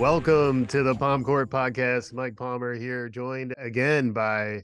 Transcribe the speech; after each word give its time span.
Welcome 0.00 0.64
to 0.68 0.82
the 0.82 0.94
Palm 0.94 1.22
Court 1.22 1.50
Podcast. 1.50 2.14
Mike 2.14 2.34
Palmer 2.34 2.72
here, 2.72 3.10
joined 3.10 3.52
again 3.58 4.12
by 4.12 4.62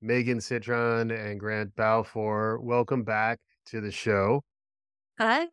Megan 0.00 0.40
Citron 0.40 1.12
and 1.12 1.38
Grant 1.38 1.76
Balfour. 1.76 2.58
Welcome 2.60 3.04
back 3.04 3.38
to 3.66 3.80
the 3.80 3.92
show. 3.92 4.42
Hi. 5.20 5.46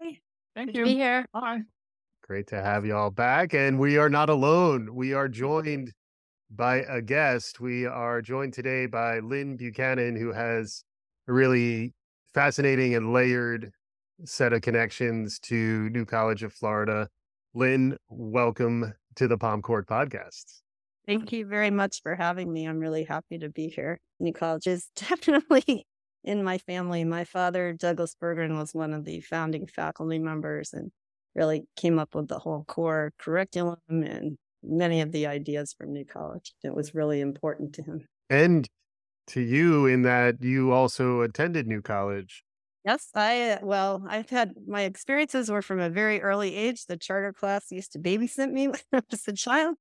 Thank 0.56 0.70
Good 0.70 0.76
you. 0.76 0.84
to 0.84 0.90
be 0.90 0.96
here. 0.96 1.28
Hi. 1.36 1.60
Great 2.24 2.48
to 2.48 2.56
have 2.56 2.88
you 2.88 2.96
all 2.96 3.12
back. 3.12 3.54
And 3.54 3.78
we 3.78 4.00
are 4.00 4.10
not 4.10 4.32
alone. 4.32 4.96
We 4.96 5.14
are 5.14 5.28
joined 5.28 5.94
by 6.50 6.78
a 6.78 7.00
guest. 7.00 7.60
We 7.60 7.86
are 7.86 8.24
joined 8.24 8.56
today 8.56 8.88
by 8.88 9.20
Lynne 9.20 9.58
Buchanan, 9.58 10.16
who 10.16 10.34
has 10.34 10.84
a 11.28 11.34
really 11.34 11.94
fascinating 12.34 12.96
and 12.96 13.14
layered 13.14 13.74
set 14.26 14.54
of 14.54 14.64
connections 14.64 15.38
to 15.42 15.88
New 15.92 16.06
College 16.06 16.42
of 16.42 16.52
Florida. 16.52 17.10
Lynne, 17.54 17.96
welcome 18.10 18.92
to 19.16 19.28
the 19.28 19.38
Palm 19.38 19.62
Court 19.62 19.88
podcast. 19.88 20.62
Thank 21.06 21.32
you 21.32 21.46
very 21.46 21.72
much 21.72 22.02
for 22.04 22.16
having 22.16 22.52
me. 22.52 22.68
I'm 22.68 22.80
really 22.80 23.04
happy 23.04 23.40
to 23.40 23.50
be 23.50 23.68
here. 23.68 24.00
New 24.20 24.34
College 24.34 24.68
is 24.68 24.90
definitely 24.96 25.88
in 26.24 26.44
my 26.44 26.58
family. 26.60 27.04
My 27.04 27.24
father, 27.24 27.74
Douglas 27.74 28.16
Berggren, 28.22 28.58
was 28.58 28.74
one 28.74 28.94
of 28.94 29.06
the 29.06 29.22
founding 29.22 29.68
faculty 29.68 30.20
members 30.20 30.74
and 30.74 30.92
really 31.36 31.64
came 31.76 32.00
up 32.00 32.16
with 32.16 32.28
the 32.28 32.40
whole 32.40 32.64
core 32.68 33.14
curriculum 33.18 33.78
and 33.90 34.38
many 34.64 35.02
of 35.02 35.12
the 35.12 35.26
ideas 35.26 35.74
from 35.78 35.94
New 35.94 36.06
College. 36.06 36.54
It 36.64 36.76
was 36.76 36.94
really 36.94 37.22
important 37.22 37.74
to 37.76 37.84
him. 37.84 38.06
And 38.30 38.68
to 39.28 39.42
you, 39.42 39.86
in 39.86 40.02
that 40.04 40.42
you 40.42 40.72
also 40.72 41.22
attended 41.22 41.68
New 41.68 41.82
College. 41.82 42.44
Yes, 42.86 43.10
I, 43.14 43.52
uh, 43.52 43.60
well, 43.62 44.04
I've 44.08 44.30
had 44.30 44.54
my 44.66 44.84
experiences 44.84 45.52
were 45.52 45.62
from 45.62 45.80
a 45.80 45.90
very 45.90 46.22
early 46.22 46.56
age. 46.56 46.86
The 46.86 46.98
charter 46.98 47.34
class 47.34 47.72
used 47.72 47.92
to 47.94 48.00
babysit 48.00 48.52
me 48.52 48.68
when 48.70 48.80
I 48.94 49.02
was 49.12 49.28
a 49.28 49.34
child. 49.34 49.76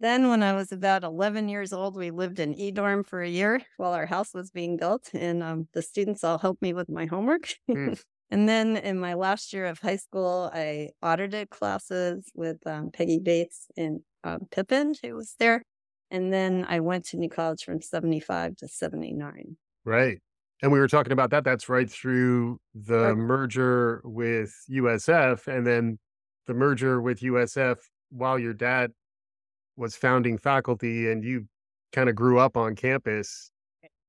Then, 0.00 0.28
when 0.28 0.42
I 0.42 0.52
was 0.54 0.72
about 0.72 1.04
11 1.04 1.48
years 1.48 1.72
old, 1.72 1.96
we 1.96 2.10
lived 2.10 2.38
in 2.40 2.54
E 2.54 2.70
dorm 2.72 3.04
for 3.04 3.22
a 3.22 3.28
year 3.28 3.62
while 3.78 3.92
our 3.92 4.06
house 4.06 4.34
was 4.34 4.50
being 4.50 4.76
built, 4.76 5.10
and 5.14 5.42
um, 5.42 5.68
the 5.72 5.82
students 5.82 6.24
all 6.24 6.38
helped 6.38 6.62
me 6.62 6.74
with 6.74 6.88
my 6.88 7.06
homework. 7.06 7.54
Hmm. 7.68 7.94
and 8.30 8.48
then, 8.48 8.76
in 8.76 8.98
my 8.98 9.14
last 9.14 9.52
year 9.52 9.66
of 9.66 9.78
high 9.78 9.96
school, 9.96 10.50
I 10.52 10.90
audited 11.02 11.50
classes 11.50 12.30
with 12.34 12.66
um, 12.66 12.90
Peggy 12.92 13.20
Bates 13.20 13.68
and 13.76 14.00
um, 14.24 14.46
Pippin, 14.50 14.94
who 15.02 15.14
was 15.14 15.36
there. 15.38 15.62
And 16.10 16.32
then 16.32 16.66
I 16.68 16.80
went 16.80 17.06
to 17.06 17.16
New 17.16 17.30
College 17.30 17.64
from 17.64 17.80
75 17.80 18.56
to 18.56 18.68
79. 18.68 19.56
Right. 19.84 20.20
And 20.64 20.72
we 20.72 20.78
were 20.78 20.88
talking 20.88 21.12
about 21.12 21.28
that. 21.28 21.44
That's 21.44 21.68
right 21.68 21.90
through 21.90 22.58
the 22.74 22.98
Right. 22.98 23.16
merger 23.18 24.00
with 24.02 24.50
USF 24.70 25.46
and 25.46 25.66
then 25.66 25.98
the 26.46 26.54
merger 26.54 27.02
with 27.02 27.20
USF 27.22 27.90
while 28.08 28.38
your 28.38 28.54
dad 28.54 28.92
was 29.76 29.94
founding 29.94 30.38
faculty 30.38 31.10
and 31.12 31.22
you 31.22 31.48
kind 31.92 32.08
of 32.08 32.14
grew 32.14 32.38
up 32.38 32.56
on 32.56 32.76
campus. 32.76 33.50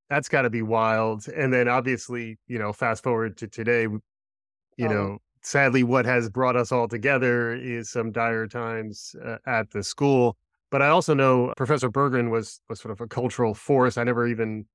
That's 0.09 0.29
got 0.29 0.43
to 0.43 0.49
be 0.49 0.61
wild. 0.61 1.27
And 1.27 1.51
then 1.51 1.67
obviously, 1.67 2.37
you 2.47 2.57
know, 2.57 2.71
fast 2.71 3.03
forward 3.03 3.35
to 3.39 3.49
today, 3.49 3.83
you 3.83 3.99
Oh. 4.79 4.87
know, 4.87 5.17
sadly, 5.41 5.83
what 5.83 6.05
has 6.05 6.29
brought 6.29 6.55
us 6.55 6.71
all 6.71 6.87
together 6.87 7.53
is 7.53 7.89
some 7.89 8.13
dire 8.13 8.47
times 8.47 9.13
uh, 9.21 9.39
at 9.45 9.71
the 9.71 9.83
school. 9.83 10.37
But 10.71 10.81
I 10.81 10.87
also 10.87 11.13
know 11.13 11.53
Professor 11.57 11.89
Berggren 11.91 12.29
was 12.31 12.61
was 12.69 12.79
sort 12.79 12.93
of 12.93 13.01
a 13.01 13.07
cultural 13.09 13.53
force. 13.53 13.97
I 13.97 14.05
never 14.05 14.25
even 14.25 14.67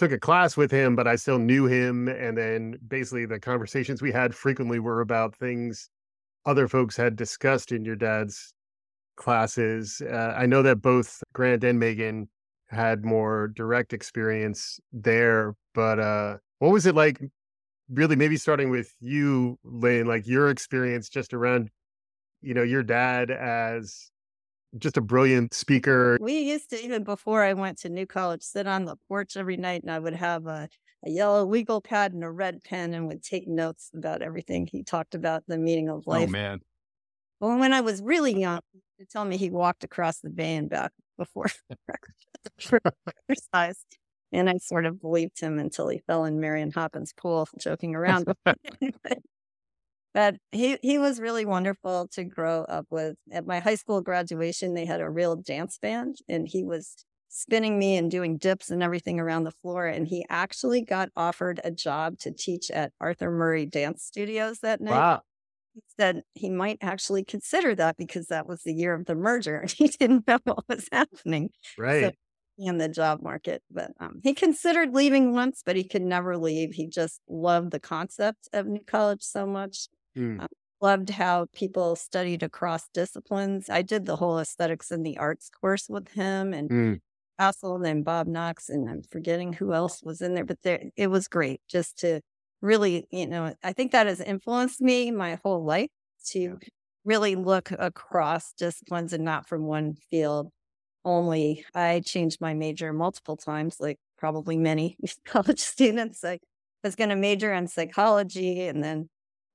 took 0.00 0.12
a 0.12 0.18
class 0.18 0.56
with 0.56 0.70
him, 0.70 0.96
but 0.96 1.06
I 1.06 1.16
still 1.16 1.38
knew 1.38 1.66
him. 1.66 2.08
And 2.08 2.36
then 2.36 2.78
basically 2.88 3.26
the 3.26 3.38
conversations 3.38 4.00
we 4.00 4.10
had 4.10 4.34
frequently 4.34 4.78
were 4.78 5.02
about 5.02 5.36
things 5.36 5.90
other 6.46 6.68
folks 6.68 6.96
had 6.96 7.16
discussed 7.16 7.70
in 7.70 7.84
your 7.84 7.96
dad's 7.96 8.54
classes. 9.16 10.00
Uh, 10.00 10.34
I 10.34 10.46
know 10.46 10.62
that 10.62 10.80
both 10.80 11.22
Grant 11.34 11.64
and 11.64 11.78
Megan 11.78 12.30
had 12.70 13.04
more 13.04 13.48
direct 13.48 13.92
experience 13.92 14.80
there, 14.90 15.54
but 15.74 16.00
uh, 16.00 16.38
what 16.60 16.72
was 16.72 16.86
it 16.86 16.94
like? 16.94 17.20
Really, 17.90 18.16
maybe 18.16 18.38
starting 18.38 18.70
with 18.70 18.94
you, 19.00 19.58
Lynne, 19.64 20.06
like 20.06 20.26
your 20.26 20.48
experience 20.48 21.10
just 21.10 21.34
around, 21.34 21.68
you 22.40 22.54
know, 22.54 22.62
your 22.62 22.82
dad 22.82 23.30
as 23.30 24.10
just 24.78 24.96
a 24.96 25.00
brilliant 25.00 25.54
speaker. 25.54 26.18
We 26.20 26.38
used 26.38 26.70
to, 26.70 26.84
even 26.84 27.04
before 27.04 27.42
I 27.42 27.52
went 27.54 27.78
to 27.78 27.88
New 27.88 28.06
College, 28.06 28.42
sit 28.42 28.66
on 28.66 28.84
the 28.84 28.96
porch 29.08 29.36
every 29.36 29.56
night 29.56 29.82
and 29.82 29.90
I 29.90 29.98
would 29.98 30.14
have 30.14 30.46
a, 30.46 30.68
a 31.04 31.10
yellow 31.10 31.44
legal 31.44 31.80
pad 31.80 32.12
and 32.12 32.22
a 32.24 32.30
red 32.30 32.62
pen 32.62 32.94
and 32.94 33.06
would 33.08 33.22
take 33.22 33.48
notes 33.48 33.90
about 33.94 34.22
everything 34.22 34.66
he 34.66 34.82
talked 34.82 35.14
about 35.14 35.44
the 35.46 35.58
meaning 35.58 35.88
of 35.88 36.04
oh, 36.06 36.10
life. 36.10 36.28
Oh 36.28 36.32
man. 36.32 36.60
well, 37.40 37.58
when 37.58 37.72
I 37.72 37.80
was 37.80 38.02
really 38.02 38.38
young, 38.38 38.60
he 38.98 39.06
told 39.06 39.28
me 39.28 39.36
he 39.36 39.50
walked 39.50 39.84
across 39.84 40.20
the 40.20 40.30
bay 40.30 40.56
and 40.56 40.68
back 40.68 40.92
before 41.18 41.46
exercise. 43.28 43.84
And 44.32 44.48
I 44.48 44.58
sort 44.58 44.86
of 44.86 45.00
believed 45.00 45.40
him 45.40 45.58
until 45.58 45.88
he 45.88 45.98
fell 46.06 46.24
in 46.24 46.38
Marion 46.38 46.70
Hoppins' 46.70 47.12
pool 47.12 47.48
joking 47.58 47.96
around. 47.96 48.32
but 48.44 48.58
he 50.52 50.78
he 50.82 50.98
was 50.98 51.20
really 51.20 51.44
wonderful 51.44 52.08
to 52.12 52.24
grow 52.24 52.62
up 52.64 52.86
with. 52.90 53.16
At 53.30 53.46
my 53.46 53.60
high 53.60 53.74
school 53.76 54.00
graduation, 54.00 54.74
they 54.74 54.86
had 54.86 55.00
a 55.00 55.08
real 55.10 55.36
dance 55.36 55.78
band, 55.78 56.16
and 56.28 56.48
he 56.48 56.64
was 56.64 57.04
spinning 57.28 57.78
me 57.78 57.96
and 57.96 58.10
doing 58.10 58.36
dips 58.36 58.70
and 58.70 58.82
everything 58.82 59.20
around 59.20 59.44
the 59.44 59.52
floor. 59.52 59.86
And 59.86 60.06
he 60.08 60.26
actually 60.28 60.82
got 60.82 61.10
offered 61.16 61.60
a 61.62 61.70
job 61.70 62.18
to 62.20 62.32
teach 62.32 62.70
at 62.72 62.92
Arthur 63.00 63.30
Murray 63.30 63.66
Dance 63.66 64.02
Studios 64.02 64.58
that 64.60 64.80
night. 64.80 64.92
Wow. 64.94 65.22
He 65.74 65.82
said 65.96 66.22
he 66.34 66.50
might 66.50 66.78
actually 66.80 67.24
consider 67.24 67.76
that 67.76 67.96
because 67.96 68.26
that 68.26 68.48
was 68.48 68.62
the 68.62 68.74
year 68.74 68.94
of 68.94 69.06
the 69.06 69.14
merger, 69.14 69.58
and 69.58 69.70
he 69.70 69.86
didn't 70.00 70.26
know 70.26 70.38
what 70.44 70.64
was 70.68 70.88
happening 70.90 71.50
Right. 71.78 72.16
in 72.58 72.78
the 72.78 72.88
job 72.88 73.22
market. 73.22 73.62
But 73.70 73.92
um, 74.00 74.20
he 74.24 74.34
considered 74.34 74.92
leaving 74.92 75.32
once, 75.32 75.62
but 75.64 75.76
he 75.76 75.84
could 75.84 76.02
never 76.02 76.36
leave. 76.36 76.72
He 76.72 76.88
just 76.88 77.20
loved 77.28 77.70
the 77.70 77.78
concept 77.80 78.48
of 78.52 78.66
New 78.66 78.82
College 78.84 79.22
so 79.22 79.46
much 79.46 79.86
Mm. 80.16 80.46
loved 80.80 81.10
how 81.10 81.46
people 81.52 81.94
studied 81.96 82.42
across 82.42 82.88
disciplines. 82.94 83.68
I 83.68 83.82
did 83.82 84.06
the 84.06 84.16
whole 84.16 84.38
aesthetics 84.38 84.90
and 84.90 85.04
the 85.04 85.18
arts 85.18 85.50
course 85.50 85.88
with 85.88 86.08
him 86.12 86.54
and 86.54 86.70
Mm. 86.70 87.00
Hassold 87.38 87.84
and 87.86 88.04
Bob 88.04 88.26
Knox, 88.28 88.68
and 88.68 88.88
I'm 88.90 89.02
forgetting 89.02 89.52
who 89.54 89.72
else 89.74 90.02
was 90.02 90.20
in 90.22 90.34
there, 90.34 90.44
but 90.44 90.62
there 90.62 90.84
it 90.96 91.08
was 91.08 91.28
great 91.28 91.60
just 91.68 91.98
to 92.00 92.20
really, 92.62 93.06
you 93.10 93.26
know, 93.26 93.54
I 93.64 93.72
think 93.72 93.92
that 93.92 94.06
has 94.06 94.20
influenced 94.20 94.80
me 94.82 95.10
my 95.10 95.38
whole 95.44 95.64
life 95.64 95.90
to 96.28 96.58
really 97.04 97.36
look 97.36 97.70
across 97.72 98.52
disciplines 98.54 99.12
and 99.14 99.24
not 99.24 99.48
from 99.48 99.64
one 99.66 99.94
field 100.10 100.50
only. 101.04 101.64
I 101.74 102.00
changed 102.00 102.40
my 102.40 102.54
major 102.54 102.92
multiple 102.92 103.36
times, 103.36 103.76
like 103.80 103.98
probably 104.18 104.56
many 104.56 104.96
college 105.24 105.60
students. 105.60 106.24
I 106.24 106.38
was 106.84 106.96
going 106.96 107.10
to 107.10 107.16
major 107.16 107.52
in 107.54 107.68
psychology 107.68 108.62
and 108.66 108.82
then 108.84 109.08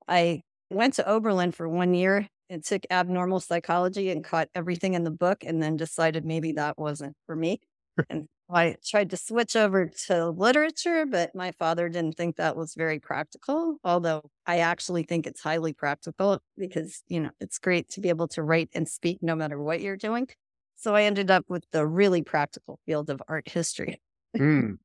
I 0.08 0.42
went 0.70 0.94
to 0.94 1.08
Oberlin 1.08 1.52
for 1.52 1.68
one 1.68 1.94
year 1.94 2.28
and 2.48 2.64
took 2.64 2.82
abnormal 2.90 3.40
psychology 3.40 4.10
and 4.10 4.24
caught 4.24 4.48
everything 4.54 4.94
in 4.94 5.04
the 5.04 5.10
book 5.10 5.44
and 5.44 5.62
then 5.62 5.76
decided 5.76 6.24
maybe 6.24 6.52
that 6.52 6.78
wasn't 6.78 7.16
for 7.26 7.36
me. 7.36 7.60
and 8.10 8.28
I 8.48 8.76
tried 8.84 9.10
to 9.10 9.16
switch 9.16 9.56
over 9.56 9.90
to 10.06 10.30
literature, 10.30 11.04
but 11.06 11.34
my 11.34 11.50
father 11.52 11.88
didn't 11.88 12.16
think 12.16 12.36
that 12.36 12.56
was 12.56 12.74
very 12.74 13.00
practical, 13.00 13.78
although 13.82 14.30
I 14.46 14.58
actually 14.58 15.02
think 15.02 15.26
it's 15.26 15.40
highly 15.40 15.72
practical 15.72 16.40
because, 16.56 17.02
you 17.08 17.20
know, 17.20 17.30
it's 17.40 17.58
great 17.58 17.88
to 17.90 18.00
be 18.00 18.08
able 18.08 18.28
to 18.28 18.42
write 18.42 18.70
and 18.72 18.88
speak 18.88 19.18
no 19.20 19.34
matter 19.34 19.60
what 19.60 19.80
you're 19.80 19.96
doing. 19.96 20.28
So 20.76 20.94
I 20.94 21.02
ended 21.04 21.30
up 21.30 21.44
with 21.48 21.64
the 21.72 21.86
really 21.86 22.22
practical 22.22 22.78
field 22.86 23.10
of 23.10 23.20
art 23.28 23.48
history. 23.48 24.00
Mm. 24.36 24.78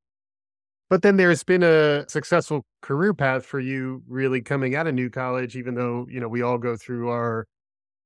But 0.92 1.04
then 1.04 1.16
there's 1.16 1.42
been 1.42 1.64
a 1.64 2.04
successful 2.10 2.66
career 2.82 3.14
path 3.14 3.46
for 3.46 3.62
you 3.62 4.04
really 4.10 4.42
coming 4.42 4.76
out 4.76 4.88
of 4.88 4.94
New 4.94 5.10
College, 5.10 5.56
even 5.56 5.74
though, 5.74 6.06
you 6.10 6.20
know, 6.20 6.28
we 6.28 6.42
all 6.42 6.58
go 6.58 6.76
through 6.76 7.08
our 7.08 7.48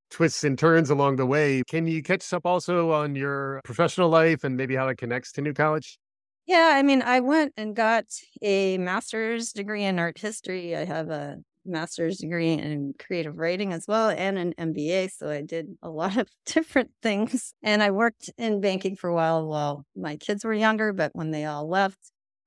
twists 0.08 0.44
and 0.44 0.56
turns 0.56 0.88
along 0.88 1.16
the 1.16 1.26
way. 1.26 1.64
Can 1.66 1.88
you 1.88 2.00
catch 2.00 2.20
us 2.20 2.32
up 2.32 2.46
also 2.46 2.92
on 2.92 3.16
your 3.16 3.60
professional 3.64 4.08
life 4.08 4.44
and 4.44 4.56
maybe 4.56 4.76
how 4.76 4.86
it 4.86 4.98
connects 4.98 5.32
to 5.32 5.40
New 5.40 5.52
College? 5.52 5.98
Yeah, 6.46 6.74
I 6.74 6.84
mean, 6.84 7.02
I 7.02 7.18
went 7.18 7.54
and 7.56 7.74
got 7.74 8.04
a 8.40 8.78
master's 8.78 9.50
degree 9.50 9.82
in 9.82 9.98
art 9.98 10.16
history. 10.16 10.76
I 10.76 10.84
have 10.84 11.10
a 11.10 11.38
master's 11.64 12.18
degree 12.18 12.52
in 12.52 12.94
creative 13.00 13.36
writing 13.36 13.72
as 13.72 13.86
well 13.88 14.10
and 14.10 14.38
an 14.38 14.54
MBA. 14.56 15.10
So 15.10 15.28
I 15.28 15.42
did 15.42 15.76
a 15.82 15.90
lot 15.90 16.16
of 16.16 16.28
different 16.46 16.92
things. 17.02 17.52
And 17.64 17.82
I 17.82 17.90
worked 17.90 18.30
in 18.38 18.60
banking 18.60 18.94
for 18.94 19.10
a 19.10 19.14
while 19.14 19.44
while 19.44 19.84
my 19.96 20.16
kids 20.18 20.44
were 20.44 20.54
younger, 20.54 20.92
but 20.92 21.10
when 21.16 21.32
they 21.32 21.46
all 21.46 21.68
left, 21.68 21.98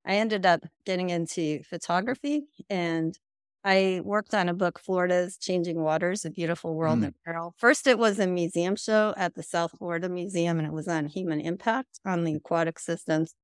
I 0.04 0.14
ended 0.16 0.46
up 0.46 0.60
getting 0.84 1.10
into 1.10 1.62
photography 1.64 2.44
and 2.68 3.18
I 3.62 4.00
worked 4.04 4.32
on 4.32 4.48
a 4.48 4.54
book, 4.54 4.78
Florida's 4.78 5.36
Changing 5.36 5.82
Waters, 5.82 6.24
A 6.24 6.30
Beautiful 6.30 6.74
World 6.74 7.00
Mm. 7.00 7.04
in 7.08 7.14
Peril. 7.24 7.54
First, 7.58 7.86
it 7.86 7.98
was 7.98 8.18
a 8.18 8.26
museum 8.26 8.74
show 8.74 9.12
at 9.18 9.34
the 9.34 9.42
South 9.42 9.72
Florida 9.76 10.08
Museum, 10.08 10.58
and 10.58 10.66
it 10.66 10.72
was 10.72 10.88
on 10.88 11.06
human 11.06 11.40
impact 11.42 12.00
on 12.06 12.24
the 12.24 12.34
aquatic 12.34 12.78
systems. 12.78 13.34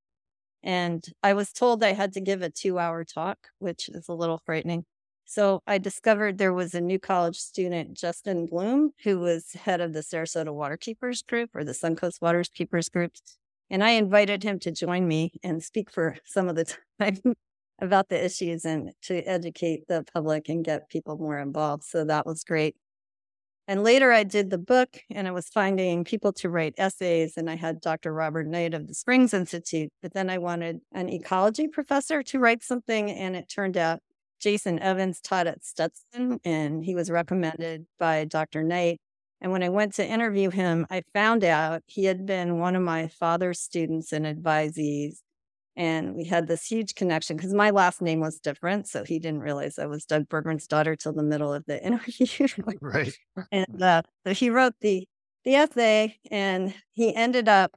And 0.63 1.05
I 1.21 1.33
was 1.33 1.53
told 1.53 1.83
I 1.83 1.93
had 1.93 2.13
to 2.13 2.19
give 2.21 2.41
a 2.41 2.49
two 2.49 2.79
hour 2.79 3.03
talk, 3.03 3.49
which 3.59 3.89
is 3.89 4.09
a 4.09 4.13
little 4.13 4.39
frightening. 4.43 4.85
So 5.25 5.61
I 5.67 5.77
discovered 5.77 6.37
there 6.37 6.53
was 6.53 6.73
a 6.73 6.81
new 6.81 6.99
college 6.99 7.37
student, 7.37 7.93
Justin 7.95 8.47
Bloom, 8.47 8.93
who 9.03 9.19
was 9.19 9.53
head 9.53 9.81
of 9.81 9.93
the 9.93 9.99
Sarasota 9.99 10.47
Waterkeepers 10.47 11.25
Group 11.27 11.51
or 11.53 11.63
the 11.63 11.73
Suncoast 11.73 12.21
Waterkeepers 12.21 12.91
Group. 12.91 13.11
And 13.69 13.83
I 13.83 13.91
invited 13.91 14.43
him 14.43 14.59
to 14.59 14.71
join 14.71 15.07
me 15.07 15.33
and 15.43 15.61
speak 15.61 15.91
for 15.91 16.17
some 16.25 16.47
of 16.47 16.55
the 16.55 16.73
time 16.99 17.19
about 17.79 18.09
the 18.09 18.23
issues 18.23 18.65
and 18.65 18.91
to 19.03 19.17
educate 19.23 19.87
the 19.87 20.03
public 20.13 20.49
and 20.49 20.63
get 20.63 20.89
people 20.89 21.17
more 21.17 21.39
involved. 21.39 21.83
So 21.83 22.05
that 22.05 22.25
was 22.25 22.43
great. 22.43 22.75
And 23.67 23.83
later 23.83 24.13
I 24.13 24.23
did 24.23 24.49
the 24.49 24.57
book 24.57 25.01
and 25.11 25.27
I 25.27 25.31
was 25.31 25.49
finding 25.49 26.05
people 26.05 26.31
to 26.33 26.49
write 26.49 26.75
essays. 26.77 27.35
And 27.35 27.49
I 27.49 27.55
had 27.55 27.81
Dr. 27.81 28.13
Robert 28.13 28.47
Knight 28.47 28.73
of 28.73 28.87
the 28.87 28.93
Springs 28.93 29.33
Institute, 29.33 29.91
but 30.01 30.13
then 30.13 30.29
I 30.29 30.37
wanted 30.37 30.79
an 30.93 31.09
ecology 31.09 31.67
professor 31.67 32.23
to 32.23 32.39
write 32.39 32.63
something. 32.63 33.11
And 33.11 33.35
it 33.35 33.49
turned 33.49 33.75
out 33.75 33.99
Jason 34.39 34.79
Evans 34.79 35.19
taught 35.19 35.47
at 35.47 35.65
Stetson 35.65 36.39
and 36.45 36.85
he 36.85 36.95
was 36.95 37.11
recommended 37.11 37.87
by 37.99 38.23
Dr. 38.23 38.63
Knight. 38.63 38.99
And 39.41 39.51
when 39.51 39.63
I 39.63 39.69
went 39.69 39.93
to 39.95 40.05
interview 40.05 40.49
him, 40.49 40.87
I 40.89 41.03
found 41.13 41.43
out 41.43 41.83
he 41.85 42.05
had 42.05 42.25
been 42.25 42.59
one 42.59 42.75
of 42.75 42.81
my 42.81 43.07
father's 43.07 43.59
students 43.59 44.11
and 44.11 44.25
advisees. 44.25 45.21
And 45.75 46.15
we 46.15 46.25
had 46.25 46.47
this 46.47 46.65
huge 46.65 46.95
connection 46.95 47.37
because 47.37 47.53
my 47.53 47.69
last 47.69 48.01
name 48.01 48.19
was 48.19 48.39
different. 48.39 48.87
So 48.87 49.03
he 49.03 49.19
didn't 49.19 49.41
realize 49.41 49.77
I 49.77 49.85
was 49.85 50.05
Doug 50.05 50.27
Berggren's 50.27 50.65
daughter 50.65 50.95
till 50.95 51.13
the 51.13 51.21
middle 51.21 51.53
of 51.53 51.65
the 51.65 51.83
interview. 51.85 52.47
right. 52.81 53.13
And 53.51 53.81
uh, 53.81 54.01
so 54.25 54.33
he 54.33 54.49
wrote 54.49 54.73
the, 54.81 55.07
the 55.43 55.55
essay 55.55 56.17
and 56.31 56.73
he 56.93 57.13
ended 57.13 57.47
up, 57.47 57.75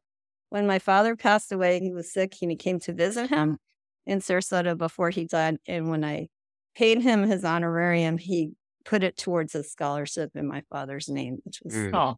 when 0.49 0.67
my 0.67 0.79
father 0.79 1.15
passed 1.15 1.53
away, 1.53 1.79
he 1.79 1.93
was 1.93 2.13
sick 2.13 2.35
and 2.41 2.51
he 2.51 2.57
came 2.57 2.81
to 2.81 2.93
visit 2.93 3.29
him 3.29 3.59
in 4.07 4.19
Sarasota 4.21 4.77
before 4.77 5.11
he 5.11 5.27
died. 5.27 5.59
And 5.69 5.91
when 5.91 6.03
I 6.03 6.29
paid 6.75 7.03
him 7.03 7.23
his 7.23 7.45
honorarium, 7.45 8.19
he 8.19 8.53
put 8.91 9.05
it 9.05 9.17
towards 9.17 9.55
a 9.55 9.63
scholarship 9.63 10.33
in 10.35 10.49
my 10.49 10.63
father's 10.69 11.09
name, 11.09 11.39
which 11.45 11.61
was 11.65 11.75
mm. 11.75 11.91
oh, 11.95 12.17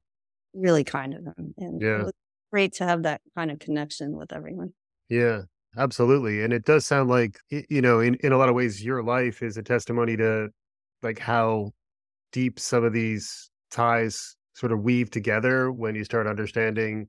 really 0.55 0.83
kind 0.83 1.13
of 1.13 1.23
him. 1.27 1.55
And 1.59 1.83
yeah. 1.83 2.01
it 2.01 2.05
was 2.05 2.13
great 2.51 2.73
to 2.75 2.85
have 2.85 3.03
that 3.03 3.21
kind 3.37 3.51
of 3.51 3.59
connection 3.59 4.17
with 4.17 4.33
everyone. 4.33 4.71
Yeah, 5.11 5.43
absolutely. 5.77 6.43
And 6.43 6.51
it 6.51 6.65
does 6.65 6.87
sound 6.87 7.11
like, 7.11 7.39
you 7.51 7.83
know, 7.83 8.01
in, 8.01 8.15
in 8.23 8.33
a 8.33 8.39
lot 8.39 8.49
of 8.49 8.55
ways, 8.55 8.83
your 8.83 9.03
life 9.03 9.43
is 9.43 9.59
a 9.59 9.63
testimony 9.63 10.17
to 10.17 10.49
like 11.03 11.19
how 11.19 11.73
deep 12.33 12.59
some 12.59 12.85
of 12.85 12.95
these 12.95 13.51
ties 13.71 14.35
sort 14.55 14.73
of 14.73 14.81
weave 14.81 15.11
together 15.11 15.71
when 15.71 15.95
you 15.95 16.05
start 16.05 16.27
understanding 16.27 17.07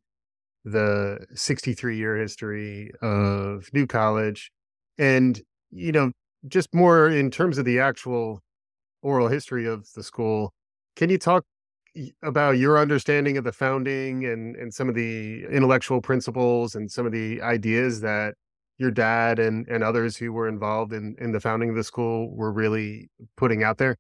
the 0.66 1.26
63 1.36 1.98
year 1.98 2.18
history 2.18 2.92
of 3.02 3.70
New 3.72 3.88
College. 3.88 4.52
And, 4.98 5.42
you 5.72 5.94
know, 5.94 6.12
just 6.50 6.74
more 6.74 7.08
in 7.08 7.32
terms 7.32 7.58
of 7.58 7.64
the 7.64 7.80
actual 7.80 8.43
oral 9.04 9.28
history 9.28 9.68
of 9.68 9.88
the 9.94 10.04
school, 10.04 10.54
can 10.96 11.10
you 11.10 11.18
talk 11.18 11.46
about 12.24 12.58
your 12.58 12.80
understanding 12.80 13.38
of 13.38 13.44
the 13.44 13.52
founding 13.52 14.26
and, 14.26 14.56
and 14.56 14.74
some 14.74 14.90
of 14.90 14.96
the 14.96 15.46
intellectual 15.46 16.02
principles 16.02 16.74
and 16.74 16.92
some 16.92 17.06
of 17.06 17.12
the 17.12 17.42
ideas 17.42 18.02
that 18.02 18.34
your 18.78 18.90
dad 18.90 19.38
and, 19.38 19.68
and 19.68 19.84
others 19.84 20.18
who 20.18 20.34
were 20.34 20.48
involved 20.48 20.94
in, 20.94 21.16
in 21.20 21.32
the 21.32 21.40
founding 21.40 21.70
of 21.70 21.76
the 21.76 21.84
school 21.84 22.36
were 22.36 22.52
really 22.52 23.10
putting 23.38 23.64
out 23.64 23.78
there? 23.78 23.96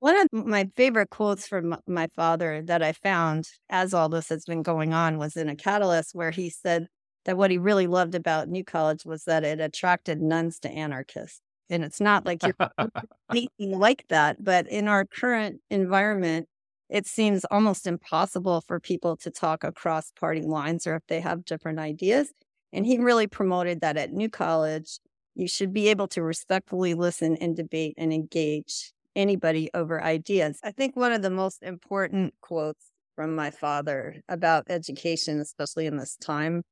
One 0.00 0.20
of 0.20 0.28
my 0.32 0.68
favorite 0.76 1.08
quotes 1.08 1.48
from 1.48 1.76
my 1.86 2.08
father 2.14 2.60
that 2.66 2.82
I 2.82 2.92
found 2.92 3.48
as 3.70 3.94
all 3.94 4.10
this 4.10 4.28
has 4.28 4.44
been 4.44 4.62
going 4.62 4.92
on 4.92 5.16
was 5.16 5.34
in 5.34 5.48
a 5.48 5.56
catalyst 5.56 6.14
where 6.14 6.30
he 6.30 6.50
said 6.50 6.88
that 7.24 7.38
what 7.38 7.50
he 7.50 7.56
really 7.56 7.86
loved 7.86 8.14
about 8.14 8.48
New 8.48 8.64
College 8.64 9.06
was 9.06 9.24
that 9.24 9.44
it 9.44 9.60
attracted 9.60 10.20
nuns 10.20 10.58
to 10.60 10.70
anarchists. 10.70 11.40
And 11.70 11.84
it's 11.84 12.00
not 12.00 12.26
like 12.26 12.42
you're 12.42 12.54
anything 13.30 13.78
like 13.78 14.04
that. 14.08 14.42
But 14.42 14.68
in 14.68 14.88
our 14.88 15.04
current 15.04 15.60
environment, 15.70 16.48
it 16.90 17.06
seems 17.06 17.44
almost 17.46 17.86
impossible 17.86 18.60
for 18.60 18.78
people 18.78 19.16
to 19.18 19.30
talk 19.30 19.64
across 19.64 20.12
party 20.12 20.42
lines 20.42 20.86
or 20.86 20.96
if 20.96 21.02
they 21.08 21.20
have 21.20 21.44
different 21.44 21.78
ideas. 21.78 22.32
And 22.72 22.84
he 22.84 22.98
really 22.98 23.26
promoted 23.26 23.80
that 23.80 23.96
at 23.96 24.12
New 24.12 24.28
College, 24.28 24.98
you 25.34 25.48
should 25.48 25.72
be 25.72 25.88
able 25.88 26.08
to 26.08 26.22
respectfully 26.22 26.94
listen 26.94 27.36
and 27.36 27.56
debate 27.56 27.94
and 27.96 28.12
engage 28.12 28.92
anybody 29.16 29.70
over 29.74 30.02
ideas. 30.02 30.58
I 30.62 30.72
think 30.72 30.96
one 30.96 31.12
of 31.12 31.22
the 31.22 31.30
most 31.30 31.62
important 31.62 32.34
quotes 32.40 32.90
from 33.14 33.34
my 33.34 33.50
father 33.50 34.22
about 34.28 34.64
education, 34.68 35.40
especially 35.40 35.86
in 35.86 35.96
this 35.96 36.16
time, 36.16 36.62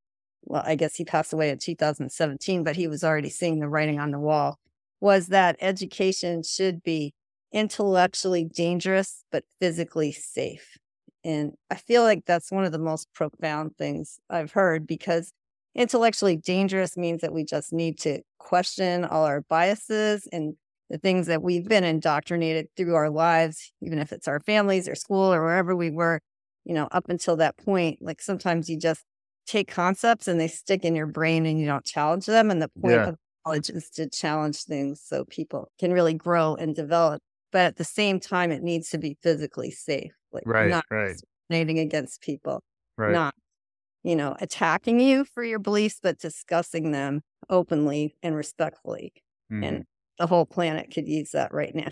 well, 0.44 0.62
I 0.64 0.74
guess 0.74 0.96
he 0.96 1.04
passed 1.04 1.32
away 1.32 1.50
in 1.50 1.58
2017, 1.58 2.64
but 2.64 2.76
he 2.76 2.88
was 2.88 3.04
already 3.04 3.28
seeing 3.28 3.60
the 3.60 3.68
writing 3.68 4.00
on 4.00 4.10
the 4.10 4.18
wall, 4.18 4.58
was 5.02 5.26
that 5.26 5.56
education 5.60 6.44
should 6.44 6.80
be 6.80 7.12
intellectually 7.52 8.44
dangerous, 8.44 9.24
but 9.32 9.42
physically 9.60 10.12
safe. 10.12 10.78
And 11.24 11.54
I 11.68 11.74
feel 11.74 12.04
like 12.04 12.24
that's 12.24 12.52
one 12.52 12.64
of 12.64 12.70
the 12.70 12.78
most 12.78 13.12
profound 13.12 13.76
things 13.76 14.20
I've 14.30 14.52
heard 14.52 14.86
because 14.86 15.32
intellectually 15.74 16.36
dangerous 16.36 16.96
means 16.96 17.20
that 17.20 17.32
we 17.32 17.42
just 17.44 17.72
need 17.72 17.98
to 18.00 18.20
question 18.38 19.04
all 19.04 19.24
our 19.24 19.40
biases 19.40 20.28
and 20.32 20.54
the 20.88 20.98
things 20.98 21.26
that 21.26 21.42
we've 21.42 21.68
been 21.68 21.84
indoctrinated 21.84 22.68
through 22.76 22.94
our 22.94 23.10
lives, 23.10 23.72
even 23.82 23.98
if 23.98 24.12
it's 24.12 24.28
our 24.28 24.38
families 24.38 24.88
or 24.88 24.94
school 24.94 25.34
or 25.34 25.42
wherever 25.42 25.74
we 25.74 25.90
were, 25.90 26.20
you 26.64 26.74
know, 26.74 26.86
up 26.92 27.08
until 27.08 27.34
that 27.36 27.56
point. 27.56 27.98
Like 28.00 28.22
sometimes 28.22 28.70
you 28.70 28.78
just 28.78 29.02
take 29.48 29.68
concepts 29.68 30.28
and 30.28 30.38
they 30.38 30.46
stick 30.46 30.84
in 30.84 30.94
your 30.94 31.06
brain 31.06 31.44
and 31.44 31.58
you 31.58 31.66
don't 31.66 31.84
challenge 31.84 32.26
them. 32.26 32.52
And 32.52 32.62
the 32.62 32.70
point 32.80 32.94
yeah. 32.94 33.08
of 33.08 33.16
college 33.44 33.70
is 33.70 33.90
to 33.90 34.08
challenge 34.08 34.64
things 34.64 35.00
so 35.04 35.24
people 35.24 35.70
can 35.78 35.92
really 35.92 36.14
grow 36.14 36.54
and 36.54 36.74
develop. 36.74 37.22
But 37.50 37.62
at 37.62 37.76
the 37.76 37.84
same 37.84 38.18
time, 38.18 38.50
it 38.50 38.62
needs 38.62 38.88
to 38.90 38.98
be 38.98 39.18
physically 39.22 39.70
safe, 39.70 40.12
like 40.32 40.44
right, 40.46 40.70
not 40.70 40.84
right. 40.90 41.14
discriminating 41.48 41.78
against 41.80 42.22
people, 42.22 42.62
right. 42.96 43.12
not 43.12 43.34
you 44.02 44.16
know 44.16 44.36
attacking 44.40 45.00
you 45.00 45.24
for 45.24 45.44
your 45.44 45.58
beliefs, 45.58 45.98
but 46.02 46.18
discussing 46.18 46.92
them 46.92 47.20
openly 47.50 48.16
and 48.22 48.34
respectfully. 48.34 49.12
Mm-hmm. 49.52 49.64
And 49.64 49.84
the 50.18 50.26
whole 50.26 50.46
planet 50.46 50.90
could 50.92 51.06
use 51.06 51.30
that 51.32 51.52
right 51.52 51.74
now. 51.74 51.90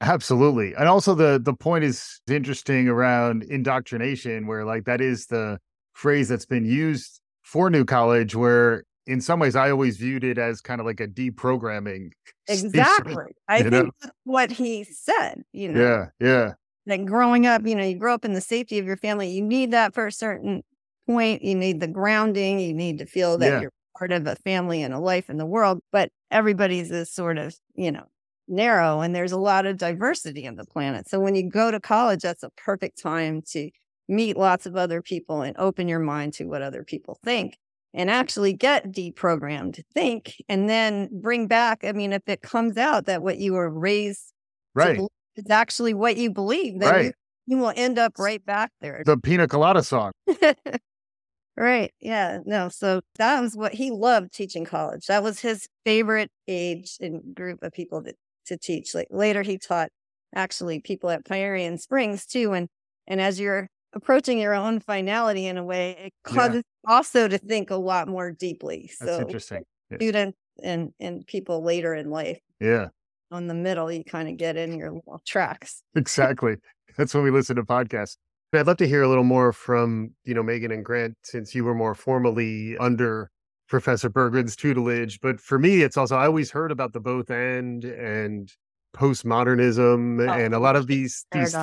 Absolutely. 0.00 0.74
And 0.74 0.88
also 0.88 1.14
the 1.14 1.40
the 1.42 1.54
point 1.54 1.84
is 1.84 2.20
interesting 2.28 2.88
around 2.88 3.44
indoctrination 3.44 4.46
where 4.46 4.64
like 4.64 4.84
that 4.84 5.00
is 5.00 5.26
the 5.26 5.58
phrase 5.94 6.28
that's 6.28 6.46
been 6.46 6.64
used 6.64 7.20
for 7.42 7.68
new 7.68 7.84
college 7.84 8.36
where 8.36 8.84
in 9.08 9.22
some 9.22 9.40
ways, 9.40 9.56
I 9.56 9.70
always 9.70 9.96
viewed 9.96 10.22
it 10.22 10.36
as 10.36 10.60
kind 10.60 10.80
of 10.80 10.86
like 10.86 11.00
a 11.00 11.08
deprogramming. 11.08 12.10
Exactly. 12.50 13.14
I 13.46 13.60
think 13.60 13.72
know? 13.72 13.90
that's 14.00 14.14
what 14.24 14.50
he 14.50 14.82
said, 14.82 15.42
you 15.52 15.70
know. 15.70 16.08
Yeah, 16.18 16.26
yeah. 16.26 16.52
Like 16.86 17.04
growing 17.04 17.46
up, 17.46 17.66
you 17.66 17.74
know, 17.74 17.84
you 17.84 17.98
grow 17.98 18.14
up 18.14 18.24
in 18.24 18.32
the 18.32 18.40
safety 18.40 18.78
of 18.78 18.86
your 18.86 18.96
family. 18.96 19.28
You 19.28 19.42
need 19.42 19.70
that 19.72 19.92
for 19.92 20.06
a 20.06 20.12
certain 20.12 20.62
point. 21.06 21.42
You 21.42 21.54
need 21.54 21.80
the 21.80 21.88
grounding. 21.88 22.58
You 22.58 22.72
need 22.72 22.96
to 23.00 23.04
feel 23.04 23.36
that 23.36 23.46
yeah. 23.46 23.60
you're 23.60 23.72
part 23.98 24.12
of 24.12 24.26
a 24.26 24.34
family 24.36 24.82
and 24.82 24.94
a 24.94 24.98
life 24.98 25.28
in 25.28 25.36
the 25.36 25.44
world. 25.44 25.80
But 25.92 26.08
everybody's 26.30 26.90
is 26.90 27.12
sort 27.12 27.36
of, 27.36 27.54
you 27.74 27.92
know, 27.92 28.06
narrow 28.48 29.02
and 29.02 29.14
there's 29.14 29.32
a 29.32 29.38
lot 29.38 29.66
of 29.66 29.76
diversity 29.76 30.48
on 30.48 30.56
the 30.56 30.64
planet. 30.64 31.06
So 31.06 31.20
when 31.20 31.34
you 31.34 31.50
go 31.50 31.70
to 31.70 31.80
college, 31.80 32.22
that's 32.22 32.44
a 32.44 32.50
perfect 32.56 32.98
time 32.98 33.42
to 33.50 33.68
meet 34.08 34.38
lots 34.38 34.64
of 34.64 34.74
other 34.74 35.02
people 35.02 35.42
and 35.42 35.54
open 35.58 35.86
your 35.86 36.00
mind 36.00 36.32
to 36.32 36.46
what 36.46 36.62
other 36.62 36.82
people 36.82 37.18
think 37.22 37.58
and 37.94 38.10
actually 38.10 38.52
get 38.52 38.92
deprogrammed 38.92 39.74
to 39.74 39.82
think 39.94 40.36
and 40.48 40.68
then 40.68 41.08
bring 41.20 41.46
back. 41.46 41.84
I 41.84 41.92
mean, 41.92 42.12
if 42.12 42.22
it 42.26 42.42
comes 42.42 42.76
out 42.76 43.06
that 43.06 43.22
what 43.22 43.38
you 43.38 43.54
were 43.54 43.70
raised 43.70 44.32
right 44.74 45.00
is 45.36 45.50
actually 45.50 45.94
what 45.94 46.16
you 46.16 46.30
believe, 46.30 46.80
then 46.80 46.92
right. 46.92 47.04
you, 47.06 47.12
you 47.46 47.58
will 47.58 47.72
end 47.74 47.98
up 47.98 48.12
right 48.18 48.44
back 48.44 48.70
there. 48.80 49.02
The 49.04 49.16
pina 49.16 49.48
colada 49.48 49.82
song. 49.82 50.12
right. 51.56 51.92
Yeah. 52.00 52.38
No. 52.44 52.68
So 52.68 53.00
that 53.16 53.40
was 53.40 53.56
what 53.56 53.74
he 53.74 53.90
loved 53.90 54.32
teaching 54.32 54.64
college. 54.64 55.06
That 55.06 55.22
was 55.22 55.40
his 55.40 55.66
favorite 55.84 56.30
age 56.46 56.96
and 57.00 57.34
group 57.34 57.62
of 57.62 57.72
people 57.72 58.02
to, 58.04 58.14
to 58.46 58.58
teach. 58.58 58.94
Like 58.94 59.08
later 59.10 59.42
he 59.42 59.58
taught 59.58 59.90
actually 60.34 60.80
people 60.80 61.10
at 61.10 61.24
Pierian 61.24 61.80
Springs 61.80 62.26
too. 62.26 62.52
And 62.52 62.68
and 63.06 63.20
as 63.20 63.40
you're 63.40 63.68
approaching 63.92 64.38
your 64.38 64.54
own 64.54 64.80
finality 64.80 65.46
in 65.46 65.56
a 65.56 65.64
way, 65.64 65.96
it 66.06 66.12
causes 66.24 66.62
yeah. 66.86 66.94
also 66.94 67.28
to 67.28 67.38
think 67.38 67.70
a 67.70 67.76
lot 67.76 68.08
more 68.08 68.30
deeply. 68.30 68.90
So 68.94 69.06
That's 69.06 69.20
interesting. 69.20 69.62
Yeah. 69.90 69.96
Students 69.98 70.38
and 70.62 70.92
and 71.00 71.26
people 71.26 71.62
later 71.62 71.94
in 71.94 72.10
life. 72.10 72.40
Yeah. 72.60 72.88
On 73.30 73.46
the 73.46 73.54
middle, 73.54 73.92
you 73.92 74.04
kind 74.04 74.28
of 74.28 74.36
get 74.36 74.56
in 74.56 74.78
your 74.78 74.90
little 74.90 75.20
tracks. 75.26 75.82
exactly. 75.94 76.56
That's 76.96 77.14
when 77.14 77.22
we 77.22 77.30
listen 77.30 77.56
to 77.56 77.62
podcasts. 77.62 78.16
But 78.50 78.60
I'd 78.60 78.66
love 78.66 78.78
to 78.78 78.88
hear 78.88 79.02
a 79.02 79.08
little 79.08 79.24
more 79.24 79.52
from, 79.52 80.14
you 80.24 80.32
know, 80.32 80.42
Megan 80.42 80.72
and 80.72 80.82
Grant, 80.82 81.14
since 81.22 81.54
you 81.54 81.64
were 81.64 81.74
more 81.74 81.94
formally 81.94 82.78
under 82.78 83.30
Professor 83.68 84.08
Berggren's 84.08 84.56
tutelage. 84.56 85.20
But 85.20 85.40
for 85.40 85.58
me, 85.58 85.82
it's 85.82 85.98
also 85.98 86.16
I 86.16 86.26
always 86.26 86.50
heard 86.50 86.72
about 86.72 86.94
the 86.94 87.00
both 87.00 87.30
and 87.30 87.84
and 87.84 88.50
postmodernism 88.96 90.26
oh, 90.26 90.32
and 90.32 90.54
a 90.54 90.58
lot 90.58 90.76
of 90.76 90.86
these 90.86 91.26
these 91.32 91.54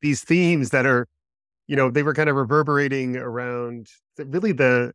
these 0.00 0.24
themes 0.24 0.70
that 0.70 0.86
are 0.86 1.06
you 1.70 1.76
know, 1.76 1.88
they 1.88 2.02
were 2.02 2.14
kind 2.14 2.28
of 2.28 2.34
reverberating 2.34 3.16
around 3.16 3.86
really 4.18 4.50
the 4.50 4.92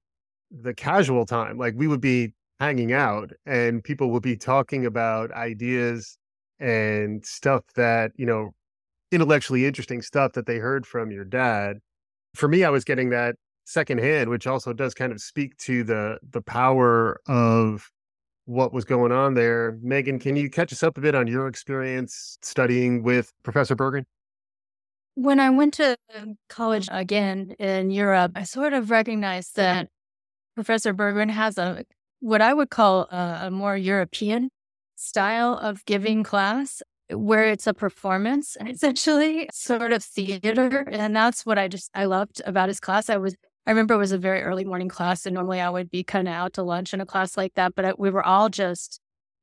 the 0.52 0.74
casual 0.74 1.26
time. 1.26 1.58
Like 1.58 1.74
we 1.78 1.88
would 1.88 2.02
be 2.02 2.34
hanging 2.60 2.92
out 2.92 3.32
and 3.46 3.82
people 3.82 4.12
would 4.12 4.24
be 4.24 4.36
talking 4.36 4.86
about 4.86 5.32
ideas 5.32 6.18
and 6.60 7.26
stuff 7.26 7.64
that, 7.78 8.12
you 8.18 8.26
know, 8.26 8.54
intellectually 9.10 9.66
interesting 9.66 10.02
stuff 10.02 10.34
that 10.34 10.48
they 10.48 10.58
heard 10.58 10.86
from 10.86 11.12
your 11.12 11.24
dad. 11.24 11.78
For 12.34 12.50
me, 12.50 12.66
I 12.66 12.70
was 12.72 12.84
getting 12.84 13.10
that 13.12 13.36
secondhand, 13.64 14.30
which 14.30 14.46
also 14.46 14.74
does 14.74 14.94
kind 14.94 15.14
of 15.14 15.22
speak 15.22 15.56
to 15.60 15.86
the 15.86 16.18
the 16.30 16.42
power 16.42 17.22
of 17.26 17.90
what 18.44 18.74
was 18.74 18.84
going 18.84 19.14
on 19.14 19.34
there. 19.34 19.78
Megan, 19.82 20.20
can 20.20 20.36
you 20.36 20.50
catch 20.50 20.74
us 20.74 20.84
up 20.84 20.98
a 20.98 21.02
bit 21.02 21.16
on 21.16 21.28
your 21.28 21.48
experience 21.48 22.38
studying 22.42 23.02
with 23.02 23.32
Professor 23.44 23.78
Berggren? 23.78 24.04
When 25.16 25.40
I 25.40 25.50
went 25.50 25.74
to 25.76 25.98
college 26.50 26.88
again 26.92 27.56
in 27.58 27.90
Europe, 27.90 28.34
I 28.36 28.44
sort 28.44 28.74
of 28.74 28.92
recognized 28.92 29.56
that 29.56 29.88
Professor 30.56 30.94
Berggren 30.94 31.30
has 31.30 31.58
a 31.58 31.86
what 32.20 32.42
I 32.42 32.54
would 32.54 32.70
call 32.70 33.02
a, 33.12 33.48
a 33.48 33.52
more 33.52 33.78
European 33.78 34.50
style 34.96 35.54
of 35.54 35.86
giving 35.86 36.18
mm-hmm. 36.18 36.30
class 36.30 36.82
where 37.10 37.44
it's 37.44 37.68
a 37.68 37.74
performance 37.74 38.58
essentially 38.66 39.48
sort 39.52 39.92
of 39.92 40.04
theater 40.04 40.88
and 40.92 41.16
that's 41.16 41.46
what 41.46 41.60
i 41.60 41.68
just 41.68 41.92
i 41.94 42.06
loved 42.06 42.42
about 42.46 42.68
his 42.68 42.80
class. 42.80 43.10
I 43.10 43.18
was 43.18 43.36
i 43.68 43.72
remember 43.72 43.94
it 43.94 43.98
was 43.98 44.12
a 44.12 44.18
very 44.18 44.42
early 44.42 44.66
morning 44.66 44.90
class 44.90 45.26
and 45.26 45.36
normally 45.36 45.62
i 45.62 45.70
would 45.70 45.92
be 45.92 46.04
kind 46.04 46.28
of 46.28 46.34
out 46.34 46.54
to 46.54 46.64
lunch 46.64 46.94
in 46.94 47.02
a 47.02 47.06
class 47.06 47.38
like 47.38 47.54
that 47.56 47.76
but 47.76 48.00
we 48.00 48.10
were 48.10 48.24
all 48.24 48.50
just 48.50 49.00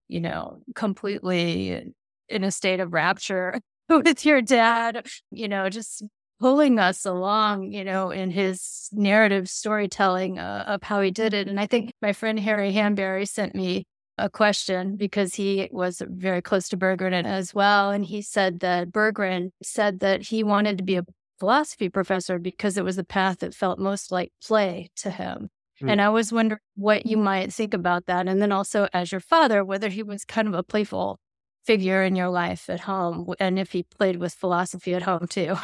you 0.08 0.20
know 0.20 0.58
completely 0.74 1.92
in 2.28 2.44
a 2.44 2.50
state 2.50 2.80
of 2.80 2.92
rapture 2.92 3.60
with 3.98 4.24
your 4.24 4.42
dad 4.42 5.06
you 5.30 5.48
know 5.48 5.68
just 5.68 6.02
pulling 6.40 6.78
us 6.78 7.04
along 7.04 7.70
you 7.70 7.84
know 7.84 8.10
in 8.10 8.30
his 8.30 8.88
narrative 8.92 9.48
storytelling 9.48 10.38
uh, 10.38 10.64
of 10.66 10.82
how 10.82 11.00
he 11.00 11.10
did 11.10 11.34
it 11.34 11.48
and 11.48 11.60
i 11.60 11.66
think 11.66 11.92
my 12.02 12.12
friend 12.12 12.40
harry 12.40 12.72
hanbury 12.72 13.26
sent 13.26 13.54
me 13.54 13.84
a 14.18 14.28
question 14.28 14.96
because 14.96 15.34
he 15.34 15.68
was 15.72 16.02
very 16.06 16.42
close 16.42 16.68
to 16.68 16.76
Berggren 16.76 17.24
as 17.24 17.54
well. 17.54 17.90
And 17.90 18.04
he 18.04 18.22
said 18.22 18.60
that 18.60 18.92
Berggren 18.92 19.50
said 19.62 20.00
that 20.00 20.22
he 20.22 20.44
wanted 20.44 20.78
to 20.78 20.84
be 20.84 20.96
a 20.96 21.04
philosophy 21.40 21.88
professor 21.88 22.38
because 22.38 22.76
it 22.76 22.84
was 22.84 22.96
the 22.96 23.04
path 23.04 23.38
that 23.38 23.54
felt 23.54 23.78
most 23.78 24.12
like 24.12 24.32
play 24.44 24.90
to 24.96 25.10
him. 25.10 25.48
Mm. 25.82 25.90
And 25.90 26.00
I 26.00 26.08
was 26.10 26.32
wondering 26.32 26.60
what 26.76 27.06
you 27.06 27.16
might 27.16 27.52
think 27.52 27.74
about 27.74 28.06
that. 28.06 28.28
And 28.28 28.40
then 28.40 28.52
also, 28.52 28.86
as 28.92 29.10
your 29.10 29.20
father, 29.20 29.64
whether 29.64 29.88
he 29.88 30.02
was 30.02 30.24
kind 30.24 30.46
of 30.46 30.54
a 30.54 30.62
playful 30.62 31.18
figure 31.64 32.02
in 32.02 32.16
your 32.16 32.28
life 32.28 32.68
at 32.68 32.80
home 32.80 33.32
and 33.38 33.58
if 33.58 33.72
he 33.72 33.84
played 33.84 34.16
with 34.16 34.34
philosophy 34.34 34.94
at 34.94 35.02
home 35.02 35.26
too. 35.28 35.56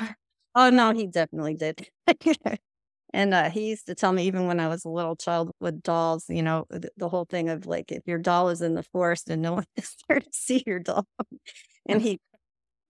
Oh, 0.54 0.70
no, 0.70 0.92
he 0.92 1.06
definitely 1.06 1.54
did. 1.54 1.88
And 3.14 3.32
uh, 3.32 3.48
he 3.48 3.70
used 3.70 3.86
to 3.86 3.94
tell 3.94 4.12
me, 4.12 4.26
even 4.26 4.46
when 4.46 4.60
I 4.60 4.68
was 4.68 4.84
a 4.84 4.90
little 4.90 5.16
child 5.16 5.50
with 5.60 5.82
dolls, 5.82 6.26
you 6.28 6.42
know, 6.42 6.66
the, 6.68 6.90
the, 6.96 7.08
whole 7.08 7.24
thing 7.24 7.48
of 7.48 7.66
like, 7.66 7.90
if 7.90 8.02
your 8.06 8.18
doll 8.18 8.50
is 8.50 8.60
in 8.60 8.74
the 8.74 8.82
forest 8.82 9.30
and 9.30 9.40
no 9.40 9.52
one 9.54 9.64
is 9.76 9.96
there 10.08 10.20
to 10.20 10.28
see 10.30 10.62
your 10.66 10.78
doll. 10.78 11.06
and 11.86 12.02
he 12.02 12.20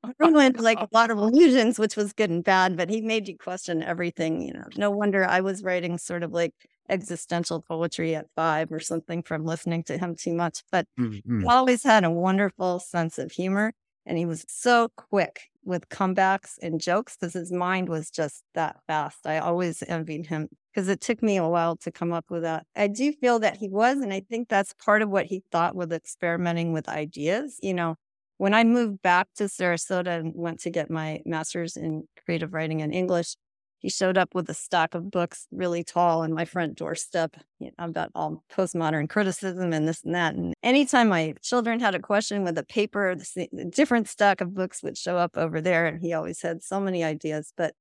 ruined 0.19 0.61
like 0.61 0.81
a 0.81 0.89
lot 0.93 1.11
of 1.11 1.19
illusions, 1.19 1.79
which 1.79 1.97
was 1.97 2.13
good 2.13 2.31
and 2.31 2.43
bad, 2.43 2.77
but 2.77 2.91
he 2.91 3.01
made 3.01 3.29
you 3.29 3.37
question 3.39 3.83
everything. 3.83 4.43
You 4.43 4.55
know, 4.55 4.65
no 4.77 4.91
wonder 4.91 5.25
I 5.25 5.41
was 5.41 5.63
writing 5.63 5.99
sort 5.99 6.25
of 6.25 6.33
like 6.33 6.55
existential 6.89 7.63
poetry 7.63 8.15
at 8.15 8.27
five 8.35 8.73
or 8.73 8.81
something 8.81 9.23
from 9.23 9.45
listening 9.45 9.83
to 9.85 9.99
him 9.99 10.15
too 10.15 10.35
much. 10.35 10.63
But 10.71 10.87
mm-hmm. 10.99 11.41
he 11.41 11.47
always 11.47 11.83
had 11.83 12.05
a 12.05 12.11
wonderful 12.11 12.81
sense 12.81 13.19
of 13.19 13.33
humor. 13.33 13.73
And 14.07 14.17
he 14.17 14.25
was 14.25 14.45
so 14.49 14.89
quick 14.97 15.43
with 15.65 15.89
comebacks 15.91 16.55
and 16.63 16.81
jokes 16.81 17.17
because 17.17 17.35
his 17.35 17.53
mind 17.53 17.91
was 17.91 18.11
just 18.11 18.43
that 18.55 18.77
fast. 18.87 19.27
I 19.27 19.39
always 19.39 19.83
envied 19.83 20.27
him 20.27 20.49
because 20.73 20.89
it 20.89 21.03
took 21.03 21.23
me 21.23 21.37
a 21.37 21.47
while 21.47 21.77
to 21.77 21.93
come 21.93 22.13
up 22.13 22.25
with 22.31 22.43
that. 22.43 22.65
I 22.75 22.87
do 22.89 23.13
feel 23.13 23.39
that 23.41 23.59
he 23.59 23.69
was, 23.69 23.99
and 23.99 24.13
I 24.13 24.21
think 24.21 24.49
that's 24.49 24.73
part 24.75 25.03
of 25.03 25.11
what 25.11 25.27
he 25.27 25.43
thought 25.53 25.77
with 25.77 25.93
experimenting 25.93 26.73
with 26.73 26.89
ideas. 26.89 27.59
You 27.63 27.75
know, 27.75 27.97
when 28.39 28.55
I 28.55 28.65
moved 28.65 29.03
back 29.03 29.29
to 29.37 29.45
Sarasota 29.45 30.19
and 30.19 30.33
went 30.35 30.61
to 30.61 30.71
get 30.71 30.91
my 30.91 31.21
master's 31.27 31.77
in 31.77 32.05
creative 32.25 32.55
writing 32.55 32.81
and 32.81 32.95
English, 32.95 33.37
he 33.79 33.89
showed 33.89 34.19
up 34.19 34.35
with 34.35 34.49
a 34.51 34.55
stack 34.55 34.95
of 34.95 35.11
books 35.11 35.47
really 35.53 35.85
tall 35.85 36.23
on 36.23 36.33
my 36.33 36.45
front 36.45 36.77
doorstep 36.77 37.37
you 37.61 37.71
know, 37.79 37.85
about 37.85 38.11
all 38.15 38.43
postmodern 38.51 39.09
criticism 39.09 39.73
and 39.73 39.87
this 39.87 40.03
and 40.03 40.15
that. 40.15 40.35
And 40.35 40.55
anytime 40.63 41.09
my 41.09 41.35
children 41.43 41.79
had 41.79 41.95
a 41.95 42.01
question 42.01 42.43
with 42.43 42.59
a 42.59 42.65
paper, 42.65 43.15
the 43.15 43.71
different 43.71 44.09
stack 44.09 44.41
of 44.41 44.55
books 44.55 44.83
would 44.83 44.99
show 44.99 45.17
up 45.17 45.37
over 45.37 45.61
there. 45.61 45.87
And 45.87 46.01
he 46.01 46.13
always 46.13 46.43
had 46.43 46.63
so 46.63 46.81
many 46.81 47.05
ideas, 47.05 47.53
but 47.57 47.75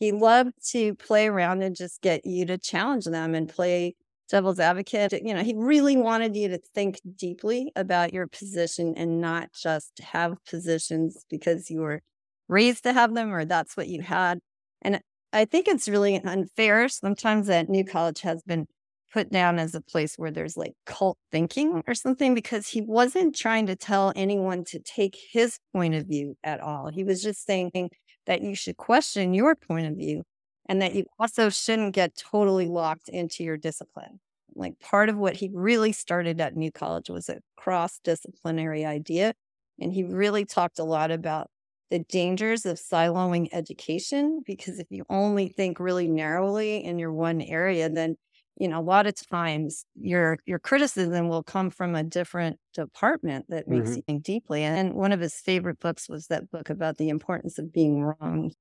he 0.00 0.12
loved 0.12 0.52
to 0.70 0.94
play 0.94 1.28
around 1.28 1.62
and 1.62 1.76
just 1.76 2.00
get 2.00 2.24
you 2.24 2.46
to 2.46 2.58
challenge 2.58 3.04
them 3.04 3.34
and 3.34 3.48
play 3.48 3.94
devil's 4.30 4.58
advocate. 4.58 5.12
You 5.22 5.34
know, 5.34 5.42
he 5.42 5.54
really 5.54 5.96
wanted 5.96 6.36
you 6.36 6.48
to 6.48 6.58
think 6.74 7.00
deeply 7.16 7.70
about 7.76 8.12
your 8.12 8.26
position 8.26 8.94
and 8.96 9.20
not 9.20 9.52
just 9.52 10.00
have 10.00 10.36
positions 10.48 11.24
because 11.28 11.70
you 11.70 11.80
were 11.80 12.02
raised 12.48 12.84
to 12.84 12.92
have 12.92 13.14
them 13.14 13.32
or 13.32 13.44
that's 13.44 13.76
what 13.76 13.88
you 13.88 14.02
had. 14.02 14.40
And 14.82 15.00
I 15.34 15.44
think 15.46 15.66
it's 15.66 15.88
really 15.88 16.22
unfair 16.22 16.88
sometimes 16.88 17.48
that 17.48 17.68
New 17.68 17.84
College 17.84 18.20
has 18.20 18.40
been 18.44 18.68
put 19.12 19.30
down 19.30 19.58
as 19.58 19.74
a 19.74 19.80
place 19.80 20.14
where 20.16 20.30
there's 20.30 20.56
like 20.56 20.74
cult 20.86 21.18
thinking 21.32 21.82
or 21.88 21.94
something 21.94 22.34
because 22.34 22.68
he 22.68 22.80
wasn't 22.80 23.34
trying 23.34 23.66
to 23.66 23.74
tell 23.74 24.12
anyone 24.14 24.62
to 24.66 24.78
take 24.78 25.18
his 25.32 25.58
point 25.72 25.94
of 25.94 26.06
view 26.06 26.36
at 26.44 26.60
all. 26.60 26.88
He 26.88 27.02
was 27.02 27.20
just 27.20 27.44
saying 27.44 27.90
that 28.26 28.42
you 28.42 28.54
should 28.54 28.76
question 28.76 29.34
your 29.34 29.56
point 29.56 29.88
of 29.88 29.96
view 29.96 30.22
and 30.68 30.80
that 30.80 30.94
you 30.94 31.04
also 31.18 31.50
shouldn't 31.50 31.94
get 31.94 32.16
totally 32.16 32.68
locked 32.68 33.08
into 33.08 33.42
your 33.42 33.56
discipline. 33.56 34.20
Like 34.54 34.78
part 34.78 35.08
of 35.08 35.16
what 35.16 35.36
he 35.36 35.50
really 35.52 35.90
started 35.90 36.40
at 36.40 36.54
New 36.54 36.70
College 36.70 37.10
was 37.10 37.28
a 37.28 37.40
cross 37.56 37.98
disciplinary 38.04 38.84
idea. 38.84 39.34
And 39.80 39.92
he 39.92 40.04
really 40.04 40.44
talked 40.44 40.78
a 40.78 40.84
lot 40.84 41.10
about 41.10 41.50
the 41.90 41.98
dangers 42.00 42.66
of 42.66 42.78
siloing 42.78 43.48
education 43.52 44.42
because 44.46 44.78
if 44.78 44.86
you 44.90 45.04
only 45.08 45.48
think 45.48 45.78
really 45.78 46.08
narrowly 46.08 46.82
in 46.84 46.98
your 46.98 47.12
one 47.12 47.40
area 47.42 47.88
then 47.88 48.16
you 48.56 48.68
know 48.68 48.78
a 48.78 48.82
lot 48.82 49.06
of 49.06 49.14
times 49.28 49.84
your 49.94 50.38
your 50.46 50.58
criticism 50.58 51.28
will 51.28 51.42
come 51.42 51.70
from 51.70 51.94
a 51.94 52.02
different 52.02 52.58
department 52.72 53.46
that 53.48 53.68
makes 53.68 53.90
mm-hmm. 53.90 53.96
you 53.96 54.02
think 54.02 54.22
deeply 54.22 54.62
and 54.62 54.94
one 54.94 55.12
of 55.12 55.20
his 55.20 55.34
favorite 55.34 55.78
books 55.80 56.08
was 56.08 56.28
that 56.28 56.50
book 56.50 56.70
about 56.70 56.96
the 56.96 57.08
importance 57.08 57.58
of 57.58 57.72
being 57.72 58.02
wrong 58.02 58.52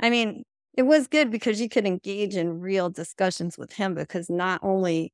i 0.00 0.10
mean 0.10 0.42
it 0.76 0.82
was 0.82 1.06
good 1.06 1.30
because 1.30 1.60
you 1.60 1.68
could 1.68 1.86
engage 1.86 2.36
in 2.36 2.60
real 2.60 2.88
discussions 2.90 3.58
with 3.58 3.72
him 3.72 3.94
because 3.94 4.30
not 4.30 4.60
only 4.62 5.12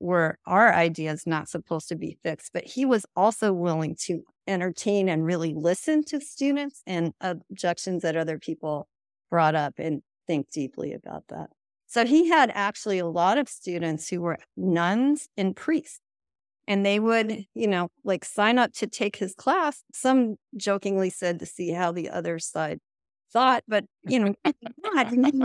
were 0.00 0.38
our 0.46 0.72
ideas 0.72 1.24
not 1.26 1.48
supposed 1.48 1.88
to 1.88 1.96
be 1.96 2.18
fixed 2.22 2.52
but 2.52 2.64
he 2.64 2.84
was 2.84 3.06
also 3.16 3.52
willing 3.52 3.96
to 3.98 4.22
entertain 4.46 5.08
and 5.08 5.24
really 5.24 5.54
listen 5.54 6.04
to 6.04 6.20
students 6.20 6.82
and 6.86 7.12
objections 7.20 8.02
that 8.02 8.16
other 8.16 8.38
people 8.38 8.88
brought 9.30 9.54
up 9.54 9.74
and 9.78 10.02
think 10.26 10.50
deeply 10.50 10.92
about 10.92 11.24
that. 11.28 11.50
So 11.86 12.04
he 12.04 12.28
had 12.28 12.50
actually 12.54 12.98
a 12.98 13.06
lot 13.06 13.38
of 13.38 13.48
students 13.48 14.08
who 14.08 14.20
were 14.20 14.38
nuns 14.56 15.28
and 15.36 15.54
priests. 15.54 16.00
And 16.66 16.84
they 16.84 16.98
would, 16.98 17.44
you 17.54 17.66
know, 17.66 17.88
like 18.04 18.24
sign 18.24 18.58
up 18.58 18.72
to 18.74 18.86
take 18.86 19.16
his 19.16 19.34
class. 19.34 19.82
Some 19.92 20.36
jokingly 20.56 21.10
said 21.10 21.38
to 21.40 21.46
see 21.46 21.70
how 21.70 21.92
the 21.92 22.08
other 22.08 22.38
side 22.38 22.78
thought, 23.30 23.64
but 23.68 23.84
you 24.04 24.18
know, 24.18 24.34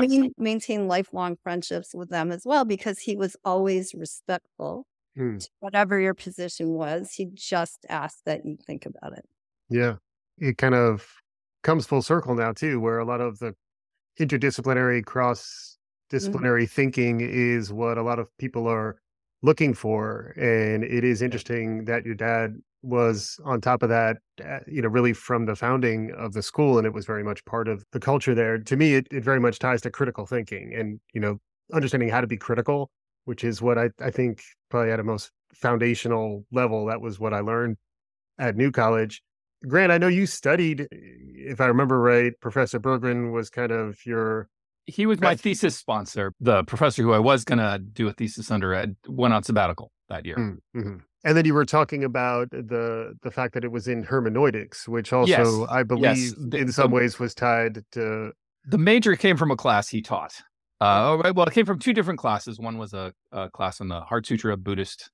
he 0.02 0.32
maintain 0.38 0.88
lifelong 0.88 1.36
friendships 1.44 1.94
with 1.94 2.10
them 2.10 2.32
as 2.32 2.44
well 2.46 2.64
because 2.64 3.00
he 3.00 3.18
was 3.18 3.36
always 3.44 3.94
respectful 3.94 4.86
mm. 5.20 5.48
whatever 5.60 6.00
your 6.00 6.14
position 6.14 6.70
was. 6.70 7.12
He 7.14 7.30
just 7.34 7.86
asked 7.90 8.22
that 8.26 8.46
you 8.46 8.58
think 8.66 8.86
about 8.86 9.18
it. 9.18 9.26
Yeah. 9.70 9.96
It 10.38 10.58
kind 10.58 10.76
of 10.76 11.06
comes 11.64 11.86
full 11.86 12.02
circle 12.02 12.36
now, 12.36 12.54
too, 12.54 12.80
where 12.80 13.00
a 13.00 13.06
lot 13.06 13.22
of 13.22 13.40
the 13.40 13.54
interdisciplinary, 14.20 15.06
cross 15.06 15.78
disciplinary 16.10 16.66
mm-hmm. 16.66 16.74
thinking 16.74 17.22
is 17.22 17.72
what 17.72 17.98
a 17.98 18.02
lot 18.02 18.20
of 18.20 18.28
people 18.38 18.68
are 18.68 18.98
looking 19.42 19.74
for. 19.74 20.34
And 20.38 20.84
it 20.84 21.04
is 21.04 21.22
interesting 21.22 21.86
that 21.86 22.06
your 22.06 22.16
dad 22.16 22.56
was 22.82 23.40
on 23.44 23.60
top 23.60 23.84
of 23.84 23.90
that, 23.90 24.18
uh, 24.44 24.60
you 24.66 24.82
know, 24.82 24.88
really 24.88 25.14
from 25.14 25.46
the 25.46 25.56
founding 25.56 26.12
of 26.18 26.34
the 26.34 26.42
school. 26.42 26.78
And 26.78 26.88
it 26.88 26.94
was 26.94 27.06
very 27.06 27.24
much 27.24 27.44
part 27.46 27.68
of 27.68 27.84
the 27.92 28.00
culture 28.00 28.34
there. 28.34 28.58
To 28.58 28.78
me, 28.78 28.96
it, 28.96 29.08
it 29.12 29.24
very 29.24 29.40
much 29.40 29.60
ties 29.60 29.82
to 29.82 29.92
critical 29.92 30.26
thinking 30.26 30.74
and, 30.74 31.00
you 31.14 31.20
know, 31.20 31.40
understanding 31.74 32.10
how 32.10 32.22
to 32.22 32.28
be 32.28 32.38
critical 32.38 32.90
which 33.30 33.44
is 33.44 33.62
what 33.62 33.78
I, 33.78 33.92
I 34.02 34.10
think 34.10 34.42
probably 34.72 34.92
at 34.92 35.00
a 35.00 35.04
most 35.04 35.30
foundational 35.54 36.48
level, 36.52 36.88
that 36.88 37.00
was 37.00 37.20
what 37.20 37.32
I 37.32 37.42
learned 37.42 37.78
at 38.40 38.56
New 38.56 38.72
College. 38.72 39.22
Grant, 39.68 39.92
I 39.92 40.00
know 40.00 40.08
you 40.08 40.26
studied, 40.26 40.88
if 40.90 41.62
I 41.62 41.68
remember 41.68 42.02
right, 42.02 42.34
Professor 42.42 42.80
Berggren 42.80 43.32
was 43.32 43.52
kind 43.52 43.72
of 43.72 44.04
your. 44.04 44.50
He 44.88 45.06
was 45.06 45.22
my 45.22 45.36
thesis 45.36 45.78
sponsor. 45.78 46.34
The 46.40 46.64
professor 46.64 47.04
who 47.04 47.14
I 47.14 47.20
was 47.20 47.44
going 47.44 47.60
to 47.60 47.78
do 47.78 48.08
a 48.08 48.14
thesis 48.14 48.50
under 48.50 48.74
at, 48.74 48.90
went 49.08 49.36
on 49.36 49.44
sabbatical 49.44 49.92
that 50.10 50.26
year. 50.26 50.38
Mm, 50.38 50.58
mm-hmm. 50.76 50.96
And 51.24 51.38
then 51.38 51.46
you 51.46 51.54
were 51.54 51.66
talking 51.66 52.04
about 52.04 52.50
the 52.50 53.14
the 53.22 53.30
fact 53.30 53.54
that 53.54 53.64
it 53.64 53.72
was 53.72 53.88
in 53.88 54.02
hermeneutics, 54.02 54.88
which 54.88 55.14
also 55.14 55.30
yes. 55.30 55.68
I 55.70 55.84
believe 55.84 56.18
yes. 56.18 56.34
the, 56.36 56.58
in 56.58 56.72
some 56.72 56.90
the, 56.90 56.96
ways 56.96 57.20
was 57.20 57.36
tied 57.36 57.84
to. 57.92 58.32
The 58.66 58.78
major 58.80 59.16
came 59.16 59.38
from 59.38 59.52
a 59.52 59.56
class 59.56 59.88
he 59.90 60.02
taught. 60.02 60.42
Uh, 60.82 61.20
oh, 61.24 61.34
well, 61.34 61.46
it 61.46 61.54
came 61.54 61.66
from 61.66 61.80
two 61.80 61.94
different 61.94 62.20
classes. 62.20 62.60
One 62.60 62.78
was 62.78 62.94
a, 62.94 63.14
a, 63.32 63.50
class 63.50 63.82
on 63.82 63.90
the 63.90 64.02
Heart 64.02 64.28
Sutra 64.28 64.54
of 64.54 64.64
Buddhist, 64.64 65.12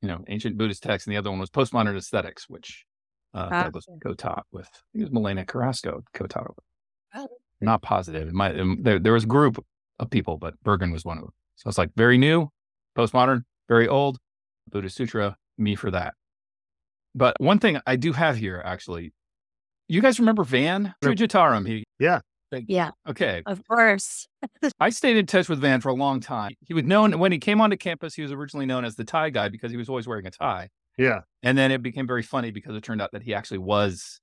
you 0.00 0.08
know, 0.08 0.24
ancient 0.28 0.56
Buddhist 0.56 0.82
texts, 0.82 1.06
and 1.06 1.12
the 1.14 1.18
other 1.18 1.30
one 1.30 1.40
was 1.40 1.50
postmodern 1.50 1.96
aesthetics, 1.96 2.48
which 2.48 2.84
uh, 3.34 3.48
Ah, 3.50 3.62
Douglas 3.64 3.86
okay. 3.88 3.98
co-taught 4.00 4.46
with. 4.52 4.66
I 4.66 4.78
think 4.92 5.06
it 5.06 5.12
was 5.12 5.22
Melena 5.22 5.46
Carrasco 5.46 6.02
co-taught 6.14 6.48
with. 6.48 6.64
Oh. 7.16 7.28
Not 7.60 7.82
positive. 7.82 8.28
It 8.28 8.34
might, 8.34 8.58
um, 8.60 8.78
there, 8.80 9.00
there 9.00 9.12
was 9.12 9.24
a 9.24 9.28
group 9.28 9.64
of 9.98 10.10
people, 10.10 10.38
but 10.38 10.54
Berggren 10.64 10.92
was 10.92 11.04
one 11.04 11.18
of 11.18 11.24
them. 11.24 11.32
So 11.56 11.68
it's 11.68 11.78
like 11.78 11.90
very 11.96 12.16
new, 12.16 12.50
postmodern, 12.96 13.42
very 13.68 13.88
old, 13.88 14.18
Buddha 14.70 14.88
Sutra, 14.88 15.36
me 15.56 15.74
for 15.74 15.90
that. 15.90 16.14
But 17.14 17.40
one 17.40 17.58
thing 17.58 17.80
I 17.84 17.96
do 17.96 18.12
have 18.12 18.36
here, 18.36 18.62
actually, 18.64 19.12
you 19.88 20.00
guys 20.00 20.20
remember 20.20 20.44
Van 20.44 20.94
Sure. 21.02 21.12
Choojitarom? 21.14 21.66
He 21.66 21.84
Yeah, 21.98 22.20
okay. 23.08 23.42
of 23.46 23.62
course. 23.68 24.26
I 24.80 24.90
stayed 24.90 25.16
in 25.16 25.26
touch 25.26 25.48
with 25.48 25.60
Van 25.60 25.80
for 25.80 25.88
a 25.88 25.94
long 25.94 26.20
time. 26.20 26.52
He 26.60 26.74
was 26.74 26.84
known 26.84 27.18
when 27.18 27.32
he 27.32 27.38
came 27.38 27.60
onto 27.60 27.76
campus. 27.76 28.14
He 28.14 28.22
was 28.22 28.32
originally 28.32 28.66
known 28.66 28.84
as 28.84 28.94
the 28.96 29.04
tie 29.04 29.30
guy 29.30 29.48
because 29.48 29.70
he 29.70 29.76
was 29.76 29.88
always 29.88 30.06
wearing 30.06 30.26
a 30.26 30.30
tie, 30.30 30.68
Yeah, 30.96 31.20
and 31.42 31.56
then 31.58 31.70
it 31.70 31.82
became 31.82 32.06
very 32.06 32.22
funny 32.22 32.50
because 32.50 32.74
it 32.76 32.82
turned 32.82 33.02
out 33.02 33.10
that 33.12 33.22
he 33.22 33.34
actually 33.34 33.58
was 33.58 34.20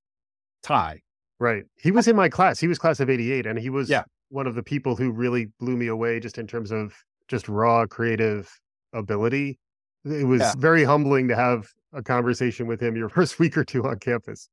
tie. 0.63 1.01
right. 1.39 1.63
He 1.77 1.91
was 1.91 2.07
in 2.07 2.15
my 2.15 2.29
class. 2.29 2.59
He 2.59 2.67
was 2.67 2.79
class 2.79 2.99
of 2.99 3.09
88 3.09 3.45
and 3.45 3.59
he 3.59 3.69
was 3.69 3.89
Yeah. 3.89 4.03
one 4.29 4.47
of 4.47 4.55
the 4.55 4.63
people 4.63 4.95
who 4.95 5.11
really 5.11 5.47
blew 5.59 5.75
me 5.77 5.87
away 5.87 6.19
just 6.19 6.37
in 6.37 6.47
terms 6.47 6.71
of 6.71 6.93
just 7.27 7.47
raw 7.49 7.85
creative 7.85 8.49
ability. 8.93 9.59
It 10.05 10.25
was 10.27 10.41
Yeah. 10.41 10.53
very 10.57 10.83
humbling 10.83 11.27
to 11.27 11.35
have 11.35 11.67
a 11.93 12.01
conversation 12.01 12.67
with 12.67 12.81
him 12.81 12.95
your 12.95 13.09
first 13.17 13.37
week 13.39 13.57
or 13.57 13.63
two 13.65 13.85
on 13.85 13.99
campus. 13.99 14.49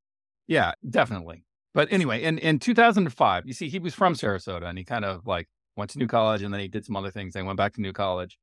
Yeah, 0.49 0.73
definitely. 0.91 1.45
But 1.75 1.93
anyway, 1.93 2.23
in, 2.23 2.39
in 2.39 2.59
2005, 2.59 3.47
you 3.47 3.53
see, 3.53 3.69
he 3.69 3.79
was 3.79 3.95
from 3.95 4.15
Sarasota 4.15 4.65
and 4.65 4.77
he 4.77 4.85
kind 4.85 5.05
of 5.05 5.27
like 5.27 5.49
went 5.77 5.91
to 5.93 5.99
New 5.99 6.07
College 6.07 6.43
and 6.43 6.53
then 6.53 6.61
he 6.61 6.69
did 6.69 6.85
some 6.85 6.97
other 6.97 7.11
things. 7.11 7.35
Then 7.35 7.47
went 7.47 7.57
back 7.57 7.75
to 7.75 7.81
New 7.81 7.93
College. 7.93 8.39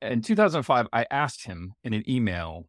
In 0.00 0.22
2005, 0.22 0.86
I 0.92 1.06
asked 1.10 1.44
him 1.44 1.72
in 1.82 1.92
an 1.92 2.08
email, 2.08 2.68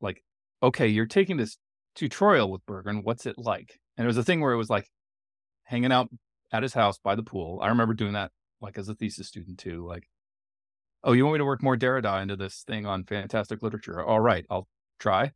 like, 0.00 0.24
okay, 0.62 0.88
you're 0.88 1.06
taking 1.06 1.36
this 1.36 1.56
tutorial 1.94 2.50
with 2.50 2.66
Berggren. 2.66 3.04
What's 3.04 3.26
it 3.26 3.36
like? 3.38 3.78
And 3.96 4.04
it 4.04 4.08
was 4.08 4.16
a 4.16 4.24
thing 4.24 4.40
where 4.40 4.52
it 4.52 4.56
was 4.56 4.70
like 4.70 4.88
hanging 5.64 5.92
out 5.92 6.08
at 6.52 6.62
his 6.62 6.74
house 6.74 6.98
by 6.98 7.14
the 7.14 7.22
pool. 7.22 7.60
I 7.62 7.68
remember 7.68 7.94
doing 7.94 8.14
that 8.14 8.32
like 8.60 8.76
as 8.76 8.88
a 8.88 8.94
thesis 8.94 9.28
student 9.28 9.58
too. 9.58 9.86
Like, 9.86 10.08
oh, 11.04 11.12
you 11.12 11.24
want 11.24 11.34
me 11.34 11.38
to 11.38 11.44
work 11.44 11.62
more 11.62 11.76
Derrida 11.76 12.22
into 12.22 12.36
this 12.36 12.64
thing 12.66 12.86
on 12.86 13.04
fantastic 13.04 13.62
literature? 13.62 14.02
All 14.02 14.20
right, 14.20 14.44
I'll 14.50 14.66
try. 14.98 15.32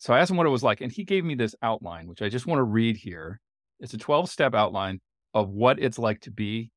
So 0.00 0.14
I 0.14 0.18
asked 0.18 0.30
him 0.30 0.38
what 0.38 0.46
it 0.46 0.50
was 0.50 0.62
like, 0.62 0.80
and 0.80 0.90
he 0.90 1.04
gave 1.04 1.26
me 1.26 1.34
this 1.34 1.54
outline, 1.60 2.08
which 2.08 2.22
I 2.22 2.30
just 2.30 2.46
want 2.46 2.58
to 2.58 2.64
read 2.64 2.96
here. 2.96 3.38
It's 3.80 3.92
a 3.92 3.98
12 3.98 4.30
step 4.30 4.54
outline 4.54 5.00
of 5.34 5.50
what 5.50 5.78
it's 5.78 5.98
like 5.98 6.20
to 6.22 6.30
be 6.30 6.70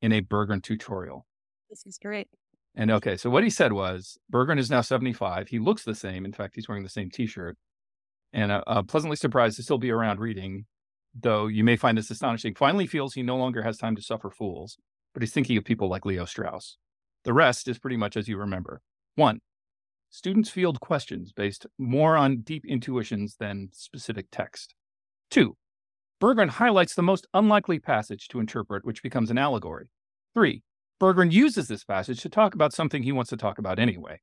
in 0.00 0.12
a 0.12 0.22
Berggren 0.22 0.62
tutorial. 0.62 1.26
This 1.68 1.84
is 1.86 1.98
great. 1.98 2.28
And 2.76 2.92
okay, 2.92 3.16
so 3.16 3.30
what 3.30 3.42
he 3.42 3.50
said 3.50 3.72
was 3.72 4.16
Berggren 4.32 4.60
is 4.60 4.70
now 4.70 4.80
75. 4.80 5.48
He 5.48 5.58
looks 5.58 5.82
the 5.82 5.94
same. 5.94 6.24
In 6.24 6.32
fact, 6.32 6.54
he's 6.54 6.68
wearing 6.68 6.84
the 6.84 6.88
same 6.88 7.10
t 7.10 7.26
shirt. 7.26 7.56
And 8.32 8.52
uh, 8.52 8.62
uh, 8.68 8.82
pleasantly 8.82 9.16
surprised 9.16 9.56
to 9.56 9.64
still 9.64 9.78
be 9.78 9.90
around 9.90 10.20
reading, 10.20 10.66
though 11.20 11.48
you 11.48 11.64
may 11.64 11.74
find 11.74 11.98
this 11.98 12.10
astonishing. 12.10 12.54
Finally 12.54 12.86
feels 12.86 13.12
he 13.12 13.24
no 13.24 13.36
longer 13.36 13.62
has 13.62 13.76
time 13.76 13.96
to 13.96 14.02
suffer 14.02 14.30
fools, 14.30 14.78
but 15.14 15.22
he's 15.22 15.32
thinking 15.32 15.56
of 15.56 15.64
people 15.64 15.88
like 15.88 16.06
Leo 16.06 16.24
Strauss. 16.26 16.76
The 17.24 17.32
rest 17.32 17.66
is 17.66 17.80
pretty 17.80 17.96
much 17.96 18.16
as 18.16 18.28
you 18.28 18.36
remember. 18.36 18.82
One, 19.16 19.40
students 20.10 20.50
field 20.50 20.80
questions 20.80 21.32
based 21.32 21.66
more 21.78 22.16
on 22.16 22.40
deep 22.40 22.64
intuitions 22.66 23.36
than 23.38 23.68
specific 23.72 24.26
text. 24.30 24.74
Two, 25.30 25.56
Berggren 26.20 26.48
highlights 26.48 26.94
the 26.94 27.02
most 27.02 27.26
unlikely 27.34 27.78
passage 27.78 28.28
to 28.28 28.40
interpret, 28.40 28.84
which 28.84 29.02
becomes 29.02 29.30
an 29.30 29.38
allegory. 29.38 29.90
Three, 30.34 30.62
Berggren 31.00 31.30
uses 31.30 31.68
this 31.68 31.84
passage 31.84 32.20
to 32.22 32.28
talk 32.28 32.54
about 32.54 32.72
something 32.72 33.02
he 33.02 33.12
wants 33.12 33.30
to 33.30 33.36
talk 33.36 33.58
about 33.58 33.78
anyway. 33.78 34.20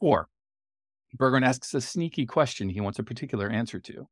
Four, 0.00 0.28
Berggren 1.16 1.44
asks 1.44 1.74
a 1.74 1.80
sneaky 1.80 2.26
question 2.26 2.68
he 2.68 2.80
wants 2.80 2.98
a 2.98 3.04
particular 3.04 3.48
answer 3.48 3.80
to. 3.80 4.08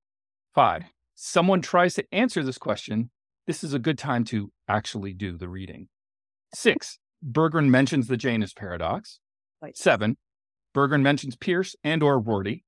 Five, 0.55 0.85
someone 1.14 1.61
tries 1.61 1.95
to 1.95 2.05
answer 2.12 2.43
this 2.43 2.59
question. 2.59 3.11
This 3.47 3.62
is 3.62 3.75
a 3.75 3.79
good 3.79 3.99
time 3.99 4.25
to 4.27 4.51
actually 4.69 5.12
do 5.12 5.37
the 5.37 5.49
reading. 5.49 5.88
Six, 6.55 6.99
Berggren 7.25 7.69
mentions 7.69 8.09
the 8.09 8.17
Janus 8.17 8.53
paradox. 8.53 9.21
Seven, 9.75 10.17
Berggren 10.75 11.03
mentions 11.03 11.37
Peirce 11.37 11.77
and 11.85 12.03
or 12.03 12.19
Rorty. 12.19 12.65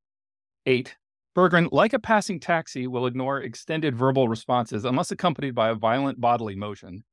Eight, 0.64 0.96
Berggren, 1.36 1.68
like 1.70 1.92
a 1.92 1.98
passing 1.98 2.40
taxi, 2.40 2.86
will 2.86 3.06
ignore 3.06 3.40
extended 3.40 3.94
verbal 3.94 4.28
responses 4.28 4.84
unless 4.84 5.10
accompanied 5.10 5.54
by 5.54 5.68
a 5.68 5.74
violent 5.74 6.20
bodily 6.20 6.56
motion. 6.56 7.04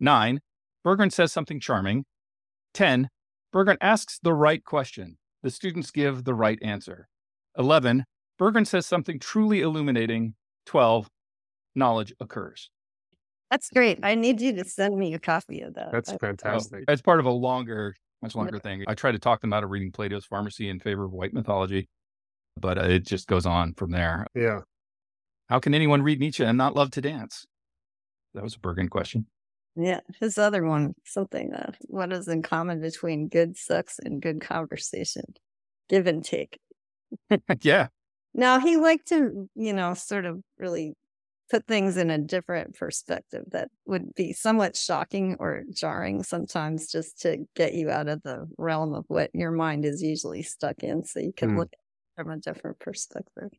Nine, 0.00 0.40
Berggren 0.86 1.12
says 1.12 1.32
something 1.32 1.60
charming. 1.60 2.04
10. 2.74 3.10
Berggren 3.54 3.76
asks 3.80 4.18
the 4.22 4.32
right 4.32 4.64
question. 4.64 5.18
The 5.42 5.50
students 5.50 5.90
give 5.90 6.24
the 6.24 6.34
right 6.34 6.58
answer. 6.62 7.08
11. 7.58 8.04
Berggren 8.40 8.66
says 8.66 8.86
something 8.86 9.18
truly 9.18 9.60
illuminating. 9.60 10.34
12. 10.66 11.08
Knowledge 11.74 12.14
occurs. 12.20 12.70
That's 13.50 13.70
great. 13.70 13.98
I 14.02 14.14
need 14.14 14.40
you 14.40 14.54
to 14.54 14.64
send 14.64 14.96
me 14.96 15.14
a 15.14 15.18
copy 15.18 15.60
of 15.60 15.74
that. 15.74 15.92
That's 15.92 16.10
I- 16.10 16.16
fantastic. 16.18 16.84
It's 16.88 17.02
part 17.02 17.20
of 17.20 17.26
a 17.26 17.30
longer, 17.30 17.94
much 18.22 18.34
longer 18.34 18.58
thing. 18.58 18.84
I 18.86 18.94
try 18.94 19.12
to 19.12 19.18
talk 19.18 19.40
them 19.40 19.52
out 19.52 19.64
of 19.64 19.70
reading 19.70 19.92
Plato's 19.92 20.24
Pharmacy 20.24 20.68
in 20.68 20.80
favor 20.80 21.04
of 21.04 21.12
white 21.12 21.32
mythology, 21.32 21.88
but 22.60 22.78
uh, 22.78 22.84
it 22.84 23.06
just 23.06 23.28
goes 23.28 23.46
on 23.46 23.74
from 23.74 23.90
there. 23.90 24.26
Yeah. 24.34 24.60
How 25.48 25.58
can 25.60 25.74
anyone 25.74 26.02
read 26.02 26.20
Nietzsche 26.20 26.44
and 26.44 26.58
not 26.58 26.74
love 26.74 26.90
to 26.92 27.00
dance? 27.00 27.46
That 28.34 28.42
was 28.42 28.54
a 28.54 28.58
Berggren 28.58 28.90
question. 28.90 29.26
Yeah, 29.76 30.00
his 30.20 30.38
other 30.38 30.64
one, 30.64 30.94
something. 31.04 31.54
Uh, 31.54 31.72
what 31.82 32.12
is 32.12 32.28
in 32.28 32.42
common 32.42 32.80
between 32.80 33.28
good 33.28 33.56
sex 33.56 33.98
and 34.02 34.20
good 34.20 34.40
conversation? 34.40 35.24
Give 35.88 36.06
and 36.06 36.24
take. 36.24 36.58
yeah. 37.62 37.88
Now 38.34 38.58
he 38.58 38.76
liked 38.76 39.08
to, 39.08 39.48
you 39.54 39.72
know, 39.72 39.94
sort 39.94 40.24
of 40.24 40.40
really 40.58 40.94
put 41.50 41.66
things 41.66 41.96
in 41.96 42.10
a 42.10 42.18
different 42.18 42.74
perspective 42.76 43.44
that 43.52 43.68
would 43.86 44.14
be 44.14 44.32
somewhat 44.32 44.76
shocking 44.76 45.36
or 45.40 45.62
jarring 45.72 46.22
sometimes, 46.22 46.90
just 46.90 47.20
to 47.22 47.38
get 47.56 47.74
you 47.74 47.90
out 47.90 48.08
of 48.08 48.22
the 48.22 48.46
realm 48.58 48.94
of 48.94 49.04
what 49.08 49.30
your 49.34 49.50
mind 49.50 49.84
is 49.84 50.02
usually 50.02 50.42
stuck 50.42 50.82
in, 50.82 51.04
so 51.04 51.20
you 51.20 51.32
can 51.32 51.50
Hmm. 51.50 51.58
look 51.58 51.70
at 51.72 51.78
it 51.78 52.22
from 52.22 52.30
a 52.32 52.36
different 52.38 52.78
perspective. 52.80 53.50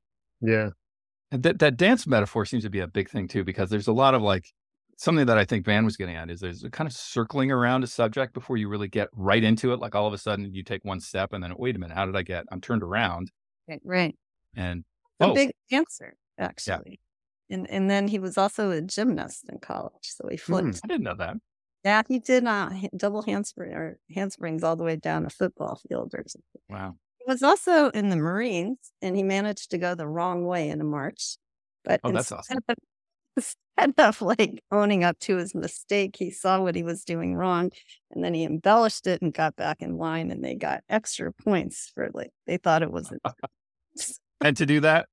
Yeah. 0.42 0.70
And 1.32 1.44
that 1.44 1.60
that 1.60 1.78
dance 1.78 2.08
metaphor 2.08 2.46
seems 2.46 2.64
to 2.64 2.70
be 2.70 2.80
a 2.80 2.88
big 2.88 3.10
thing 3.10 3.28
too, 3.28 3.44
because 3.44 3.70
there's 3.70 3.88
a 3.88 3.94
lot 3.94 4.16
of 4.16 4.22
like 4.22 4.46
something 4.98 5.26
that 5.28 5.38
I 5.38 5.46
think 5.46 5.66
Van 5.66 5.86
was 5.86 5.96
getting 5.98 6.16
at 6.16 6.30
is 6.30 6.40
there's 6.42 6.64
a 6.64 6.70
kind 6.70 6.88
of 6.88 6.94
circling 6.94 7.52
around 7.52 7.84
a 7.84 7.88
subject 7.88 8.34
before 8.34 8.58
you 8.58 8.68
really 8.68 8.88
get 8.88 9.10
right 9.14 9.44
into 9.44 9.72
it. 9.74 9.80
Like 9.80 9.96
all 9.96 10.08
of 10.08 10.14
a 10.14 10.18
sudden 10.18 10.54
you 10.54 10.64
take 10.64 10.84
one 10.86 11.00
step 11.00 11.34
and 11.34 11.44
then 11.44 11.54
wait 11.58 11.76
a 11.76 11.80
minute, 11.80 11.96
how 11.96 12.06
did 12.06 12.16
I 12.16 12.24
get? 12.24 12.46
I'm 12.52 12.62
turned 12.62 12.84
around 12.84 13.32
Right, 13.68 13.82
right. 13.84 14.16
and 14.56 14.84
a 15.20 15.26
oh, 15.28 15.34
big 15.34 15.52
answer 15.72 16.16
actually. 16.38 17.00
And 17.50 17.70
and 17.70 17.90
then 17.90 18.08
he 18.08 18.20
was 18.20 18.38
also 18.38 18.72
a 18.72 18.82
gymnast 18.82 19.50
in 19.50 19.60
college, 19.60 19.94
so 20.04 20.28
he 20.30 20.38
flipped. 20.38 20.80
I 20.84 20.88
didn't 20.88 21.04
know 21.04 21.16
that. 21.16 21.36
Yeah, 21.84 22.02
he 22.08 22.20
did 22.20 22.46
uh, 22.46 22.70
double 22.96 23.22
handspring 23.22 23.74
or 23.74 23.98
handsprings 24.14 24.64
all 24.64 24.76
the 24.76 24.84
way 24.84 24.98
down 24.98 25.26
a 25.26 25.30
football 25.30 25.80
field 25.88 26.14
or 26.14 26.24
something. 26.28 26.62
Wow. 26.70 26.96
He 27.18 27.24
was 27.32 27.42
also 27.42 27.90
in 27.92 28.10
the 28.10 28.18
Marines, 28.18 28.78
and 29.02 29.16
he 29.16 29.24
managed 29.24 29.72
to 29.72 29.78
go 29.78 29.96
the 29.96 30.08
wrong 30.08 30.46
way 30.46 30.70
in 30.70 30.82
a 30.82 30.84
march. 30.84 31.38
But 31.86 32.02
Oh, 32.04 32.12
that's 32.12 32.32
instead 32.32 32.58
of- 32.68 32.76
Instead 33.38 33.94
of 33.98 34.22
like 34.22 34.62
owning 34.72 35.06
up 35.06 35.18
to 35.20 35.38
his 35.38 35.56
mistake, 35.56 36.18
he 36.20 36.30
saw 36.32 36.60
what 36.62 36.76
he 36.76 36.84
was 36.84 37.06
doing 37.06 37.34
wrong, 37.36 37.72
and 38.12 38.22
then 38.22 38.34
he 38.34 38.44
embellished 38.44 39.08
it 39.08 39.22
and 39.22 39.34
got 39.34 39.56
back 39.56 39.82
in 39.82 39.98
line, 39.98 40.30
and 40.32 40.44
they 40.44 40.56
got 40.56 40.84
extra 40.90 41.32
points 41.32 41.90
for 41.96 42.10
like 42.14 42.32
they 42.46 42.58
thought 42.58 42.84
it 42.84 42.92
was. 42.92 43.10
And 44.42 44.56
to 44.58 44.66
do 44.66 44.80
that, 44.82 45.08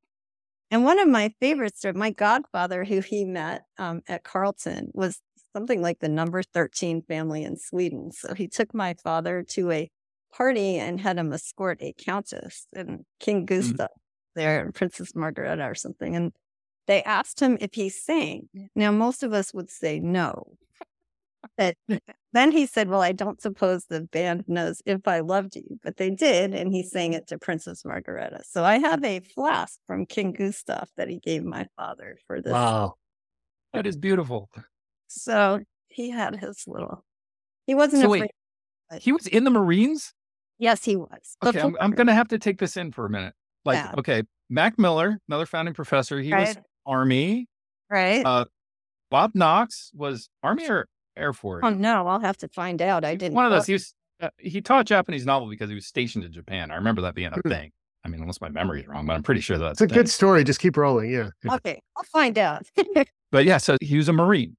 And 0.70 0.84
one 0.84 0.98
of 0.98 1.08
my 1.08 1.32
favorites, 1.40 1.84
or 1.84 1.92
my 1.92 2.10
godfather, 2.10 2.84
who 2.84 3.00
he 3.00 3.24
met 3.24 3.62
um, 3.78 4.02
at 4.08 4.24
Carleton, 4.24 4.90
was 4.94 5.20
something 5.52 5.80
like 5.80 6.00
the 6.00 6.08
number 6.08 6.42
13 6.42 7.02
family 7.02 7.44
in 7.44 7.56
Sweden. 7.56 8.10
So 8.12 8.34
he 8.34 8.48
took 8.48 8.74
my 8.74 8.94
father 8.94 9.44
to 9.50 9.70
a 9.70 9.90
party 10.34 10.76
and 10.76 11.00
had 11.00 11.18
him 11.18 11.32
escort 11.32 11.78
a 11.80 11.94
countess 11.96 12.66
and 12.74 13.04
King 13.20 13.46
Gustav 13.46 13.88
there 14.34 14.60
and 14.64 14.74
Princess 14.74 15.14
Margareta 15.14 15.64
or 15.64 15.74
something. 15.74 16.14
And 16.14 16.32
they 16.86 17.02
asked 17.02 17.40
him 17.40 17.56
if 17.60 17.74
he 17.74 17.88
sang. 17.88 18.48
Now, 18.74 18.92
most 18.92 19.22
of 19.22 19.32
us 19.32 19.54
would 19.54 19.70
say 19.70 19.98
no. 19.98 20.56
But 21.58 21.76
then 22.32 22.52
he 22.52 22.66
said, 22.66 22.88
Well, 22.88 23.00
I 23.02 23.12
don't 23.12 23.40
suppose 23.40 23.86
the 23.86 24.02
band 24.02 24.44
knows 24.46 24.82
if 24.86 25.06
I 25.08 25.20
loved 25.20 25.56
you, 25.56 25.78
but 25.82 25.96
they 25.96 26.10
did. 26.10 26.54
And 26.54 26.72
he 26.72 26.82
sang 26.82 27.12
it 27.14 27.26
to 27.28 27.38
Princess 27.38 27.84
Margareta. 27.84 28.42
So 28.44 28.62
I 28.64 28.78
have 28.78 29.02
a 29.04 29.20
flask 29.20 29.78
from 29.86 30.06
King 30.06 30.32
Gustav 30.32 30.88
that 30.96 31.08
he 31.08 31.18
gave 31.18 31.44
my 31.44 31.66
father 31.76 32.18
for 32.26 32.40
this. 32.42 32.52
Wow. 32.52 32.94
that 33.72 33.86
is 33.86 33.96
beautiful. 33.96 34.50
So 35.08 35.60
he 35.88 36.10
had 36.10 36.36
his 36.36 36.64
little, 36.66 37.04
he 37.66 37.74
wasn't 37.74 38.02
So 38.02 38.08
wait, 38.10 38.18
afraid. 38.18 38.30
but- 38.90 39.02
He 39.02 39.12
was 39.12 39.26
in 39.26 39.44
the 39.44 39.50
Marines? 39.50 40.12
Yes, 40.58 40.84
he 40.84 40.96
was. 40.96 41.36
Okay, 41.44 41.60
I'm, 41.60 41.76
I'm 41.80 41.90
going 41.92 42.06
to 42.06 42.14
have 42.14 42.28
to 42.28 42.38
take 42.38 42.58
this 42.58 42.76
in 42.76 42.90
for 42.92 43.06
a 43.06 43.10
minute. 43.10 43.34
Like, 43.64 43.76
Yeah. 43.76 43.94
okay, 43.98 44.22
Mac 44.48 44.78
Miller, 44.78 45.18
another 45.28 45.44
founding 45.46 45.74
professor, 45.74 46.20
he 46.20 46.32
was 46.32 46.56
Army. 46.86 47.46
right. 47.90 48.24
Uh, 48.24 48.44
Bob 49.10 49.32
Knox 49.34 49.90
was 49.94 50.28
Army 50.42 50.66
or 50.68 50.86
Air 51.16 51.32
Force? 51.32 51.62
oh, 51.64 51.70
no, 51.70 52.06
I'll 52.06 52.20
have 52.20 52.36
to 52.38 52.48
find 52.48 52.80
out. 52.82 53.04
I 53.04 53.14
didn't. 53.14 53.34
One 53.34 53.44
of 53.46 53.52
those. 53.52 53.66
He 53.66 53.72
was. 53.74 53.94
Uh, 54.18 54.30
he 54.38 54.62
taught 54.62 54.86
Japanese 54.86 55.26
novel 55.26 55.48
because 55.48 55.68
he 55.68 55.74
was 55.74 55.86
stationed 55.86 56.24
in 56.24 56.32
Japan. 56.32 56.70
I 56.70 56.76
remember 56.76 57.02
that 57.02 57.14
being 57.14 57.32
a 57.32 57.40
Hmm. 57.40 57.50
thing. 57.50 57.72
I 58.02 58.08
mean, 58.08 58.20
unless 58.20 58.40
my 58.40 58.48
memory 58.48 58.80
is 58.80 58.86
wrong, 58.86 59.04
but 59.04 59.14
I'm 59.14 59.22
pretty 59.22 59.40
sure 59.40 59.58
that's 59.58 59.80
it's 59.80 59.92
a 59.92 59.94
good 59.94 60.08
story. 60.08 60.44
Just 60.44 60.60
keep 60.60 60.76
rolling. 60.76 61.10
Yeah. 61.10 61.30
Okay, 61.52 61.82
I'll 61.96 62.04
find 62.04 62.38
out. 62.38 62.62
but 63.32 63.44
yeah, 63.44 63.58
so 63.58 63.76
he 63.80 63.96
was 63.96 64.08
a 64.08 64.12
Marine. 64.12 64.56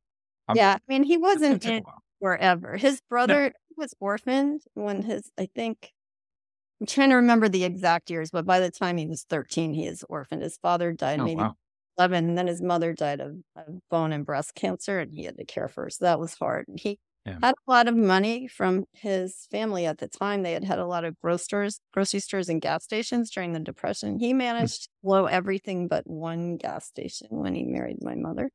I'm, 0.47 0.55
yeah, 0.57 0.75
I 0.75 0.91
mean, 0.91 1.03
he 1.03 1.17
wasn't 1.17 1.65
in 1.65 1.83
wherever. 2.19 2.77
His 2.77 3.01
brother 3.09 3.45
no. 3.45 3.51
was 3.77 3.93
orphaned 3.99 4.61
when 4.73 5.01
his, 5.01 5.31
I 5.37 5.47
think, 5.55 5.91
I'm 6.79 6.87
trying 6.87 7.09
to 7.09 7.15
remember 7.15 7.49
the 7.49 7.63
exact 7.63 8.09
years, 8.09 8.31
but 8.31 8.45
by 8.45 8.59
the 8.59 8.69
time 8.69 8.97
he 8.97 9.07
was 9.07 9.23
13, 9.23 9.73
he 9.73 9.87
is 9.87 10.03
orphaned. 10.09 10.41
His 10.43 10.57
father 10.57 10.91
died 10.93 11.19
oh, 11.21 11.25
maybe 11.25 11.41
wow. 11.41 11.55
11, 11.97 12.29
and 12.29 12.37
then 12.37 12.47
his 12.47 12.61
mother 12.61 12.93
died 12.93 13.19
of, 13.19 13.35
of, 13.55 13.79
bone 13.89 14.11
and 14.11 14.25
breast 14.25 14.55
cancer, 14.55 14.99
and 14.99 15.13
he 15.13 15.23
had 15.23 15.37
to 15.37 15.45
care 15.45 15.67
for 15.67 15.83
her. 15.83 15.89
So 15.89 16.05
that 16.05 16.19
was 16.19 16.33
hard. 16.33 16.67
And 16.67 16.79
he 16.79 16.99
yeah. 17.25 17.37
had 17.41 17.55
a 17.67 17.71
lot 17.71 17.87
of 17.87 17.95
money 17.95 18.47
from 18.47 18.85
his 18.93 19.47
family 19.51 19.85
at 19.85 19.97
the 19.97 20.07
time. 20.07 20.43
They 20.43 20.53
had 20.53 20.63
had 20.63 20.79
a 20.79 20.85
lot 20.85 21.03
of 21.03 21.19
grocery 21.21 21.43
stores, 21.43 21.79
grocery 21.93 22.19
stores 22.19 22.49
and 22.49 22.61
gas 22.61 22.83
stations 22.83 23.29
during 23.31 23.53
the 23.53 23.59
Depression. 23.59 24.19
He 24.19 24.31
hmm. 24.31 24.37
managed 24.37 24.83
to 24.83 24.89
blow 25.03 25.25
everything 25.25 25.87
but 25.87 26.07
one 26.07 26.57
gas 26.57 26.85
station 26.85 27.27
when 27.31 27.53
he 27.53 27.63
married 27.63 27.97
my 28.01 28.15
mother. 28.15 28.49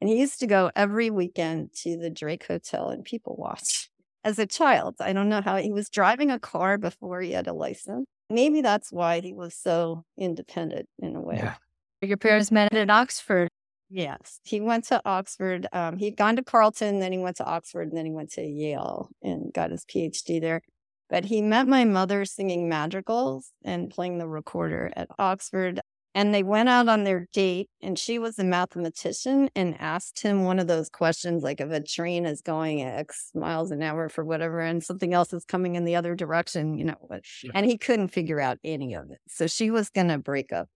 And 0.00 0.10
he 0.10 0.18
used 0.18 0.40
to 0.40 0.46
go 0.46 0.70
every 0.74 1.10
weekend 1.10 1.72
to 1.82 1.96
the 1.96 2.10
Drake 2.10 2.46
Hotel 2.46 2.90
and 2.90 3.04
People 3.04 3.36
Watch 3.38 3.88
as 4.24 4.38
a 4.38 4.46
child. 4.46 4.96
I 5.00 5.12
don't 5.12 5.28
know 5.28 5.40
how 5.40 5.56
he 5.56 5.72
was 5.72 5.88
driving 5.88 6.30
a 6.30 6.40
car 6.40 6.76
before 6.76 7.20
he 7.20 7.32
had 7.32 7.46
a 7.46 7.52
license. 7.52 8.06
Maybe 8.28 8.62
that's 8.62 8.90
why 8.90 9.20
he 9.20 9.32
was 9.34 9.54
so 9.54 10.04
independent 10.18 10.88
in 10.98 11.14
a 11.14 11.20
way. 11.20 11.36
Yeah. 11.36 11.54
Your 12.02 12.16
parents 12.16 12.50
met 12.50 12.74
at 12.74 12.90
Oxford. 12.90 13.48
Yes, 13.88 14.40
he 14.42 14.60
went 14.60 14.84
to 14.86 15.00
Oxford. 15.04 15.68
Um, 15.72 15.98
he'd 15.98 16.16
gone 16.16 16.34
to 16.36 16.42
Carleton, 16.42 16.98
then 16.98 17.12
he 17.12 17.18
went 17.18 17.36
to 17.36 17.44
Oxford, 17.44 17.88
and 17.88 17.96
then 17.96 18.06
he 18.06 18.10
went 18.10 18.32
to 18.32 18.42
Yale 18.42 19.10
and 19.22 19.52
got 19.52 19.70
his 19.70 19.84
PhD 19.84 20.40
there. 20.40 20.62
But 21.10 21.26
he 21.26 21.42
met 21.42 21.68
my 21.68 21.84
mother 21.84 22.24
singing 22.24 22.68
madrigals 22.68 23.52
and 23.62 23.90
playing 23.90 24.18
the 24.18 24.26
recorder 24.26 24.90
at 24.96 25.08
Oxford. 25.18 25.80
And 26.14 26.34
they 26.34 26.42
went 26.42 26.68
out 26.68 26.88
on 26.88 27.04
their 27.04 27.28
date, 27.32 27.68
and 27.80 27.98
she 27.98 28.18
was 28.18 28.38
a 28.38 28.44
mathematician 28.44 29.48
and 29.54 29.76
asked 29.80 30.22
him 30.22 30.44
one 30.44 30.58
of 30.58 30.66
those 30.66 30.88
questions 30.90 31.42
like 31.42 31.60
if 31.60 31.70
a 31.70 31.80
train 31.82 32.26
is 32.26 32.40
going 32.42 32.82
X 32.82 33.30
miles 33.34 33.70
an 33.70 33.82
hour 33.82 34.08
for 34.08 34.24
whatever, 34.24 34.60
and 34.60 34.82
something 34.82 35.14
else 35.14 35.32
is 35.32 35.44
coming 35.44 35.76
in 35.76 35.84
the 35.84 35.96
other 35.96 36.14
direction, 36.14 36.76
you 36.78 36.84
know, 36.84 37.08
and 37.54 37.64
he 37.66 37.78
couldn't 37.78 38.08
figure 38.08 38.40
out 38.40 38.58
any 38.64 38.94
of 38.94 39.10
it. 39.10 39.20
So 39.28 39.46
she 39.46 39.70
was 39.70 39.88
going 39.90 40.08
to 40.08 40.18
break 40.18 40.52
up. 40.52 40.68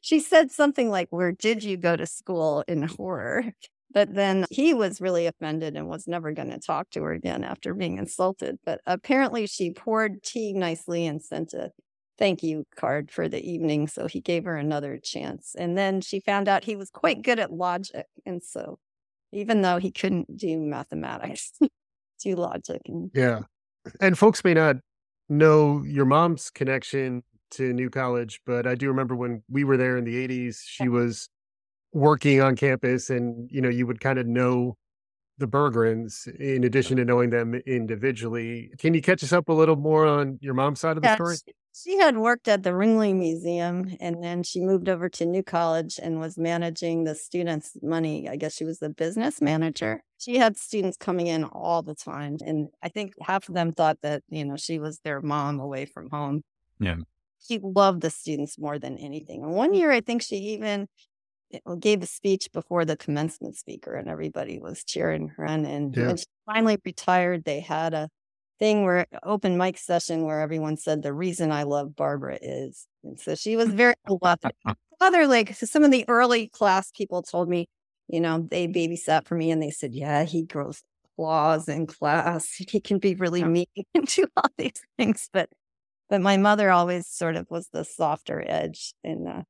she 0.00 0.20
said 0.20 0.50
something 0.50 0.90
like, 0.90 1.08
Where 1.10 1.32
did 1.32 1.62
you 1.62 1.76
go 1.76 1.96
to 1.96 2.06
school 2.06 2.64
in 2.66 2.82
horror? 2.82 3.52
But 3.92 4.14
then 4.14 4.46
he 4.50 4.72
was 4.72 5.00
really 5.00 5.26
offended 5.26 5.76
and 5.76 5.88
was 5.88 6.06
never 6.06 6.32
going 6.32 6.50
to 6.50 6.60
talk 6.60 6.90
to 6.90 7.02
her 7.02 7.12
again 7.12 7.42
after 7.42 7.74
being 7.74 7.98
insulted. 7.98 8.58
But 8.64 8.80
apparently, 8.86 9.46
she 9.48 9.72
poured 9.72 10.22
tea 10.22 10.52
nicely 10.52 11.06
and 11.06 11.20
sent 11.20 11.54
a 11.54 11.72
thank 12.16 12.42
you 12.42 12.66
card 12.76 13.10
for 13.10 13.28
the 13.28 13.42
evening. 13.42 13.88
So 13.88 14.06
he 14.06 14.20
gave 14.20 14.44
her 14.44 14.56
another 14.56 14.98
chance. 15.02 15.56
And 15.58 15.76
then 15.76 16.02
she 16.02 16.20
found 16.20 16.48
out 16.48 16.64
he 16.64 16.76
was 16.76 16.90
quite 16.90 17.22
good 17.22 17.40
at 17.40 17.52
logic. 17.52 18.06
And 18.24 18.42
so 18.42 18.78
even 19.32 19.62
though 19.62 19.78
he 19.78 19.90
couldn't 19.90 20.36
do 20.36 20.60
mathematics, 20.60 21.50
do 22.22 22.36
logic. 22.36 22.82
And- 22.86 23.10
yeah. 23.14 23.40
And 24.00 24.16
folks 24.16 24.44
may 24.44 24.54
not 24.54 24.76
know 25.28 25.82
your 25.84 26.04
mom's 26.04 26.50
connection 26.50 27.22
to 27.52 27.72
New 27.72 27.90
College, 27.90 28.40
but 28.46 28.66
I 28.66 28.74
do 28.74 28.88
remember 28.88 29.14
when 29.16 29.42
we 29.48 29.64
were 29.64 29.76
there 29.76 29.96
in 29.96 30.04
the 30.04 30.26
80s, 30.26 30.60
she 30.64 30.88
was 30.88 31.28
working 31.92 32.40
on 32.40 32.56
campus 32.56 33.10
and, 33.10 33.50
you 33.50 33.60
know, 33.60 33.68
you 33.68 33.86
would 33.86 34.00
kind 34.00 34.18
of 34.18 34.26
know 34.26 34.76
the 35.38 35.48
Berggrens 35.48 36.28
in 36.38 36.64
addition 36.64 36.98
to 36.98 37.04
knowing 37.04 37.30
them 37.30 37.54
individually. 37.66 38.70
Can 38.78 38.94
you 38.94 39.02
catch 39.02 39.24
us 39.24 39.32
up 39.32 39.48
a 39.48 39.52
little 39.52 39.76
more 39.76 40.06
on 40.06 40.38
your 40.40 40.54
mom's 40.54 40.80
side 40.80 40.96
of 40.96 41.02
the 41.02 41.08
yeah, 41.08 41.14
story? 41.14 41.36
She 41.72 41.98
had 41.98 42.18
worked 42.18 42.46
at 42.46 42.62
the 42.62 42.70
Ringling 42.70 43.18
Museum 43.18 43.96
and 44.00 44.22
then 44.22 44.42
she 44.42 44.60
moved 44.60 44.88
over 44.88 45.08
to 45.08 45.24
New 45.24 45.42
College 45.42 45.98
and 46.00 46.20
was 46.20 46.36
managing 46.36 47.04
the 47.04 47.14
students' 47.14 47.76
money. 47.82 48.28
I 48.28 48.36
guess 48.36 48.54
she 48.54 48.64
was 48.64 48.80
the 48.80 48.90
business 48.90 49.40
manager. 49.40 50.02
She 50.18 50.36
had 50.36 50.56
students 50.56 50.96
coming 50.96 51.26
in 51.26 51.44
all 51.44 51.82
the 51.82 51.94
time. 51.94 52.36
And 52.44 52.68
I 52.82 52.88
think 52.88 53.14
half 53.22 53.48
of 53.48 53.54
them 53.54 53.72
thought 53.72 53.98
that, 54.02 54.22
you 54.28 54.44
know, 54.44 54.56
she 54.56 54.78
was 54.78 55.00
their 55.00 55.22
mom 55.22 55.58
away 55.58 55.86
from 55.86 56.10
home. 56.10 56.42
Yeah. 56.78 56.96
She 57.46 57.58
loved 57.62 58.02
the 58.02 58.10
students 58.10 58.58
more 58.58 58.78
than 58.78 58.98
anything. 58.98 59.42
And 59.42 59.52
one 59.52 59.74
year, 59.74 59.90
I 59.90 60.00
think 60.00 60.22
she 60.22 60.36
even 60.36 60.86
eh, 61.52 61.58
gave 61.78 62.02
a 62.02 62.06
speech 62.06 62.48
before 62.52 62.84
the 62.84 62.96
commencement 62.96 63.56
speaker 63.56 63.94
and 63.94 64.08
everybody 64.08 64.58
was 64.58 64.84
cheering 64.84 65.28
her 65.36 65.46
on. 65.46 65.64
And 65.64 65.96
yeah. 65.96 66.08
when 66.08 66.16
she 66.16 66.26
finally 66.46 66.78
retired, 66.84 67.44
they 67.44 67.60
had 67.60 67.94
a 67.94 68.08
thing 68.58 68.84
where 68.84 69.06
open 69.22 69.56
mic 69.56 69.78
session 69.78 70.24
where 70.24 70.40
everyone 70.40 70.76
said 70.76 71.02
the 71.02 71.14
reason 71.14 71.50
I 71.50 71.62
love 71.62 71.96
Barbara 71.96 72.38
is. 72.40 72.86
And 73.02 73.18
so 73.18 73.34
she 73.34 73.56
was 73.56 73.68
very 73.70 73.94
beloved. 74.06 74.52
Other 75.00 75.26
like 75.26 75.54
some 75.54 75.82
of 75.82 75.90
the 75.90 76.04
early 76.08 76.48
class 76.48 76.90
people 76.90 77.22
told 77.22 77.48
me, 77.48 77.66
you 78.06 78.20
know, 78.20 78.46
they 78.50 78.68
babysat 78.68 79.26
for 79.26 79.34
me 79.34 79.50
and 79.50 79.62
they 79.62 79.70
said, 79.70 79.94
yeah, 79.94 80.24
he 80.24 80.42
grows 80.42 80.82
claws 81.16 81.68
in 81.68 81.86
class. 81.86 82.52
He 82.54 82.80
can 82.80 82.98
be 82.98 83.14
really 83.14 83.44
mean 83.44 83.66
and 83.94 84.06
do 84.06 84.26
all 84.36 84.50
these 84.56 84.82
things. 84.96 85.28
But 85.32 85.50
but 86.10 86.20
my 86.20 86.36
mother 86.36 86.70
always 86.70 87.06
sort 87.06 87.36
of 87.36 87.46
was 87.48 87.68
the 87.72 87.84
softer 87.84 88.44
edge. 88.46 88.92
And 89.02 89.26
uh, 89.26 89.42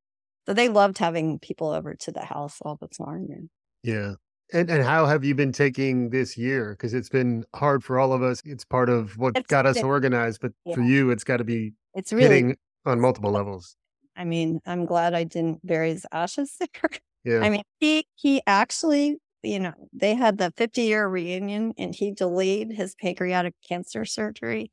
so 0.47 0.53
they 0.53 0.69
loved 0.69 0.99
having 0.99 1.39
people 1.39 1.71
over 1.71 1.95
to 1.95 2.13
the 2.13 2.25
house 2.25 2.59
all 2.63 2.77
the 2.79 2.89
time. 2.89 3.27
And, 3.31 3.49
yeah. 3.83 4.13
And 4.53 4.69
and 4.69 4.83
how 4.83 5.07
have 5.07 5.25
you 5.25 5.35
been 5.35 5.53
taking 5.53 6.11
this 6.11 6.37
year? 6.37 6.73
Because 6.73 6.93
it's 6.93 7.09
been 7.09 7.45
hard 7.55 7.83
for 7.83 7.99
all 7.99 8.13
of 8.13 8.23
us. 8.23 8.43
It's 8.45 8.65
part 8.65 8.89
of 8.89 9.17
what 9.17 9.47
got 9.47 9.65
us 9.65 9.77
been, 9.77 9.87
organized, 9.87 10.41
but 10.41 10.51
yeah. 10.65 10.75
for 10.75 10.83
you, 10.83 11.11
it's 11.11 11.23
got 11.23 11.37
to 11.37 11.45
be 11.45 11.73
it's 11.95 12.13
really 12.13 12.29
hitting 12.29 12.57
on 12.85 13.01
multiple 13.01 13.31
levels. 13.31 13.77
I 14.17 14.25
mean, 14.25 14.59
I'm 14.67 14.87
glad 14.87 15.15
I 15.15 15.23
didn't 15.23 15.65
bury 15.65 15.91
his 15.91 16.05
ashes 16.11 16.57
there. 16.61 16.91
Yeah. 17.23 17.47
I 17.47 17.51
mean, 17.51 17.63
he 17.79 18.05
he 18.17 18.43
actually, 18.45 19.19
you 19.45 19.61
know, 19.61 19.73
they 19.93 20.17
had 20.17 20.39
the 20.39 20.53
50 20.57 20.83
year 20.83 21.07
reunion, 21.07 21.73
and 21.79 21.95
he 21.95 22.11
delayed 22.11 22.73
his 22.73 22.97
pancreatic 23.01 23.55
cancer 23.69 24.05
surgery 24.05 24.73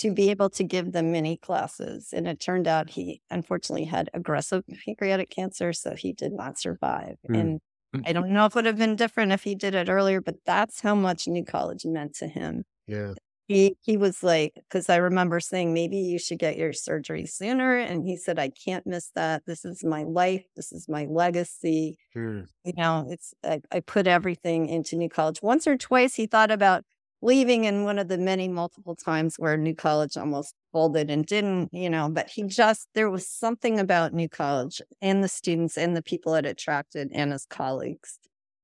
to 0.00 0.12
be 0.12 0.30
able 0.30 0.50
to 0.50 0.64
give 0.64 0.92
them 0.92 1.12
mini 1.12 1.36
classes. 1.36 2.12
And 2.12 2.26
it 2.26 2.40
turned 2.40 2.66
out 2.66 2.90
he 2.90 3.20
unfortunately 3.30 3.84
had 3.84 4.10
aggressive 4.14 4.64
pancreatic 4.84 5.30
cancer, 5.30 5.72
so 5.72 5.94
he 5.94 6.12
did 6.12 6.32
not 6.32 6.58
survive. 6.58 7.16
Mm. 7.28 7.40
And. 7.40 7.60
I 8.06 8.12
don't 8.12 8.30
know 8.30 8.44
if 8.44 8.52
it 8.52 8.54
would 8.54 8.66
have 8.66 8.78
been 8.78 8.94
different 8.94 9.32
if 9.32 9.42
he 9.42 9.56
did 9.56 9.74
it 9.74 9.88
earlier, 9.88 10.20
but 10.20 10.36
that's 10.46 10.80
how 10.80 10.94
much 10.94 11.26
New 11.26 11.44
College 11.44 11.84
meant 11.84 12.14
to 12.18 12.28
him. 12.28 12.62
Yeah. 12.86 13.14
He 13.48 13.74
he 13.82 13.96
was 13.96 14.22
like, 14.22 14.52
because 14.54 14.88
I 14.88 14.94
remember 14.98 15.40
saying 15.40 15.74
maybe 15.74 15.96
you 15.96 16.20
should 16.20 16.38
get 16.38 16.56
your 16.56 16.72
surgery 16.72 17.26
sooner, 17.26 17.78
and 17.78 18.06
he 18.06 18.16
said 18.16 18.38
I 18.38 18.50
can't 18.50 18.86
miss 18.86 19.10
that. 19.16 19.42
This 19.44 19.64
is 19.64 19.82
my 19.82 20.04
life. 20.04 20.44
This 20.54 20.70
is 20.70 20.88
my 20.88 21.06
legacy. 21.06 21.96
Mm. 22.16 22.46
You 22.62 22.72
know, 22.76 23.08
it's 23.10 23.34
I, 23.42 23.60
I 23.72 23.80
put 23.80 24.06
everything 24.06 24.68
into 24.68 24.94
New 24.94 25.08
College. 25.08 25.42
Once 25.42 25.66
or 25.66 25.76
twice, 25.76 26.14
he 26.14 26.26
thought 26.26 26.52
about 26.52 26.84
leaving 27.22 27.64
in 27.64 27.84
one 27.84 27.98
of 27.98 28.08
the 28.08 28.18
many 28.18 28.48
multiple 28.48 28.96
times 28.96 29.36
where 29.36 29.56
New 29.56 29.74
College 29.74 30.16
almost 30.16 30.54
folded 30.72 31.10
and 31.10 31.26
didn't, 31.26 31.68
you 31.72 31.90
know, 31.90 32.08
but 32.08 32.28
he 32.28 32.44
just, 32.44 32.88
there 32.94 33.10
was 33.10 33.28
something 33.28 33.78
about 33.78 34.14
New 34.14 34.28
College 34.28 34.80
and 35.02 35.22
the 35.22 35.28
students 35.28 35.76
and 35.76 35.96
the 35.96 36.02
people 36.02 36.34
it 36.34 36.46
attracted 36.46 37.10
and 37.12 37.32
his 37.32 37.44
colleagues 37.46 38.18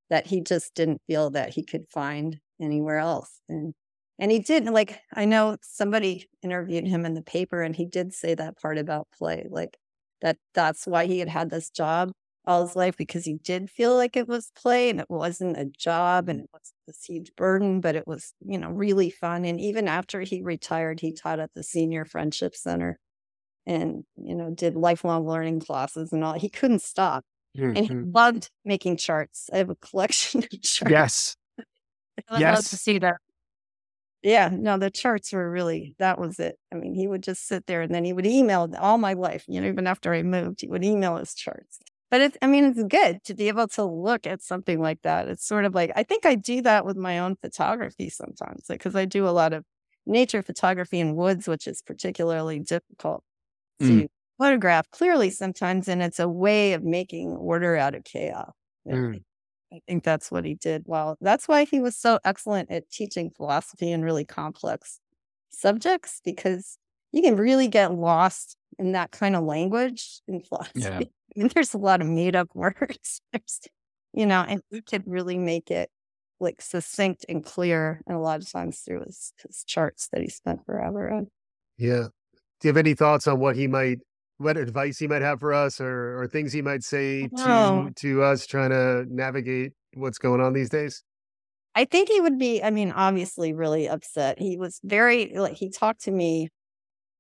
that 0.09 0.27
he 0.27 0.41
just 0.41 0.75
didn't 0.75 1.03
feel 1.07 1.31
that 1.31 1.51
he 1.51 1.63
could 1.63 1.87
find 1.91 2.39
anywhere 2.61 2.99
else. 2.99 3.41
And, 3.49 3.75
and 4.19 4.31
he 4.31 4.39
didn't 4.39 4.73
like, 4.73 5.01
I 5.13 5.27
know 5.27 5.59
somebody 5.61 6.29
interviewed 6.43 6.87
him 6.87 7.05
in 7.05 7.15
the 7.15 7.23
paper 7.23 7.61
and 7.63 7.77
he 7.77 7.85
did 7.85 8.15
say 8.15 8.35
that 8.35 8.59
part 8.61 8.79
about 8.79 9.09
play, 9.19 9.47
like 9.51 9.77
that 10.23 10.39
that's 10.55 10.87
why 10.87 11.05
he 11.07 11.19
had 11.19 11.29
had 11.29 11.51
this 11.51 11.69
job 11.69 12.13
all 12.47 12.67
his 12.67 12.77
life 12.77 12.97
because 12.97 13.25
he 13.25 13.35
did 13.35 13.71
feel 13.71 13.95
like 13.97 14.17
it 14.17 14.29
was 14.29 14.53
play 14.55 14.89
and 14.89 15.01
it 15.01 15.11
wasn't 15.11 15.57
a 15.57 15.65
job 15.65 16.29
and 16.29 16.41
it 16.41 16.51
was 16.53 16.73
this 16.87 17.05
huge 17.05 17.35
burden, 17.37 17.81
but 17.81 17.97
it 17.97 18.07
was, 18.07 18.33
you 18.41 18.59
know, 18.59 18.71
really 18.71 19.11
fun. 19.11 19.45
And 19.45 19.61
even 19.61 19.89
after 19.89 20.21
he 20.21 20.43
retired, 20.43 21.01
he 21.01 21.13
taught 21.13 21.41
at 21.41 21.53
the 21.55 21.63
Senior 21.63 22.05
Friendship 22.05 22.55
Center 22.55 22.99
and, 23.67 24.05
you 24.17 24.35
know, 24.35 24.51
did 24.51 24.77
lifelong 24.77 25.27
learning 25.27 25.61
classes 25.61 26.13
and 26.13 26.23
all. 26.23 26.35
He 26.35 26.49
couldn't 26.49 26.83
stop. 26.83 27.25
Mm-hmm. 27.57 27.77
And 27.77 27.79
he 27.79 27.95
mm-hmm. 27.95 28.11
loved 28.13 28.51
making 28.65 28.99
charts. 28.99 29.51
I 29.53 29.59
have 29.59 29.71
a 29.71 29.77
collection 29.77 30.41
of 30.53 30.63
charts. 30.63 30.91
Yes. 30.91 31.37
I 32.29 32.39
yes. 32.39 32.57
love 32.57 32.65
to 32.67 32.77
see 32.77 32.99
that. 32.99 33.17
Yeah, 34.23 34.51
no, 34.53 34.77
the 34.77 34.91
charts 34.91 35.33
were 35.33 35.49
really 35.49 35.95
that 35.99 36.19
was 36.19 36.41
it. 36.41 36.57
I 36.73 36.77
mean, 36.77 36.95
he 36.95 37.07
would 37.07 37.23
just 37.23 37.47
sit 37.47 37.67
there 37.67 37.83
and 37.83 37.95
then 37.95 38.05
he 38.05 38.13
would 38.13 38.27
email 38.27 38.69
all 38.79 38.99
my 38.99 39.13
life, 39.13 39.45
you 39.47 39.61
know, 39.61 39.69
even 39.69 39.87
after 39.87 40.13
I 40.13 40.23
moved, 40.23 40.63
he 40.63 40.69
would 40.69 40.85
email 40.85 41.17
his 41.17 41.35
charts. 41.35 41.79
But 42.11 42.21
it's, 42.21 42.37
I 42.41 42.47
mean, 42.47 42.65
it's 42.65 42.83
good 42.85 43.25
to 43.25 43.35
be 43.35 43.49
able 43.49 43.67
to 43.69 43.85
look 43.85 44.27
at 44.27 44.43
something 44.43 44.81
like 44.81 45.03
that. 45.03 45.29
It's 45.29 45.47
sort 45.47 45.65
of 45.65 45.75
like, 45.75 45.91
I 45.97 46.05
think 46.05 46.25
I 46.25 46.37
do 46.37 46.63
that 46.63 46.87
with 46.87 46.97
my 46.97 47.19
own 47.19 47.37
photography 47.37 48.11
sometimes, 48.11 48.67
like, 48.69 48.81
cause 48.81 48.95
I 48.95 49.05
do 49.05 49.27
a 49.27 49.31
lot 49.31 49.53
of 49.53 49.65
nature 50.07 50.43
photography 50.43 51.01
in 51.01 51.17
woods, 51.17 51.49
which 51.49 51.67
is 51.67 51.83
particularly 51.83 52.61
difficult 52.61 53.25
to 53.81 53.87
mm. 53.87 54.07
photograph 54.39 54.89
clearly 54.93 55.31
sometimes. 55.31 55.89
And 55.89 56.01
it's 56.01 56.21
a 56.21 56.29
way 56.29 56.75
of 56.75 56.85
making 56.85 57.33
order 57.33 57.77
out 57.77 57.97
of 57.97 58.05
chaos. 58.05 58.53
Mm. 58.87 59.23
I 59.73 59.81
think 59.89 60.05
that's 60.05 60.31
what 60.31 60.45
he 60.45 60.55
did. 60.55 60.85
Well, 60.87 61.17
that's 61.21 61.49
why 61.49 61.65
he 61.65 61.81
was 61.81 61.97
so 61.97 62.21
excellent 62.25 62.71
at 62.71 62.89
teaching 62.89 63.31
philosophy 63.31 63.91
and 63.91 64.05
really 64.05 64.25
complex 64.25 65.01
subjects 65.51 66.21
because 66.25 66.79
you 67.11 67.21
can 67.21 67.37
really 67.37 67.67
get 67.67 67.93
lost 67.93 68.57
in 68.79 68.93
that 68.93 69.11
kind 69.11 69.35
of 69.35 69.43
language 69.43 70.21
in 70.29 70.41
philosophy. 70.41 70.81
Yeah. 70.81 71.01
Mean, 71.37 71.49
there's 71.55 71.75
a 71.75 71.79
lot 71.79 72.01
of 72.01 72.07
made 72.07 72.37
up 72.37 72.49
words. 72.55 73.21
There's, 73.33 73.61
you 74.13 74.27
know, 74.27 74.45
and 74.47 74.61
he 74.71 74.81
could 74.81 75.05
really 75.07 75.39
make 75.39 75.71
it 75.71 75.91
like 76.41 76.61
succinct 76.61 77.25
and 77.29 77.45
clear. 77.45 78.03
And 78.07 78.17
a 78.17 78.21
lot 78.21 78.41
of 78.41 78.51
times 78.51 78.81
through 78.81 79.05
his, 79.07 79.33
his 79.47 79.65
charts 79.65 80.09
that 80.13 80.23
he 80.23 80.29
spent 80.29 80.65
forever 80.67 81.11
on. 81.11 81.29
Yeah. 81.79 82.09
Do 82.61 82.69
you 82.69 82.71
have 82.71 82.77
any 82.77 82.95
thoughts 82.95 83.27
on 83.27 83.39
what 83.39 83.57
he 83.57 83.67
might, 83.67 83.99
what 84.39 84.57
advice 84.57 84.99
he 84.99 85.07
might 85.07 85.23
have 85.23 85.41
for 85.41 85.53
us 85.53 85.81
or, 85.81 86.21
or 86.21 86.27
things 86.27 86.53
he 86.53 86.63
might 86.63 86.83
say 86.83 87.29
to, 87.29 87.91
to 87.95 88.23
us 88.23 88.47
trying 88.47 88.71
to 88.71 89.05
navigate 89.09 89.73
what's 89.95 90.19
going 90.19 90.41
on 90.41 90.53
these 90.53 90.71
days? 90.71 91.03
I 91.75 91.85
think 91.85 92.09
he 92.09 92.23
would 92.23 92.39
be, 92.39 92.63
I 92.63 92.71
mean, 92.71 92.91
obviously 92.91 93.53
really 93.53 93.87
upset. 93.87 94.39
He 94.39 94.57
was 94.57 94.81
very, 94.83 95.33
like, 95.37 95.57
he 95.57 95.69
talked 95.69 96.05
to 96.05 96.11
me, 96.11 96.49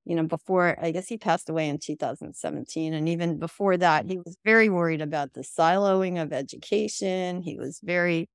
you 0.06 0.14
know, 0.16 0.24
before, 0.24 0.76
I 0.80 0.90
guess 0.92 1.08
he 1.08 1.18
passed 1.18 1.50
away 1.50 1.68
in 1.68 1.78
2017. 1.78 2.94
And 2.94 3.08
even 3.08 3.38
before 3.38 3.76
that, 3.76 4.06
he 4.08 4.18
was 4.18 4.36
very 4.44 4.68
worried 4.68 5.02
about 5.02 5.34
the 5.34 5.42
siloing 5.42 6.22
of 6.22 6.32
education. 6.32 7.42
He 7.42 7.56
was 7.56 7.80
very 7.82 8.28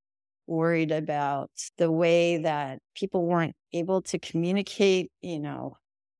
worried 0.48 0.92
about 0.92 1.50
the 1.78 1.92
way 1.92 2.38
that 2.38 2.80
people 2.96 3.26
weren't 3.26 3.56
able 3.74 4.02
to 4.04 4.20
communicate, 4.20 5.12
you 5.22 5.40
know, 5.40 5.78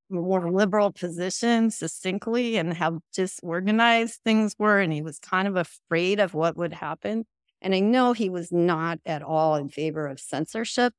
more 0.10 0.52
liberal 0.52 0.92
positions 0.92 1.78
succinctly 1.78 2.58
and 2.58 2.74
how 2.74 3.00
disorganized 3.14 4.20
things 4.24 4.56
were. 4.58 4.80
And 4.80 4.92
he 4.94 5.02
was 5.02 5.20
kind 5.20 5.48
of 5.48 5.56
afraid 5.56 6.20
of 6.20 6.34
what 6.34 6.58
would 6.58 6.74
happen 6.74 7.26
and 7.62 7.76
I 7.76 7.80
know 7.80 8.14
he 8.14 8.30
was 8.30 8.52
not 8.52 9.00
at 9.06 9.22
all 9.22 9.56
in 9.56 9.70
favor 9.70 10.08
of 10.08 10.20
censorship. 10.20 10.94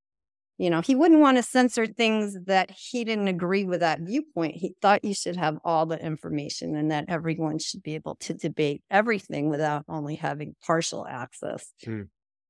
You 0.63 0.71
know, 0.71 0.81
he 0.81 0.95
wouldn't 0.95 1.21
want 1.21 1.39
to 1.39 1.43
censor 1.43 1.89
things 1.89 2.37
that 2.47 2.71
he 2.71 3.03
didn't 3.03 3.27
agree 3.27 3.65
with 3.65 3.81
that 3.81 3.99
viewpoint. 4.01 4.55
He 4.55 4.77
thought 4.81 5.05
you 5.05 5.13
should 5.13 5.35
have 5.35 5.59
all 5.65 5.87
the 5.87 5.99
information 5.99 6.77
and 6.77 6.93
that 6.93 7.07
everyone 7.09 7.59
should 7.59 7.83
be 7.83 7.97
able 7.97 8.15
to 8.21 8.33
debate 8.33 8.81
everything 8.89 9.51
without 9.51 9.85
only 9.89 10.15
having 10.15 10.55
partial 10.65 11.05
access. 11.05 11.73
Hmm. 11.85 12.03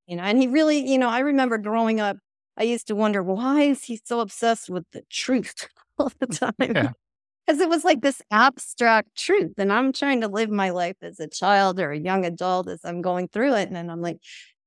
You 0.05 0.17
know, 0.17 0.21
and 0.21 0.37
he 0.37 0.45
really, 0.45 0.87
you 0.87 0.99
know, 0.99 1.09
I 1.09 1.21
remember 1.21 1.57
growing 1.57 1.99
up, 1.99 2.17
I 2.55 2.65
used 2.65 2.85
to 2.89 2.95
wonder 2.95 3.23
why 3.23 3.63
is 3.63 3.85
he 3.85 3.99
so 4.05 4.19
obsessed 4.19 4.69
with 4.69 4.85
the 4.91 5.01
truth 5.09 5.67
all 5.97 6.11
the 6.19 6.27
time? 6.27 6.53
Yeah 6.59 6.91
because 7.45 7.59
it 7.59 7.69
was 7.69 7.83
like 7.83 8.01
this 8.01 8.21
abstract 8.31 9.15
truth. 9.17 9.53
And 9.57 9.71
I'm 9.71 9.91
trying 9.91 10.21
to 10.21 10.27
live 10.27 10.49
my 10.49 10.69
life 10.69 10.97
as 11.01 11.19
a 11.19 11.27
child 11.27 11.79
or 11.79 11.91
a 11.91 11.99
young 11.99 12.25
adult 12.25 12.69
as 12.69 12.79
I'm 12.83 13.01
going 13.01 13.27
through 13.27 13.55
it. 13.55 13.69
And 13.69 13.91
I'm 13.91 14.01
like, 14.01 14.17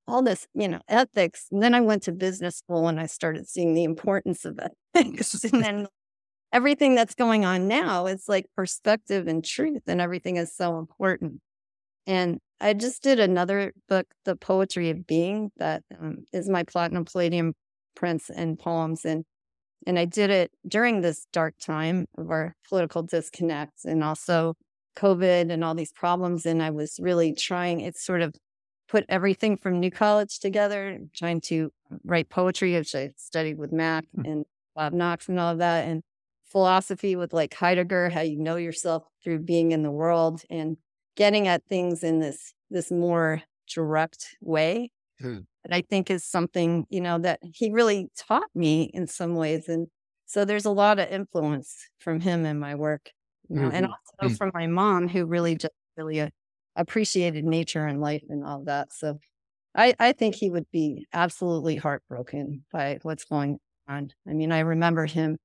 all 0.09 0.23
this, 0.23 0.47
you 0.55 0.69
know, 0.69 0.81
ethics. 0.89 1.47
And 1.51 1.63
then 1.63 1.75
I 1.75 1.81
went 1.81 2.03
to 2.05 2.13
business 2.13 2.59
school 2.59 2.89
and 2.89 3.01
I 3.01 3.07
started 3.07 3.49
seeing 3.49 3.75
the 3.75 3.85
importance 3.85 4.45
of 4.45 4.59
ethics. 4.95 5.45
and 5.53 5.65
then 5.65 5.87
everything 6.53 6.95
that's 6.95 7.15
going 7.15 7.45
on 7.45 7.69
now 7.69 8.07
is 8.07 8.25
like 8.29 8.47
perspective 8.55 9.27
and 9.27 9.45
truth, 9.45 9.83
and 9.87 10.01
everything 10.01 10.37
is 10.37 10.55
so 10.55 10.79
important. 10.79 11.41
And 12.07 12.39
I 12.61 12.73
just 12.73 13.03
did 13.03 13.21
another 13.21 13.73
book, 13.89 14.07
The 14.25 14.37
Poetry 14.37 14.91
of 14.91 15.07
Being, 15.07 15.51
that 15.57 15.83
um, 16.01 16.25
is 16.33 16.49
my 16.49 16.63
platinum 16.63 17.05
palladium 17.05 17.55
prints 17.95 18.31
and 18.31 18.59
poems. 18.59 19.05
And 19.05 19.25
and 19.87 19.99
I 19.99 20.05
did 20.05 20.31
it 20.31 20.51
during 20.67 21.01
this 21.01 21.27
dark 21.33 21.55
time 21.59 22.07
of 22.19 22.31
our 22.31 22.57
political 22.69 23.03
disconnect 23.03 23.85
and 23.85 24.03
also 24.03 24.55
COVID 24.97 25.53
and 25.53 25.63
all 25.63 25.75
these 25.75 25.93
problems. 25.93 26.45
And 26.45 26.63
I 26.63 26.71
was 26.71 26.99
really 27.01 27.33
trying, 27.35 27.81
it's 27.81 28.05
sort 28.05 28.23
of 28.23 28.35
put 28.89 29.05
everything 29.09 29.57
from 29.57 29.81
New 29.81 29.91
College 29.91 30.39
together, 30.39 30.99
trying 31.15 31.41
to 31.43 31.73
write 32.05 32.29
poetry, 32.29 32.75
which 32.75 32.95
I 32.95 33.11
studied 33.17 33.59
with 33.59 33.73
Mac 33.73 34.05
mm. 34.17 34.31
and 34.31 34.45
Bob 34.75 34.93
Knox 34.93 35.29
and 35.29 35.39
all 35.41 35.53
of 35.53 35.59
that, 35.59 35.89
and 35.89 36.03
philosophy 36.45 37.17
with 37.17 37.33
like 37.33 37.55
Heidegger, 37.55 38.11
how 38.11 38.21
you 38.21 38.39
know 38.39 38.57
yourself 38.57 39.05
through 39.23 39.41
being 39.41 39.73
in 39.73 39.83
the 39.83 39.91
world 39.91 40.43
and 40.51 40.77
getting 41.17 41.49
at 41.49 41.65
things 41.69 42.03
in 42.05 42.21
this 42.21 42.55
this 42.71 42.91
more 42.91 43.43
direct 43.69 44.37
way. 44.41 44.91
Mm 45.23 45.47
that 45.67 45.75
I 45.75 45.83
think 45.83 46.11
is 46.11 46.25
something, 46.25 46.87
you 46.91 47.01
know, 47.01 47.19
that 47.19 47.41
he 47.43 47.71
really 47.71 48.09
taught 48.17 48.49
me 48.55 48.85
in 48.95 49.07
some 49.07 49.35
ways. 49.35 49.69
And 49.69 49.89
so 50.25 50.45
there's 50.45 50.65
a 50.65 50.71
lot 50.71 50.99
of 50.99 51.09
influence 51.09 51.75
from 51.99 52.21
him 52.21 52.47
in 52.47 52.59
my 52.59 52.75
work, 52.75 53.11
you 53.49 53.57
know, 53.57 53.63
mm-hmm. 53.63 53.77
and 53.77 53.87
also 53.87 54.35
mm. 54.35 54.39
from 54.39 54.53
my 54.55 54.67
mom, 54.67 55.09
who 55.09 55.25
really 55.25 55.57
just 55.57 55.75
really 55.97 56.21
uh, 56.21 56.29
appreciated 56.77 57.45
nature 57.45 57.87
and 57.87 58.01
life 58.01 58.23
and 58.29 58.45
all 58.45 58.63
that. 58.65 58.93
So 58.93 59.19
I, 59.75 59.95
I 59.99 60.13
think 60.13 60.35
he 60.35 60.51
would 60.51 60.71
be 60.73 61.07
absolutely 61.13 61.77
heartbroken 61.77 62.65
by 62.73 62.99
what's 63.03 63.25
going 63.25 63.59
on. 63.89 64.11
I 64.29 64.33
mean, 64.33 64.53
I 64.53 64.61
remember 64.61 65.07
him, 65.07 65.37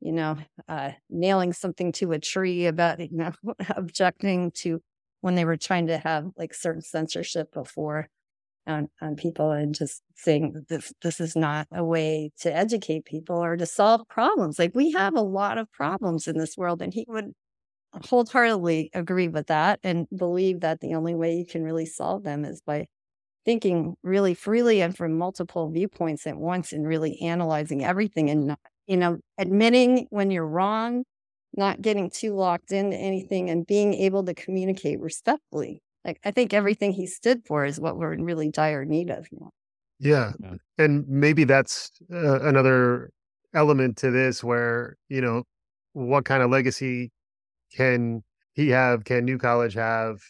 you 0.00 0.12
know, 0.12 0.36
uh, 0.68 0.92
nailing 1.10 1.52
something 1.52 1.92
to 1.92 2.12
a 2.12 2.18
tree 2.18 2.66
about, 2.66 3.00
you 3.00 3.08
know, 3.12 3.32
objecting 3.76 4.52
to 4.56 4.80
when 5.20 5.34
they 5.34 5.44
were 5.44 5.56
trying 5.56 5.86
to 5.88 5.98
have 5.98 6.26
like 6.36 6.54
certain 6.54 6.82
censorship 6.82 7.52
before 7.52 8.08
on, 8.66 8.88
on 9.00 9.16
people 9.16 9.50
and 9.50 9.74
just 9.74 10.02
saying 10.16 10.64
this 10.68 10.92
this 11.02 11.20
is 11.20 11.36
not 11.36 11.66
a 11.72 11.84
way 11.84 12.30
to 12.40 12.54
educate 12.54 13.04
people 13.04 13.42
or 13.42 13.56
to 13.56 13.66
solve 13.66 14.02
problems. 14.08 14.58
Like 14.58 14.72
we 14.74 14.92
have 14.92 15.14
a 15.14 15.22
lot 15.22 15.58
of 15.58 15.70
problems 15.72 16.26
in 16.26 16.38
this 16.38 16.56
world, 16.56 16.82
and 16.82 16.92
he 16.92 17.04
would 17.08 17.32
wholeheartedly 18.08 18.90
agree 18.94 19.28
with 19.28 19.46
that 19.48 19.80
and 19.82 20.06
believe 20.16 20.60
that 20.60 20.80
the 20.80 20.94
only 20.94 21.14
way 21.14 21.36
you 21.36 21.46
can 21.46 21.62
really 21.62 21.86
solve 21.86 22.22
them 22.24 22.44
is 22.44 22.60
by 22.60 22.86
thinking 23.44 23.94
really 24.02 24.34
freely 24.34 24.80
and 24.80 24.96
from 24.96 25.18
multiple 25.18 25.70
viewpoints 25.70 26.26
at 26.26 26.36
once 26.36 26.72
and 26.72 26.86
really 26.86 27.20
analyzing 27.20 27.84
everything 27.84 28.30
and 28.30 28.46
not, 28.48 28.58
you 28.86 28.96
know 28.96 29.18
admitting 29.38 30.06
when 30.10 30.30
you're 30.30 30.46
wrong 30.46 31.04
not 31.56 31.80
getting 31.80 32.10
too 32.10 32.34
locked 32.34 32.72
into 32.72 32.96
anything 32.96 33.48
and 33.50 33.66
being 33.66 33.94
able 33.94 34.24
to 34.24 34.34
communicate 34.34 34.98
respectfully 35.00 35.80
like 36.04 36.20
I 36.24 36.30
think 36.30 36.52
everything 36.52 36.92
he 36.92 37.06
stood 37.06 37.42
for 37.46 37.64
is 37.64 37.80
what 37.80 37.96
we're 37.96 38.12
in 38.12 38.24
really 38.24 38.50
dire 38.50 38.84
need 38.84 39.10
of 39.10 39.26
now. 39.32 39.50
Yeah. 39.98 40.32
yeah. 40.40 40.54
And 40.78 41.06
maybe 41.08 41.44
that's 41.44 41.90
uh, 42.12 42.40
another 42.42 43.10
element 43.54 43.96
to 43.98 44.10
this 44.10 44.44
where, 44.44 44.96
you 45.08 45.20
know, 45.20 45.44
what 45.92 46.24
kind 46.24 46.42
of 46.42 46.50
legacy 46.50 47.10
can 47.72 48.22
he 48.54 48.68
have, 48.70 49.04
can 49.04 49.24
New 49.24 49.38
College 49.38 49.74
have, 49.74 50.20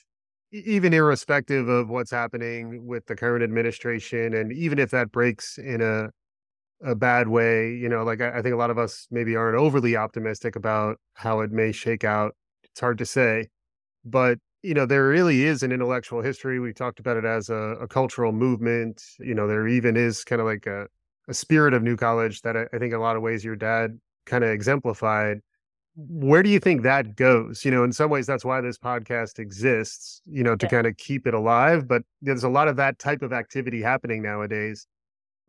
even 0.52 0.94
irrespective 0.94 1.68
of 1.68 1.88
what's 1.88 2.10
happening 2.10 2.86
with 2.86 3.06
the 3.06 3.16
current 3.16 3.42
administration. 3.42 4.34
And 4.34 4.52
even 4.52 4.78
if 4.78 4.90
that 4.90 5.10
breaks 5.10 5.58
in 5.58 5.80
a, 5.80 6.08
a 6.82 6.94
bad 6.94 7.28
way, 7.28 7.72
you 7.74 7.88
know, 7.88 8.04
like 8.04 8.20
I, 8.20 8.38
I 8.38 8.42
think 8.42 8.54
a 8.54 8.58
lot 8.58 8.70
of 8.70 8.78
us 8.78 9.06
maybe 9.10 9.36
aren't 9.36 9.58
overly 9.58 9.96
optimistic 9.96 10.56
about 10.56 10.98
how 11.14 11.40
it 11.40 11.50
may 11.50 11.72
shake 11.72 12.04
out. 12.04 12.34
It's 12.62 12.80
hard 12.80 12.98
to 12.98 13.06
say. 13.06 13.48
But 14.04 14.38
you 14.62 14.72
know, 14.72 14.86
there 14.86 15.08
really 15.08 15.44
is 15.44 15.62
an 15.62 15.72
intellectual 15.72 16.22
history. 16.22 16.58
We 16.58 16.72
talked 16.72 16.98
about 16.98 17.18
it 17.18 17.26
as 17.26 17.50
a, 17.50 17.76
a 17.82 17.86
cultural 17.86 18.32
movement. 18.32 19.02
You 19.18 19.34
know, 19.34 19.46
there 19.46 19.68
even 19.68 19.94
is 19.94 20.24
kind 20.24 20.40
of 20.40 20.46
like 20.46 20.66
a, 20.66 20.86
a 21.28 21.34
spirit 21.34 21.74
of 21.74 21.82
New 21.82 21.96
College 21.96 22.40
that 22.42 22.56
I, 22.56 22.64
I 22.72 22.78
think 22.78 22.94
a 22.94 22.98
lot 22.98 23.14
of 23.14 23.22
ways 23.22 23.44
your 23.44 23.56
dad 23.56 23.98
kind 24.24 24.42
of 24.42 24.48
exemplified. 24.48 25.40
Where 25.96 26.42
do 26.42 26.50
you 26.50 26.58
think 26.58 26.82
that 26.82 27.14
goes? 27.16 27.64
You 27.64 27.70
know, 27.70 27.84
in 27.84 27.92
some 27.92 28.10
ways, 28.10 28.26
that's 28.26 28.44
why 28.44 28.60
this 28.60 28.78
podcast 28.78 29.38
exists, 29.38 30.20
you 30.26 30.42
know, 30.42 30.56
to 30.56 30.66
yeah. 30.66 30.70
kind 30.70 30.86
of 30.86 30.96
keep 30.96 31.26
it 31.26 31.34
alive. 31.34 31.86
But 31.86 32.02
there's 32.20 32.44
a 32.44 32.48
lot 32.48 32.68
of 32.68 32.76
that 32.76 32.98
type 32.98 33.22
of 33.22 33.32
activity 33.32 33.80
happening 33.80 34.22
nowadays. 34.22 34.86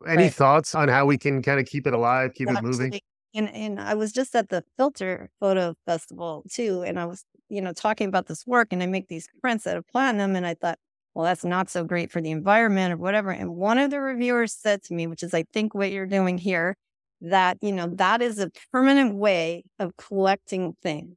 Any 0.06 0.24
right. 0.24 0.34
thoughts 0.34 0.74
on 0.74 0.88
how 0.88 1.06
we 1.06 1.18
can 1.18 1.42
kind 1.42 1.58
of 1.58 1.66
keep 1.66 1.86
it 1.86 1.94
alive, 1.94 2.34
keep 2.34 2.48
it 2.50 2.62
moving? 2.62 3.00
And 3.34 3.48
and 3.50 3.80
I 3.80 3.94
was 3.94 4.12
just 4.12 4.34
at 4.34 4.48
the 4.48 4.62
Filter 4.76 5.30
Photo 5.40 5.74
Festival 5.84 6.44
too, 6.50 6.82
and 6.82 6.98
I 6.98 7.06
was 7.06 7.24
you 7.48 7.60
know 7.60 7.72
talking 7.72 8.08
about 8.08 8.26
this 8.26 8.46
work, 8.46 8.68
and 8.72 8.82
I 8.82 8.86
make 8.86 9.08
these 9.08 9.28
prints 9.40 9.66
out 9.66 9.76
of 9.76 9.86
platinum, 9.88 10.36
and 10.36 10.46
I 10.46 10.54
thought, 10.54 10.78
well, 11.16 11.24
that's 11.24 11.46
not 11.46 11.70
so 11.70 11.82
great 11.82 12.12
for 12.12 12.20
the 12.20 12.30
environment 12.30 12.92
or 12.92 12.98
whatever. 12.98 13.30
And 13.30 13.56
one 13.56 13.78
of 13.78 13.90
the 13.90 14.00
reviewers 14.00 14.52
said 14.52 14.82
to 14.84 14.94
me, 14.94 15.06
which 15.06 15.22
is 15.22 15.32
I 15.32 15.44
think 15.50 15.74
what 15.74 15.90
you're 15.90 16.04
doing 16.04 16.36
here, 16.36 16.76
that 17.20 17.58
you 17.60 17.72
know 17.72 17.88
that 17.94 18.22
is 18.22 18.38
a 18.38 18.50
permanent 18.72 19.14
way 19.14 19.64
of 19.78 19.96
collecting 19.96 20.76
things, 20.82 21.16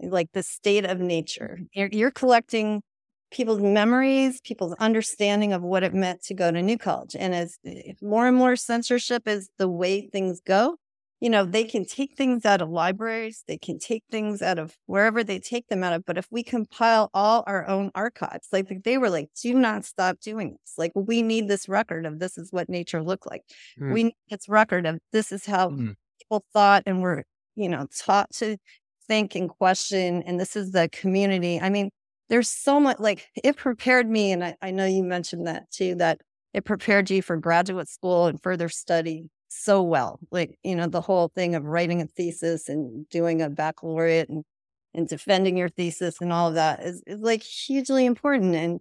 like 0.00 0.28
the 0.32 0.42
state 0.42 0.84
of 0.84 1.00
nature. 1.00 1.60
You're, 1.72 1.88
you're 1.92 2.10
collecting 2.10 2.82
people's 3.30 3.60
memories, 3.60 4.40
people's 4.42 4.74
understanding 4.74 5.52
of 5.52 5.62
what 5.62 5.82
it 5.82 5.94
meant 5.94 6.22
to 6.24 6.34
go 6.34 6.50
to 6.50 6.62
New 6.62 6.78
College. 6.78 7.16
And 7.18 7.34
as 7.34 7.58
eh, 7.64 7.94
more 8.02 8.28
and 8.28 8.36
more 8.36 8.56
censorship 8.56 9.26
is 9.26 9.48
the 9.58 9.68
way 9.68 10.08
things 10.08 10.40
go, 10.46 10.76
you 11.22 11.30
know, 11.30 11.44
they 11.44 11.62
can 11.62 11.84
take 11.84 12.16
things 12.16 12.44
out 12.44 12.60
of 12.60 12.68
libraries, 12.68 13.44
they 13.46 13.56
can 13.56 13.78
take 13.78 14.02
things 14.10 14.42
out 14.42 14.58
of 14.58 14.76
wherever 14.86 15.22
they 15.22 15.38
take 15.38 15.68
them 15.68 15.84
out 15.84 15.92
of. 15.92 16.04
But 16.04 16.18
if 16.18 16.26
we 16.32 16.42
compile 16.42 17.10
all 17.14 17.44
our 17.46 17.64
own 17.68 17.92
archives, 17.94 18.48
like 18.50 18.82
they 18.82 18.98
were 18.98 19.08
like, 19.08 19.28
do 19.40 19.54
not 19.54 19.84
stop 19.84 20.18
doing 20.18 20.50
this. 20.50 20.74
Like, 20.76 20.90
we 20.96 21.22
need 21.22 21.46
this 21.46 21.68
record 21.68 22.06
of 22.06 22.18
this 22.18 22.36
is 22.36 22.48
what 22.50 22.68
nature 22.68 23.04
looked 23.04 23.30
like. 23.30 23.42
Mm. 23.80 23.94
We 23.94 24.02
need 24.02 24.16
this 24.30 24.48
record 24.48 24.84
of 24.84 24.98
this 25.12 25.30
is 25.30 25.46
how 25.46 25.68
mm. 25.68 25.94
people 26.18 26.44
thought 26.52 26.82
and 26.86 27.02
were, 27.02 27.22
you 27.54 27.68
know, 27.68 27.86
taught 27.96 28.32
to 28.38 28.56
think 29.06 29.36
and 29.36 29.48
question. 29.48 30.24
And 30.26 30.40
this 30.40 30.56
is 30.56 30.72
the 30.72 30.88
community. 30.90 31.60
I 31.60 31.70
mean, 31.70 31.90
there's 32.30 32.48
so 32.48 32.80
much 32.80 32.98
like 32.98 33.28
it 33.44 33.56
prepared 33.56 34.10
me. 34.10 34.32
And 34.32 34.42
I, 34.42 34.56
I 34.60 34.72
know 34.72 34.86
you 34.86 35.04
mentioned 35.04 35.46
that 35.46 35.70
too, 35.70 35.94
that 35.96 36.20
it 36.52 36.64
prepared 36.64 37.10
you 37.10 37.22
for 37.22 37.36
graduate 37.36 37.88
school 37.88 38.26
and 38.26 38.42
further 38.42 38.68
study 38.68 39.28
so 39.52 39.82
well. 39.82 40.18
Like, 40.30 40.58
you 40.62 40.76
know, 40.76 40.86
the 40.86 41.00
whole 41.00 41.28
thing 41.34 41.54
of 41.54 41.64
writing 41.64 42.00
a 42.00 42.06
thesis 42.06 42.68
and 42.68 43.08
doing 43.08 43.42
a 43.42 43.50
baccalaureate 43.50 44.28
and, 44.28 44.44
and 44.94 45.08
defending 45.08 45.56
your 45.56 45.68
thesis 45.68 46.20
and 46.20 46.32
all 46.32 46.48
of 46.48 46.54
that 46.54 46.82
is, 46.82 47.02
is 47.06 47.20
like 47.20 47.42
hugely 47.42 48.06
important. 48.06 48.54
And, 48.54 48.80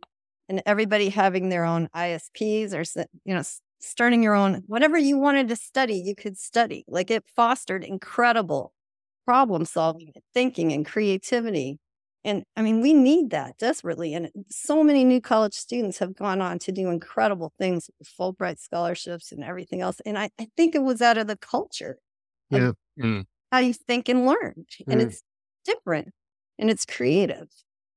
and 0.49 0.61
everybody 0.65 1.09
having 1.09 1.49
their 1.49 1.63
own 1.63 1.87
ISPs 1.95 2.73
or, 2.73 2.83
you 3.25 3.33
know, 3.33 3.43
starting 3.79 4.21
your 4.23 4.35
own, 4.35 4.63
whatever 4.67 4.97
you 4.97 5.17
wanted 5.17 5.47
to 5.49 5.55
study, 5.55 5.95
you 5.95 6.15
could 6.15 6.37
study. 6.37 6.83
Like 6.87 7.09
it 7.11 7.23
fostered 7.35 7.83
incredible 7.83 8.73
problem 9.25 9.65
solving, 9.65 10.13
thinking, 10.33 10.73
and 10.73 10.85
creativity. 10.85 11.79
And 12.23 12.43
I 12.55 12.61
mean, 12.61 12.81
we 12.81 12.93
need 12.93 13.31
that 13.31 13.57
desperately. 13.57 14.13
And 14.13 14.29
so 14.49 14.83
many 14.83 15.03
new 15.03 15.19
college 15.21 15.55
students 15.55 15.97
have 15.99 16.15
gone 16.15 16.39
on 16.41 16.59
to 16.59 16.71
do 16.71 16.89
incredible 16.89 17.51
things 17.57 17.89
with 17.97 18.07
Fulbright 18.09 18.59
scholarships 18.59 19.31
and 19.31 19.43
everything 19.43 19.81
else. 19.81 19.99
And 20.05 20.17
I, 20.19 20.29
I 20.39 20.47
think 20.55 20.75
it 20.75 20.83
was 20.83 21.01
out 21.01 21.17
of 21.17 21.27
the 21.27 21.37
culture 21.37 21.97
yeah. 22.49 22.71
Mm. 22.99 23.25
how 23.51 23.59
you 23.59 23.73
think 23.73 24.07
and 24.09 24.25
learn. 24.25 24.65
And 24.87 25.01
Mm. 25.01 25.05
it's 25.07 25.23
different 25.65 26.09
and 26.59 26.69
it's 26.69 26.85
creative. 26.85 27.47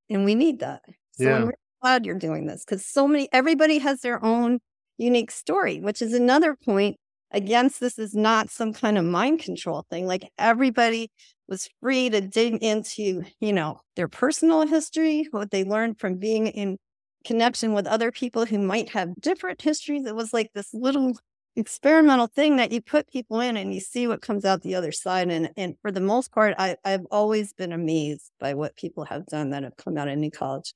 And 0.08 0.24
we 0.24 0.34
need 0.34 0.60
that. 0.60 0.82
So 1.12 1.24
Yeah. 1.24 1.36
I'm 1.36 1.42
really 1.42 1.54
glad 1.82 2.06
you're 2.06 2.18
doing 2.18 2.46
this 2.46 2.64
because 2.64 2.84
so 2.86 3.06
many, 3.06 3.28
everybody 3.32 3.78
has 3.78 4.00
their 4.00 4.24
own 4.24 4.60
unique 4.96 5.30
story, 5.30 5.80
which 5.80 6.00
is 6.00 6.14
another 6.14 6.56
point 6.56 6.96
against 7.30 7.80
this 7.80 7.98
is 7.98 8.14
not 8.14 8.48
some 8.48 8.72
kind 8.72 8.96
of 8.96 9.04
mind 9.04 9.40
control 9.40 9.84
thing. 9.90 10.06
Like 10.06 10.30
everybody 10.38 11.10
was 11.48 11.68
free 11.80 12.10
to 12.10 12.20
dig 12.20 12.62
into, 12.62 13.24
you 13.40 13.52
know, 13.52 13.80
their 13.96 14.08
personal 14.08 14.66
history, 14.66 15.28
what 15.30 15.50
they 15.50 15.64
learned 15.64 15.98
from 15.98 16.16
being 16.16 16.46
in 16.46 16.78
connection 17.24 17.72
with 17.72 17.86
other 17.86 18.10
people 18.10 18.46
who 18.46 18.58
might 18.58 18.90
have 18.90 19.14
different 19.20 19.62
histories. 19.62 20.06
It 20.06 20.14
was 20.14 20.32
like 20.32 20.50
this 20.54 20.72
little 20.72 21.14
experimental 21.56 22.26
thing 22.26 22.56
that 22.56 22.72
you 22.72 22.80
put 22.80 23.08
people 23.08 23.40
in 23.40 23.56
and 23.56 23.72
you 23.72 23.80
see 23.80 24.06
what 24.06 24.22
comes 24.22 24.44
out 24.44 24.62
the 24.62 24.74
other 24.74 24.92
side. 24.92 25.30
And 25.30 25.50
and 25.56 25.76
for 25.80 25.92
the 25.92 26.00
most 26.00 26.32
part, 26.32 26.54
I, 26.58 26.76
I've 26.84 27.06
always 27.10 27.52
been 27.52 27.72
amazed 27.72 28.30
by 28.40 28.54
what 28.54 28.76
people 28.76 29.04
have 29.04 29.26
done 29.26 29.50
that 29.50 29.62
have 29.62 29.76
come 29.76 29.96
out 29.96 30.08
of 30.08 30.18
New 30.18 30.30
College. 30.30 30.72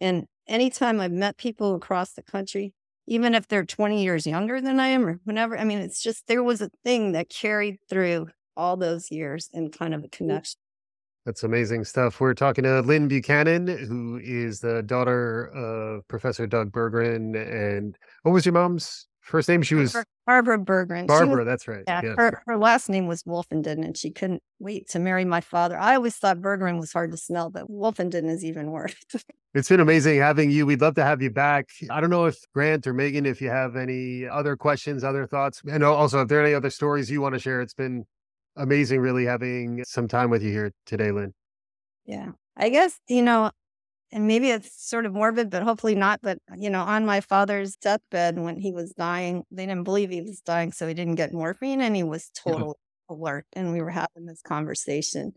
And 0.00 0.26
anytime 0.46 1.00
I've 1.00 1.12
met 1.12 1.36
people 1.36 1.74
across 1.74 2.12
the 2.12 2.22
country, 2.22 2.72
even 3.06 3.34
if 3.34 3.48
they're 3.48 3.64
20 3.64 4.02
years 4.02 4.26
younger 4.26 4.60
than 4.60 4.78
I 4.78 4.88
am 4.88 5.06
or 5.06 5.20
whenever, 5.24 5.58
I 5.58 5.64
mean, 5.64 5.78
it's 5.78 6.02
just 6.02 6.26
there 6.26 6.42
was 6.42 6.60
a 6.60 6.70
thing 6.84 7.12
that 7.12 7.28
carried 7.28 7.78
through 7.88 8.28
all 8.56 8.76
those 8.76 9.10
years 9.10 9.48
and 9.52 9.72
kind 9.72 9.94
of 9.94 10.04
a 10.04 10.08
connection. 10.08 10.58
That's 11.24 11.44
amazing 11.44 11.84
stuff. 11.84 12.20
We're 12.20 12.34
talking 12.34 12.64
to 12.64 12.80
Lynne 12.80 13.06
Buchanan, 13.06 13.68
who 13.68 14.18
is 14.22 14.58
the 14.58 14.82
daughter 14.82 15.44
of 15.54 16.06
Professor 16.08 16.48
Doug 16.48 16.72
Berggren. 16.72 17.36
And 17.36 17.96
what 18.22 18.32
was 18.32 18.44
your 18.44 18.54
mom's 18.54 19.06
first 19.20 19.48
name? 19.48 19.62
She 19.62 19.76
was 19.76 19.96
Barbara 20.26 20.58
Berggren. 20.58 21.06
Barbara. 21.06 21.36
was- 21.36 21.46
that's 21.46 21.68
right. 21.68 21.84
yeah, 21.86 22.00
Yeah. 22.02 22.14
Her, 22.16 22.42
her 22.46 22.56
last 22.58 22.88
name 22.88 23.06
was 23.06 23.22
Wolfenden, 23.22 23.84
and 23.84 23.96
she 23.96 24.10
couldn't 24.10 24.42
wait 24.58 24.88
to 24.90 24.98
marry 24.98 25.24
my 25.24 25.40
father. 25.40 25.78
I 25.78 25.94
always 25.94 26.16
thought 26.16 26.38
Berggren 26.38 26.80
was 26.80 26.92
hard 26.92 27.12
to 27.12 27.16
smell, 27.16 27.50
but 27.50 27.70
Wolfenden 27.70 28.28
is 28.28 28.44
even 28.44 28.70
worse. 28.70 28.94
It's 29.54 29.68
been 29.68 29.80
amazing 29.80 30.18
having 30.18 30.50
you. 30.50 30.64
We'd 30.64 30.80
love 30.80 30.94
to 30.94 31.04
have 31.04 31.20
you 31.20 31.28
back. 31.30 31.68
I 31.90 32.00
don't 32.00 32.08
know 32.08 32.24
if 32.24 32.38
Grant 32.54 32.86
or 32.86 32.94
Megan, 32.94 33.26
if 33.26 33.42
you 33.42 33.50
have 33.50 33.76
any 33.76 34.26
other 34.26 34.56
questions, 34.56 35.04
other 35.04 35.26
thoughts, 35.26 35.60
and 35.70 35.84
also 35.84 36.22
if 36.22 36.28
there 36.28 36.40
are 36.40 36.44
any 36.46 36.54
other 36.54 36.70
stories 36.70 37.10
you 37.10 37.20
want 37.20 37.34
to 37.34 37.38
share. 37.38 37.60
It's 37.60 37.74
been 37.74 38.06
amazing, 38.56 39.00
really, 39.00 39.24
having 39.24 39.84
some 39.84 40.08
time 40.08 40.30
with 40.30 40.42
you 40.42 40.50
here 40.50 40.72
today, 40.86 41.10
Lynne. 41.12 41.32
Yeah. 42.04 42.32
I 42.56 42.68
guess, 42.68 42.98
you 43.08 43.22
know, 43.22 43.50
and 44.12 44.26
maybe 44.26 44.50
it's 44.50 44.88
sort 44.88 45.06
of 45.06 45.12
morbid, 45.14 45.50
but 45.50 45.62
hopefully 45.62 45.94
not. 45.94 46.20
But, 46.22 46.38
you 46.56 46.70
know, 46.70 46.82
on 46.82 47.06
my 47.06 47.20
father's 47.20 47.76
deathbed 47.76 48.38
when 48.38 48.58
he 48.60 48.72
was 48.72 48.92
dying, 48.92 49.44
they 49.50 49.66
didn't 49.66 49.84
believe 49.84 50.10
he 50.10 50.22
was 50.22 50.40
dying. 50.42 50.72
So 50.72 50.88
he 50.88 50.94
didn't 50.94 51.16
get 51.16 51.32
morphine 51.32 51.80
and 51.80 51.96
he 51.96 52.02
was 52.04 52.30
Yeah. 52.46 52.52
total 52.52 52.78
alert. 53.08 53.46
And 53.54 53.72
we 53.72 53.80
were 53.82 53.90
having 53.90 54.26
this 54.26 54.42
conversation, 54.42 55.34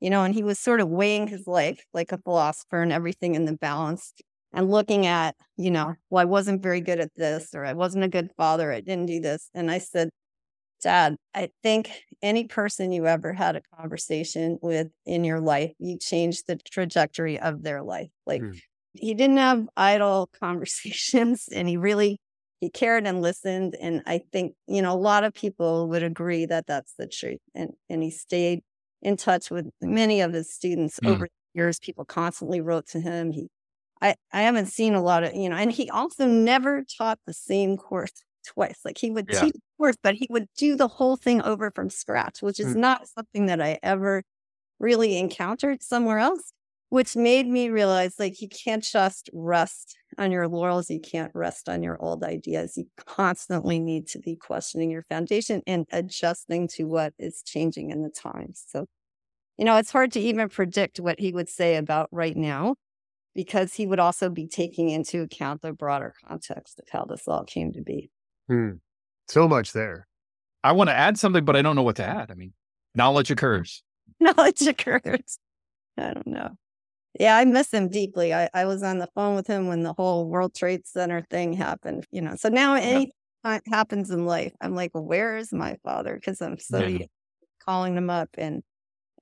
you 0.00 0.10
know, 0.10 0.24
and 0.24 0.34
he 0.34 0.42
was 0.44 0.58
sort 0.58 0.80
of 0.80 0.88
weighing 0.88 1.28
his 1.28 1.46
life 1.46 1.84
like 1.94 2.12
a 2.12 2.18
philosopher 2.18 2.82
and 2.82 2.92
everything 2.92 3.34
in 3.34 3.46
the 3.46 3.56
balance 3.56 4.12
and 4.52 4.70
looking 4.70 5.06
at, 5.06 5.36
you 5.56 5.70
know, 5.70 5.94
well, 6.10 6.22
I 6.22 6.24
wasn't 6.26 6.62
very 6.62 6.80
good 6.80 7.00
at 7.00 7.14
this 7.16 7.54
or 7.54 7.64
I 7.64 7.72
wasn't 7.74 8.04
a 8.04 8.08
good 8.08 8.30
father. 8.36 8.72
I 8.72 8.80
didn't 8.80 9.06
do 9.06 9.20
this. 9.20 9.50
And 9.54 9.70
I 9.70 9.78
said, 9.78 10.10
Dad, 10.82 11.16
I 11.34 11.50
think 11.62 12.04
any 12.22 12.46
person 12.46 12.92
you 12.92 13.06
ever 13.06 13.32
had 13.32 13.56
a 13.56 13.62
conversation 13.76 14.58
with 14.62 14.90
in 15.06 15.24
your 15.24 15.40
life, 15.40 15.72
you 15.78 15.98
changed 15.98 16.46
the 16.46 16.56
trajectory 16.56 17.38
of 17.38 17.62
their 17.62 17.82
life. 17.82 18.10
Like 18.26 18.44
Mm. 18.44 18.60
he 18.94 19.14
didn't 19.14 19.36
have 19.38 19.68
idle 19.76 20.28
conversations 20.40 21.48
and 21.52 21.68
he 21.68 21.76
really 21.76 22.18
he 22.60 22.70
cared 22.70 23.06
and 23.06 23.22
listened 23.22 23.74
and 23.80 24.02
I 24.06 24.18
think, 24.32 24.54
you 24.66 24.82
know, 24.82 24.92
a 24.94 24.96
lot 24.98 25.24
of 25.24 25.32
people 25.34 25.88
would 25.88 26.02
agree 26.02 26.44
that 26.46 26.66
that's 26.66 26.94
the 26.94 27.06
truth. 27.06 27.40
And 27.54 27.72
and 27.88 28.02
he 28.02 28.10
stayed 28.10 28.62
in 29.02 29.16
touch 29.16 29.50
with 29.50 29.70
many 29.80 30.20
of 30.20 30.32
his 30.32 30.52
students 30.54 31.00
Mm. 31.02 31.22
over 31.22 31.26
the 31.26 31.58
years. 31.60 31.78
People 31.78 32.04
constantly 32.04 32.60
wrote 32.60 32.86
to 32.88 33.00
him. 33.00 33.32
He 33.32 33.48
I, 34.02 34.14
I 34.32 34.42
haven't 34.42 34.66
seen 34.66 34.94
a 34.94 35.02
lot 35.02 35.24
of, 35.24 35.34
you 35.34 35.48
know, 35.48 35.56
and 35.56 35.70
he 35.72 35.90
also 35.90 36.26
never 36.26 36.84
taught 36.84 37.18
the 37.26 37.34
same 37.34 37.76
course 37.76 38.12
twice. 38.54 38.80
Like 38.84 38.98
he 38.98 39.10
would 39.10 39.30
Yeah. 39.30 39.48
teach 39.48 39.54
the 39.54 39.60
course, 39.78 39.96
but 40.02 40.14
he 40.14 40.26
would 40.30 40.48
do 40.56 40.76
the 40.76 40.88
whole 40.88 41.16
thing 41.16 41.42
over 41.42 41.70
from 41.74 41.90
scratch, 41.90 42.42
which 42.42 42.60
is 42.60 42.74
Mm. 42.74 42.76
not 42.76 43.08
something 43.08 43.46
that 43.46 43.60
I 43.60 43.78
ever 43.82 44.22
really 44.78 45.18
encountered 45.18 45.82
somewhere 45.82 46.18
else, 46.18 46.52
which 46.90 47.16
made 47.16 47.46
me 47.46 47.70
realize 47.70 48.18
like 48.18 48.40
you 48.42 48.48
can't 48.48 48.82
just 48.84 49.30
rest 49.32 49.96
on 50.18 50.32
your 50.32 50.48
laurels. 50.48 50.90
You 50.90 51.00
can't 51.00 51.34
rest 51.34 51.68
on 51.68 51.82
your 51.82 52.02
old 52.02 52.24
ideas. 52.24 52.76
You 52.76 52.86
constantly 52.96 53.78
need 53.80 54.08
to 54.08 54.18
be 54.18 54.36
questioning 54.36 54.90
your 54.90 55.04
foundation 55.04 55.62
and 55.66 55.86
adjusting 55.92 56.68
to 56.70 56.84
what 56.84 57.14
is 57.18 57.42
changing 57.44 57.90
in 57.90 58.02
the 58.02 58.10
times. 58.10 58.64
So, 58.68 58.86
you 59.58 59.64
know, 59.64 59.76
it's 59.76 59.90
hard 59.90 60.12
to 60.12 60.20
even 60.20 60.48
predict 60.48 61.00
what 61.00 61.20
he 61.20 61.32
would 61.32 61.48
say 61.48 61.76
about 61.76 62.08
right 62.12 62.36
now 62.36 62.76
because 63.34 63.74
he 63.74 63.86
would 63.86 64.00
also 64.00 64.30
be 64.30 64.48
taking 64.48 64.90
into 64.90 65.22
account 65.22 65.62
the 65.62 65.72
broader 65.72 66.14
context 66.26 66.80
of 66.80 66.88
how 66.90 67.04
this 67.06 67.28
all 67.28 67.44
came 67.44 67.72
to 67.72 67.82
be. 67.82 68.10
Hmm. 68.50 68.70
So 69.28 69.46
much 69.46 69.72
there. 69.72 70.08
I 70.64 70.72
want 70.72 70.90
to 70.90 70.94
add 70.94 71.18
something, 71.18 71.44
but 71.44 71.54
I 71.54 71.62
don't 71.62 71.76
know 71.76 71.84
what 71.84 71.96
to 71.96 72.04
add. 72.04 72.30
I 72.30 72.34
mean, 72.34 72.52
knowledge 72.96 73.30
occurs. 73.30 73.82
Knowledge 74.20 74.62
occurs. 74.62 75.38
I 75.96 76.12
don't 76.12 76.26
know. 76.26 76.50
Yeah, 77.18 77.36
I 77.36 77.44
miss 77.44 77.72
him 77.72 77.88
deeply. 77.88 78.34
I, 78.34 78.48
I 78.52 78.64
was 78.66 78.82
on 78.82 78.98
the 78.98 79.08
phone 79.14 79.36
with 79.36 79.46
him 79.46 79.68
when 79.68 79.82
the 79.82 79.92
whole 79.92 80.28
World 80.28 80.54
Trade 80.54 80.86
Center 80.86 81.24
thing 81.30 81.52
happened, 81.52 82.06
you 82.10 82.20
know. 82.20 82.34
So 82.34 82.48
now 82.48 82.74
anything 82.74 83.12
that 83.44 83.62
happens 83.66 84.10
in 84.10 84.26
life, 84.26 84.52
I'm 84.60 84.74
like, 84.74 84.90
where 84.94 85.36
is 85.36 85.52
my 85.52 85.76
father? 85.84 86.14
Because 86.16 86.42
I'm 86.42 86.58
so 86.58 86.84
Yeah. 86.84 87.06
calling 87.64 87.96
him 87.96 88.10
up 88.10 88.30
and 88.36 88.62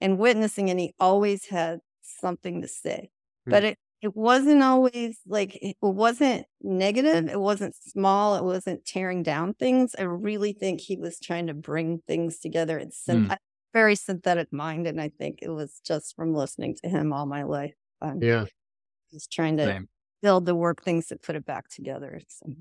and 0.00 0.18
witnessing, 0.18 0.70
and 0.70 0.80
he 0.80 0.94
always 0.98 1.46
had 1.46 1.80
something 2.02 2.62
to 2.62 2.68
say. 2.68 3.10
Hmm. 3.44 3.50
But 3.50 3.64
it 3.64 3.78
it 4.00 4.14
wasn't 4.16 4.62
always 4.62 5.18
like 5.26 5.56
it 5.56 5.76
wasn't 5.80 6.46
negative. 6.62 7.28
It 7.28 7.40
wasn't 7.40 7.74
small. 7.74 8.36
It 8.36 8.44
wasn't 8.44 8.84
tearing 8.86 9.22
down 9.22 9.54
things. 9.54 9.94
I 9.98 10.02
really 10.02 10.52
think 10.52 10.80
he 10.80 10.96
was 10.96 11.18
trying 11.18 11.48
to 11.48 11.54
bring 11.54 12.00
things 12.06 12.38
together. 12.38 12.78
It's 12.78 12.98
syn- 13.04 13.30
a 13.30 13.38
very 13.72 13.94
synthetic 13.96 14.52
mind, 14.52 14.86
and 14.86 15.00
I 15.00 15.08
think 15.10 15.40
it 15.42 15.50
was 15.50 15.80
just 15.84 16.14
from 16.16 16.34
listening 16.34 16.76
to 16.82 16.88
him 16.88 17.12
all 17.12 17.26
my 17.26 17.42
life. 17.42 17.74
Um, 18.00 18.22
Yeah. 18.22 18.46
just 19.12 19.32
trying 19.32 19.56
to 19.58 19.64
Same. 19.64 19.88
build 20.22 20.46
the 20.46 20.54
work 20.54 20.82
things 20.82 21.06
to 21.08 21.16
put 21.16 21.36
it 21.36 21.44
back 21.44 21.68
together. 21.68 22.20
So, 22.28 22.54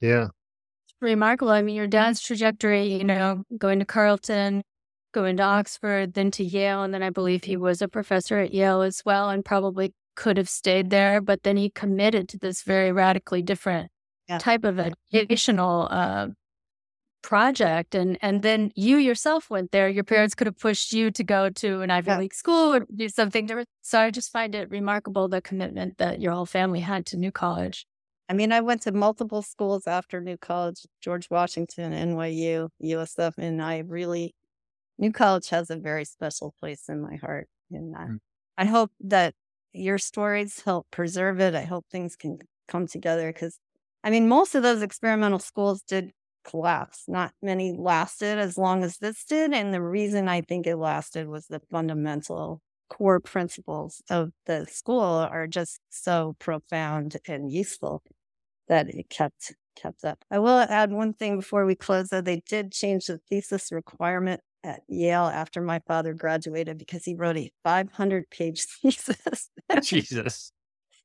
Yeah. 0.00 0.28
remarkable. 1.00 1.52
I 1.52 1.62
mean, 1.62 1.74
your 1.74 1.86
dad's 1.86 2.20
trajectory, 2.20 2.84
you 2.86 3.04
know, 3.04 3.44
going 3.58 3.78
to 3.78 3.84
Carleton, 3.84 4.62
going 5.12 5.36
to 5.36 5.42
Oxford, 5.42 6.14
then 6.14 6.30
to 6.32 6.44
Yale. 6.44 6.82
And 6.82 6.92
then 6.94 7.02
I 7.02 7.10
believe 7.10 7.44
he 7.44 7.56
was 7.56 7.82
a 7.82 7.88
professor 7.88 8.38
at 8.38 8.52
Yale 8.54 8.82
as 8.82 9.02
well 9.04 9.28
and 9.30 9.44
probably 9.44 9.92
could 10.14 10.36
have 10.36 10.48
stayed 10.48 10.90
there. 10.90 11.20
But 11.20 11.42
then 11.42 11.56
he 11.56 11.70
committed 11.70 12.28
to 12.30 12.38
this 12.38 12.62
very 12.62 12.92
radically 12.92 13.42
different 13.42 13.90
Yeah. 14.28 14.38
type 14.38 14.64
of 14.64 14.78
educational 15.12 15.88
uh, 15.90 16.28
project. 17.22 17.94
And, 17.94 18.18
and 18.20 18.42
then 18.42 18.70
you 18.74 18.96
yourself 18.98 19.48
went 19.50 19.70
there. 19.72 19.88
Your 19.88 20.04
parents 20.04 20.34
could 20.34 20.46
have 20.46 20.58
pushed 20.58 20.92
you 20.92 21.10
to 21.12 21.24
go 21.24 21.48
to 21.50 21.80
an 21.80 21.90
Ivy 21.90 22.10
Yeah. 22.10 22.18
League 22.18 22.34
school 22.34 22.74
or 22.74 22.86
do 22.94 23.08
something 23.08 23.46
different. 23.46 23.68
So 23.82 23.98
I 23.98 24.10
just 24.10 24.30
find 24.30 24.54
it 24.54 24.70
remarkable 24.70 25.28
the 25.28 25.40
commitment 25.40 25.98
that 25.98 26.20
your 26.20 26.32
whole 26.32 26.46
family 26.46 26.80
had 26.80 27.06
to 27.06 27.16
New 27.16 27.32
College. 27.32 27.86
I 28.28 28.32
mean, 28.32 28.52
I 28.52 28.60
went 28.60 28.82
to 28.82 28.92
multiple 28.92 29.42
schools 29.42 29.86
after 29.86 30.20
New 30.20 30.36
College, 30.38 30.86
George 31.02 31.28
Washington, 31.30 31.92
NYU, 31.92 32.68
USF, 32.82 33.34
and 33.36 33.62
I 33.62 33.78
really, 33.78 34.34
New 34.98 35.12
College 35.12 35.48
has 35.50 35.68
a 35.70 35.76
very 35.76 36.04
special 36.06 36.54
place 36.58 36.88
in 36.88 37.00
my 37.02 37.16
heart. 37.16 37.48
And 37.70 37.94
uh, 37.94 37.98
Mm. 37.98 38.18
I 38.56 38.66
hope 38.66 38.92
that 39.00 39.34
your 39.74 39.98
stories 39.98 40.62
help 40.64 40.86
preserve 40.90 41.40
it. 41.40 41.54
I 41.54 41.62
hope 41.64 41.86
things 41.90 42.16
can 42.16 42.38
come 42.68 42.86
together 42.86 43.32
because, 43.32 43.58
I 44.02 44.10
mean, 44.10 44.28
most 44.28 44.54
of 44.54 44.62
those 44.62 44.82
experimental 44.82 45.38
schools 45.38 45.82
did 45.82 46.12
collapse. 46.44 47.04
Not 47.08 47.32
many 47.42 47.72
lasted 47.72 48.38
as 48.38 48.56
long 48.58 48.84
as 48.84 48.98
this 48.98 49.24
did. 49.24 49.52
And 49.52 49.74
the 49.74 49.82
reason 49.82 50.28
I 50.28 50.42
think 50.42 50.66
it 50.66 50.76
lasted 50.76 51.28
was 51.28 51.46
the 51.46 51.60
fundamental 51.70 52.60
core 52.90 53.20
principles 53.20 54.02
of 54.10 54.30
the 54.46 54.66
school 54.66 55.00
are 55.02 55.46
just 55.46 55.80
so 55.90 56.36
profound 56.38 57.16
and 57.26 57.50
useful 57.50 58.02
that 58.68 58.88
it 58.88 59.08
kept 59.10 59.54
kept 59.76 60.04
up. 60.04 60.24
I 60.30 60.38
will 60.38 60.58
add 60.60 60.92
one 60.92 61.14
thing 61.14 61.36
before 61.36 61.66
we 61.66 61.74
close, 61.74 62.08
though. 62.08 62.20
They 62.20 62.42
did 62.48 62.72
change 62.72 63.06
the 63.06 63.18
thesis 63.28 63.72
requirement 63.72 64.40
at 64.64 64.80
Yale 64.88 65.26
after 65.26 65.60
my 65.60 65.80
father 65.86 66.14
graduated 66.14 66.78
because 66.78 67.04
he 67.04 67.14
wrote 67.14 67.36
a 67.36 67.52
500 67.62 68.30
page 68.30 68.64
thesis. 68.82 69.50
Jesus. 69.82 70.52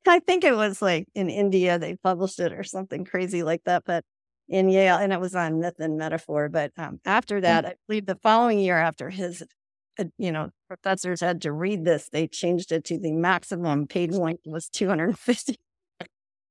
I 0.07 0.19
think 0.19 0.43
it 0.43 0.55
was 0.55 0.81
like 0.81 1.07
in 1.13 1.29
India, 1.29 1.77
they 1.77 1.95
published 1.95 2.39
it 2.39 2.53
or 2.53 2.63
something 2.63 3.05
crazy 3.05 3.43
like 3.43 3.63
that. 3.65 3.83
But 3.85 4.05
in 4.47 4.69
Yale, 4.69 4.97
and 4.97 5.13
it 5.13 5.19
was 5.19 5.35
on 5.35 5.59
myth 5.59 5.75
and 5.79 5.97
metaphor. 5.97 6.49
But 6.49 6.71
um, 6.77 6.99
after 7.05 7.39
that, 7.41 7.65
I 7.65 7.75
believe 7.87 8.05
the 8.07 8.15
following 8.15 8.59
year 8.59 8.77
after 8.77 9.09
his, 9.09 9.43
uh, 9.99 10.05
you 10.17 10.31
know, 10.31 10.49
professors 10.67 11.21
had 11.21 11.41
to 11.43 11.51
read 11.51 11.85
this, 11.85 12.09
they 12.11 12.27
changed 12.27 12.71
it 12.71 12.83
to 12.85 12.97
the 12.97 13.11
maximum 13.11 13.85
page 13.87 14.13
length 14.13 14.43
was 14.45 14.69
250. 14.69 15.55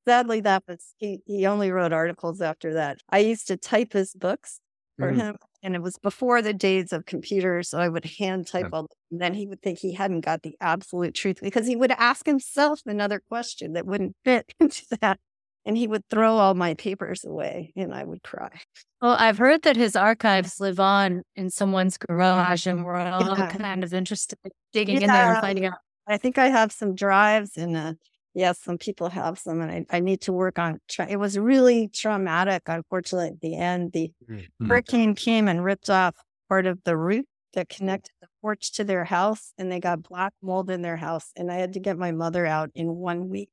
Sadly, 0.07 0.41
that 0.41 0.63
was 0.69 0.95
he. 0.97 1.21
He 1.27 1.45
only 1.45 1.71
wrote 1.71 1.93
articles 1.93 2.41
after 2.41 2.75
that. 2.75 3.01
I 3.11 3.19
used 3.19 3.49
to 3.49 3.57
type 3.57 3.93
his 3.93 4.15
books 4.15 4.61
for 4.99 5.13
Mhm. 5.13 5.13
him, 5.13 5.37
and 5.63 5.75
it 5.75 5.83
was 5.83 5.97
before 5.99 6.43
the 6.43 6.53
days 6.55 6.93
of 6.93 7.07
computers, 7.07 7.71
so 7.71 7.79
I 7.79 7.89
would 7.89 8.05
hand 8.05 8.47
type 8.47 8.69
all. 8.73 8.89
And 9.11 9.21
then 9.21 9.35
he 9.35 9.47
would 9.47 9.63
think 9.63 9.79
he 9.79 9.93
hadn't 9.95 10.21
got 10.23 10.43
the 10.43 10.57
absolute 10.61 11.15
truth 11.15 11.39
because 11.43 11.67
he 11.67 11.77
would 11.77 11.93
ask 11.93 12.27
himself 12.27 12.81
another 12.87 13.21
question 13.29 13.73
that 13.75 13.87
wouldn't 13.87 14.17
fit 14.25 14.53
into 14.61 14.85
that, 15.01 15.19
and 15.65 15.77
he 15.77 15.87
would 15.87 16.03
throw 16.11 16.37
all 16.37 16.55
my 16.55 16.75
papers 16.75 17.25
away, 17.25 17.73
and 17.77 17.95
I 17.95 18.05
would 18.05 18.23
cry. 18.23 18.61
Well, 19.01 19.17
I've 19.19 19.39
heard 19.39 19.63
that 19.63 19.77
his 19.77 19.95
archives 19.95 20.59
live 20.61 20.81
on 20.81 21.23
in 21.37 21.51
someone's 21.51 21.97
garage, 21.99 22.67
and 22.67 22.85
we're 22.85 22.97
all 22.97 23.37
Yeah. 23.37 23.49
kind 23.49 23.85
of 23.85 23.95
interested 23.95 24.39
in 24.45 24.51
digging 24.73 25.03
in 25.03 25.13
there 25.13 25.29
and 25.29 25.39
finding 25.39 25.67
out. 25.67 25.79
I 26.07 26.17
think 26.17 26.39
I 26.39 26.49
have 26.49 26.73
some 26.73 26.95
drives, 26.95 27.57
and 27.57 27.77
uh, 27.77 27.95
yes, 28.39 28.61
some 28.61 28.79
people 28.79 29.09
have 29.11 29.39
some, 29.39 29.61
and 29.61 29.71
I, 29.91 29.97
I 29.97 30.01
need 30.01 30.21
to 30.23 30.33
work 30.33 30.59
on. 30.59 30.81
Tra- 30.89 31.09
it 31.09 31.17
was 31.17 31.39
really 31.39 31.89
traumatic, 31.89 32.63
unfortunately. 32.67 33.29
At 33.31 33.41
the 33.41 33.57
end, 33.57 33.93
the 33.93 34.13
Mhm. 34.29 34.49
hurricane 34.69 35.15
came 35.15 35.49
and 35.49 35.65
ripped 35.65 35.91
off 35.91 36.17
part 36.49 36.67
of 36.67 36.83
the 36.85 36.97
roof 36.97 37.27
that 37.55 37.69
connected 37.69 38.13
the 38.21 38.29
porch 38.43 38.73
to 38.73 38.85
their 38.85 39.05
house, 39.05 39.53
and 39.59 39.71
they 39.73 39.81
got 39.81 40.03
black 40.03 40.33
mold 40.43 40.71
in 40.71 40.83
their 40.83 40.97
house. 40.99 41.33
And 41.37 41.51
I 41.53 41.57
had 41.57 41.73
to 41.75 41.81
get 41.81 41.99
my 41.99 42.13
mother 42.13 42.47
out 42.47 42.71
in 42.75 42.97
one 42.97 43.29
week. 43.29 43.51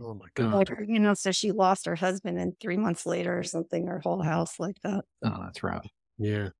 Oh 0.00 0.14
my 0.14 0.26
God. 0.34 0.52
god. 0.52 0.70
Like, 0.70 0.88
you 0.88 0.98
know, 0.98 1.14
so 1.14 1.30
she 1.32 1.52
lost 1.52 1.86
her 1.86 1.96
husband, 1.96 2.38
and 2.38 2.58
three 2.60 2.76
months 2.76 3.06
later 3.06 3.38
or 3.38 3.44
something, 3.44 3.86
her 3.86 4.00
whole 4.00 4.22
house 4.22 4.58
like 4.58 4.80
that. 4.82 5.04
Oh, 5.22 5.38
that's 5.42 5.62
rough. 5.62 5.86
Yeah. 6.18 6.50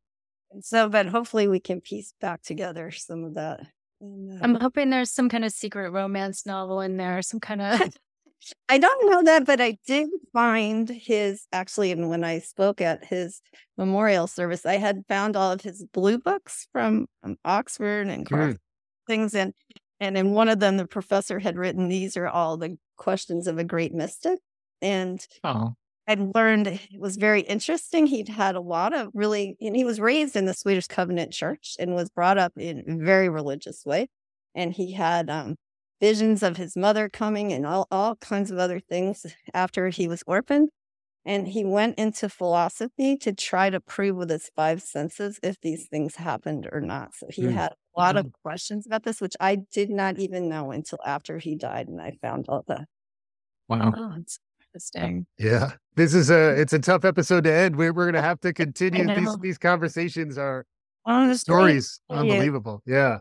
And 0.50 0.64
so, 0.64 0.88
but 0.88 1.06
hopefully, 1.06 1.48
we 1.48 1.60
can 1.60 1.80
piece 1.80 2.14
back 2.20 2.42
together 2.42 2.90
some 2.90 3.24
of 3.24 3.34
that. 3.34 3.66
And, 4.04 4.32
uh, 4.32 4.44
I'm 4.44 4.54
hoping 4.56 4.90
there's 4.90 5.10
some 5.10 5.28
kind 5.28 5.44
of 5.44 5.52
secret 5.52 5.90
romance 5.90 6.46
novel 6.46 6.80
in 6.80 6.96
there, 6.96 7.22
some 7.22 7.40
kind 7.40 7.62
of. 7.62 7.80
I 8.68 8.76
don't 8.76 9.10
know 9.10 9.22
that, 9.22 9.46
but 9.46 9.60
I 9.60 9.78
did 9.86 10.10
find 10.32 10.88
his 10.88 11.46
actually, 11.52 11.92
and 11.92 12.10
when 12.10 12.24
I 12.24 12.40
spoke 12.40 12.80
at 12.82 13.04
his 13.04 13.40
memorial 13.78 14.26
service, 14.26 14.66
I 14.66 14.76
had 14.76 15.04
found 15.08 15.34
all 15.34 15.50
of 15.52 15.62
his 15.62 15.84
blue 15.92 16.18
books 16.18 16.68
from 16.70 17.06
um, 17.22 17.36
Oxford 17.44 18.06
and 18.08 18.28
Car- 18.28 18.56
things, 19.06 19.34
and 19.34 19.54
and 20.00 20.18
in 20.18 20.32
one 20.32 20.50
of 20.50 20.60
them, 20.60 20.76
the 20.76 20.86
professor 20.86 21.38
had 21.38 21.56
written, 21.56 21.88
"These 21.88 22.16
are 22.18 22.28
all 22.28 22.58
the 22.58 22.76
questions 22.96 23.46
of 23.46 23.56
a 23.58 23.64
great 23.64 23.94
mystic," 23.94 24.40
and 24.82 25.26
Oh, 25.42 25.74
I 26.06 26.14
learned 26.34 26.66
it 26.66 26.80
was 26.98 27.16
very 27.16 27.40
interesting. 27.42 28.06
He'd 28.06 28.28
had 28.28 28.54
a 28.56 28.60
lot 28.60 28.92
of 28.92 29.10
really, 29.14 29.56
and 29.60 29.74
he 29.74 29.84
was 29.84 30.00
raised 30.00 30.36
in 30.36 30.44
the 30.44 30.52
Swedish 30.54 30.86
Covenant 30.86 31.32
Church 31.32 31.76
and 31.78 31.94
was 31.94 32.10
brought 32.10 32.36
up 32.38 32.52
in 32.58 32.80
a 32.86 33.04
very 33.04 33.28
religious 33.30 33.84
way. 33.86 34.08
And 34.54 34.72
he 34.72 34.92
had 34.92 35.30
um, 35.30 35.56
visions 36.00 36.42
of 36.42 36.56
his 36.58 36.76
mother 36.76 37.08
coming 37.08 37.52
and 37.52 37.66
all, 37.66 37.86
all 37.90 38.16
kinds 38.16 38.50
of 38.50 38.58
other 38.58 38.80
things 38.80 39.24
after 39.54 39.88
he 39.88 40.06
was 40.06 40.22
orphaned. 40.26 40.68
And 41.26 41.48
he 41.48 41.64
went 41.64 41.98
into 41.98 42.28
philosophy 42.30 43.16
to 43.18 43.34
try 43.34 43.70
to 43.70 43.80
prove 43.80 44.16
with 44.16 44.30
his 44.30 44.50
five 44.56 44.82
senses 44.82 45.40
if 45.42 45.60
these 45.60 45.88
things 45.88 46.16
happened 46.16 46.68
or 46.72 46.80
not. 46.80 47.14
So 47.14 47.28
he 47.30 47.48
Hmm. 47.48 47.50
had 47.50 47.72
a 47.96 48.00
lot 48.00 48.16
of 48.16 48.26
questions 48.44 48.86
about 48.86 49.04
this, 49.04 49.20
which 49.20 49.36
I 49.40 49.56
did 49.56 49.90
not 49.90 50.18
even 50.18 50.48
know 50.48 50.72
until 50.72 50.98
after 51.06 51.38
he 51.38 51.56
died. 51.56 51.88
And 51.88 52.00
I 52.00 52.12
found 52.22 52.46
all 52.48 52.64
the. 52.66 52.86
wow. 53.68 53.94
oh, 53.96 54.24
interesting. 54.74 55.18
Um, 55.18 55.26
yeah. 55.38 55.72
This 55.96 56.14
is 56.14 56.30
a 56.30 56.60
it's 56.60 56.72
a 56.72 56.78
tough 56.78 57.04
episode 57.04 57.44
to 57.44 57.52
end. 57.52 57.76
We're 57.76 57.92
we're 57.92 58.06
gonna 58.06 58.22
have 58.22 58.40
to 58.40 58.52
continue. 58.52 59.06
These 59.14 59.38
these 59.38 59.58
conversations 59.58 60.36
are 60.38 60.66
Honestly, 61.06 61.38
stories 61.38 62.00
unbelievable. 62.10 62.82
Yeah. 62.86 63.18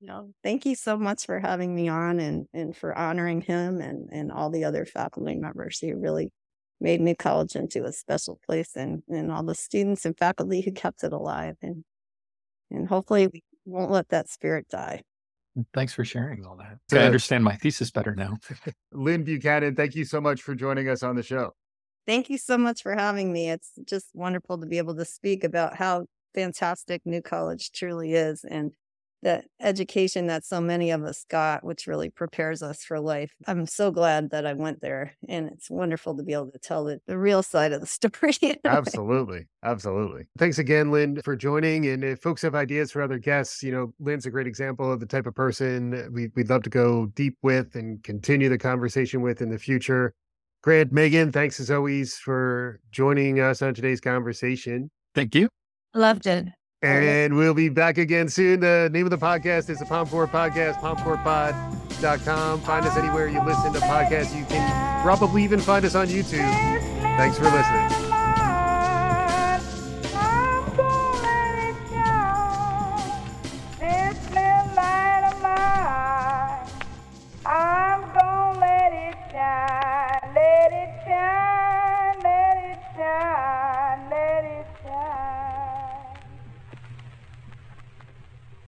No, 0.00 0.30
thank 0.44 0.66
you 0.66 0.74
so 0.74 0.98
much 0.98 1.24
for 1.24 1.40
having 1.40 1.74
me 1.74 1.88
on 1.88 2.20
and, 2.20 2.46
and 2.52 2.76
for 2.76 2.96
honoring 2.96 3.40
him 3.40 3.80
and, 3.80 4.10
and 4.12 4.30
all 4.30 4.50
the 4.50 4.62
other 4.64 4.84
faculty 4.84 5.34
members. 5.36 5.78
He 5.78 5.94
really 5.94 6.30
made 6.82 7.00
New 7.00 7.16
College 7.16 7.56
into 7.56 7.84
a 7.84 7.92
special 7.92 8.38
place 8.46 8.76
and, 8.76 9.02
and 9.08 9.32
all 9.32 9.42
the 9.42 9.54
students 9.54 10.04
and 10.04 10.16
faculty 10.16 10.60
who 10.60 10.72
kept 10.72 11.02
it 11.02 11.14
alive. 11.14 11.56
And 11.62 11.82
and 12.70 12.86
hopefully 12.88 13.28
we 13.28 13.42
won't 13.64 13.90
let 13.90 14.10
that 14.10 14.28
spirit 14.28 14.66
die. 14.68 15.02
Thanks 15.72 15.92
for 15.94 16.04
sharing 16.04 16.44
all 16.44 16.56
that. 16.56 16.78
So- 16.90 16.98
I 16.98 17.04
understand 17.04 17.44
my 17.44 17.56
thesis 17.56 17.90
better 17.90 18.14
now. 18.14 18.36
Lynne 18.92 19.24
Buchanan, 19.24 19.74
thank 19.74 19.94
you 19.94 20.04
so 20.04 20.20
much 20.20 20.42
for 20.42 20.54
joining 20.54 20.88
us 20.88 21.02
on 21.02 21.16
the 21.16 21.22
show. 21.22 21.54
Thank 22.06 22.30
you 22.30 22.38
so 22.38 22.56
much 22.56 22.82
for 22.82 22.94
having 22.94 23.32
me. 23.32 23.50
It's 23.50 23.72
just 23.84 24.10
wonderful 24.14 24.58
to 24.58 24.66
be 24.66 24.78
able 24.78 24.94
to 24.96 25.04
speak 25.04 25.42
about 25.42 25.76
how 25.76 26.06
fantastic 26.34 27.02
New 27.04 27.22
College 27.22 27.72
truly 27.72 28.12
is 28.14 28.44
and 28.44 28.72
the 29.26 29.42
education 29.60 30.28
that 30.28 30.44
so 30.44 30.60
many 30.60 30.92
of 30.92 31.02
us 31.02 31.26
got, 31.28 31.64
which 31.64 31.88
really 31.88 32.10
prepares 32.10 32.62
us 32.62 32.84
for 32.84 33.00
life. 33.00 33.32
I'm 33.48 33.66
so 33.66 33.90
glad 33.90 34.30
that 34.30 34.46
I 34.46 34.52
went 34.52 34.80
there, 34.80 35.16
and 35.28 35.48
it's 35.48 35.68
wonderful 35.68 36.16
to 36.16 36.22
be 36.22 36.32
able 36.32 36.52
to 36.52 36.60
tell 36.60 36.84
the, 36.84 37.00
the 37.08 37.18
real 37.18 37.42
side 37.42 37.72
of 37.72 37.80
the 37.80 37.86
story. 37.88 38.34
in. 38.40 38.56
Absolutely. 38.64 39.46
Absolutely. 39.64 40.26
Thanks 40.38 40.60
again, 40.60 40.92
Lynne, 40.92 41.20
for 41.22 41.34
joining. 41.34 41.86
And 41.86 42.04
if 42.04 42.20
folks 42.20 42.40
have 42.42 42.54
ideas 42.54 42.92
for 42.92 43.02
other 43.02 43.18
guests, 43.18 43.64
you 43.64 43.72
know, 43.72 43.92
Lynne's 43.98 44.26
a 44.26 44.30
great 44.30 44.46
example 44.46 44.92
of 44.92 45.00
the 45.00 45.06
type 45.06 45.26
of 45.26 45.34
person 45.34 46.08
we, 46.12 46.28
we'd 46.36 46.48
love 46.48 46.62
to 46.62 46.70
go 46.70 47.06
deep 47.06 47.36
with 47.42 47.74
and 47.74 48.00
continue 48.04 48.48
the 48.48 48.58
conversation 48.58 49.22
with 49.22 49.42
in 49.42 49.50
the 49.50 49.58
future. 49.58 50.14
Grant, 50.62 50.92
Megan, 50.92 51.32
thanks 51.32 51.58
as 51.58 51.68
always 51.68 52.14
for 52.14 52.78
joining 52.92 53.40
us 53.40 53.60
on 53.60 53.74
today's 53.74 54.00
conversation. 54.00 54.88
Thank 55.16 55.34
you. 55.34 55.48
Loved 55.94 56.28
it. 56.28 56.46
And 56.82 57.36
we'll 57.36 57.54
be 57.54 57.68
back 57.68 57.98
again 57.98 58.28
soon. 58.28 58.60
The 58.60 58.90
name 58.92 59.06
of 59.06 59.10
the 59.10 59.18
podcast 59.18 59.70
is 59.70 59.78
the 59.78 59.86
Palm 59.86 60.06
4 60.06 60.26
Podcast, 60.28 60.80
palm4pod.com. 60.80 62.60
Find 62.60 62.86
us 62.86 62.96
anywhere 62.96 63.28
you 63.28 63.42
listen 63.44 63.72
to 63.72 63.80
podcasts. 63.80 64.36
You 64.36 64.44
can 64.44 65.02
probably 65.02 65.42
even 65.42 65.58
find 65.58 65.84
us 65.84 65.94
on 65.94 66.06
YouTube. 66.08 66.52
Thanks 67.16 67.38
for 67.38 67.44
listening. 67.44 68.05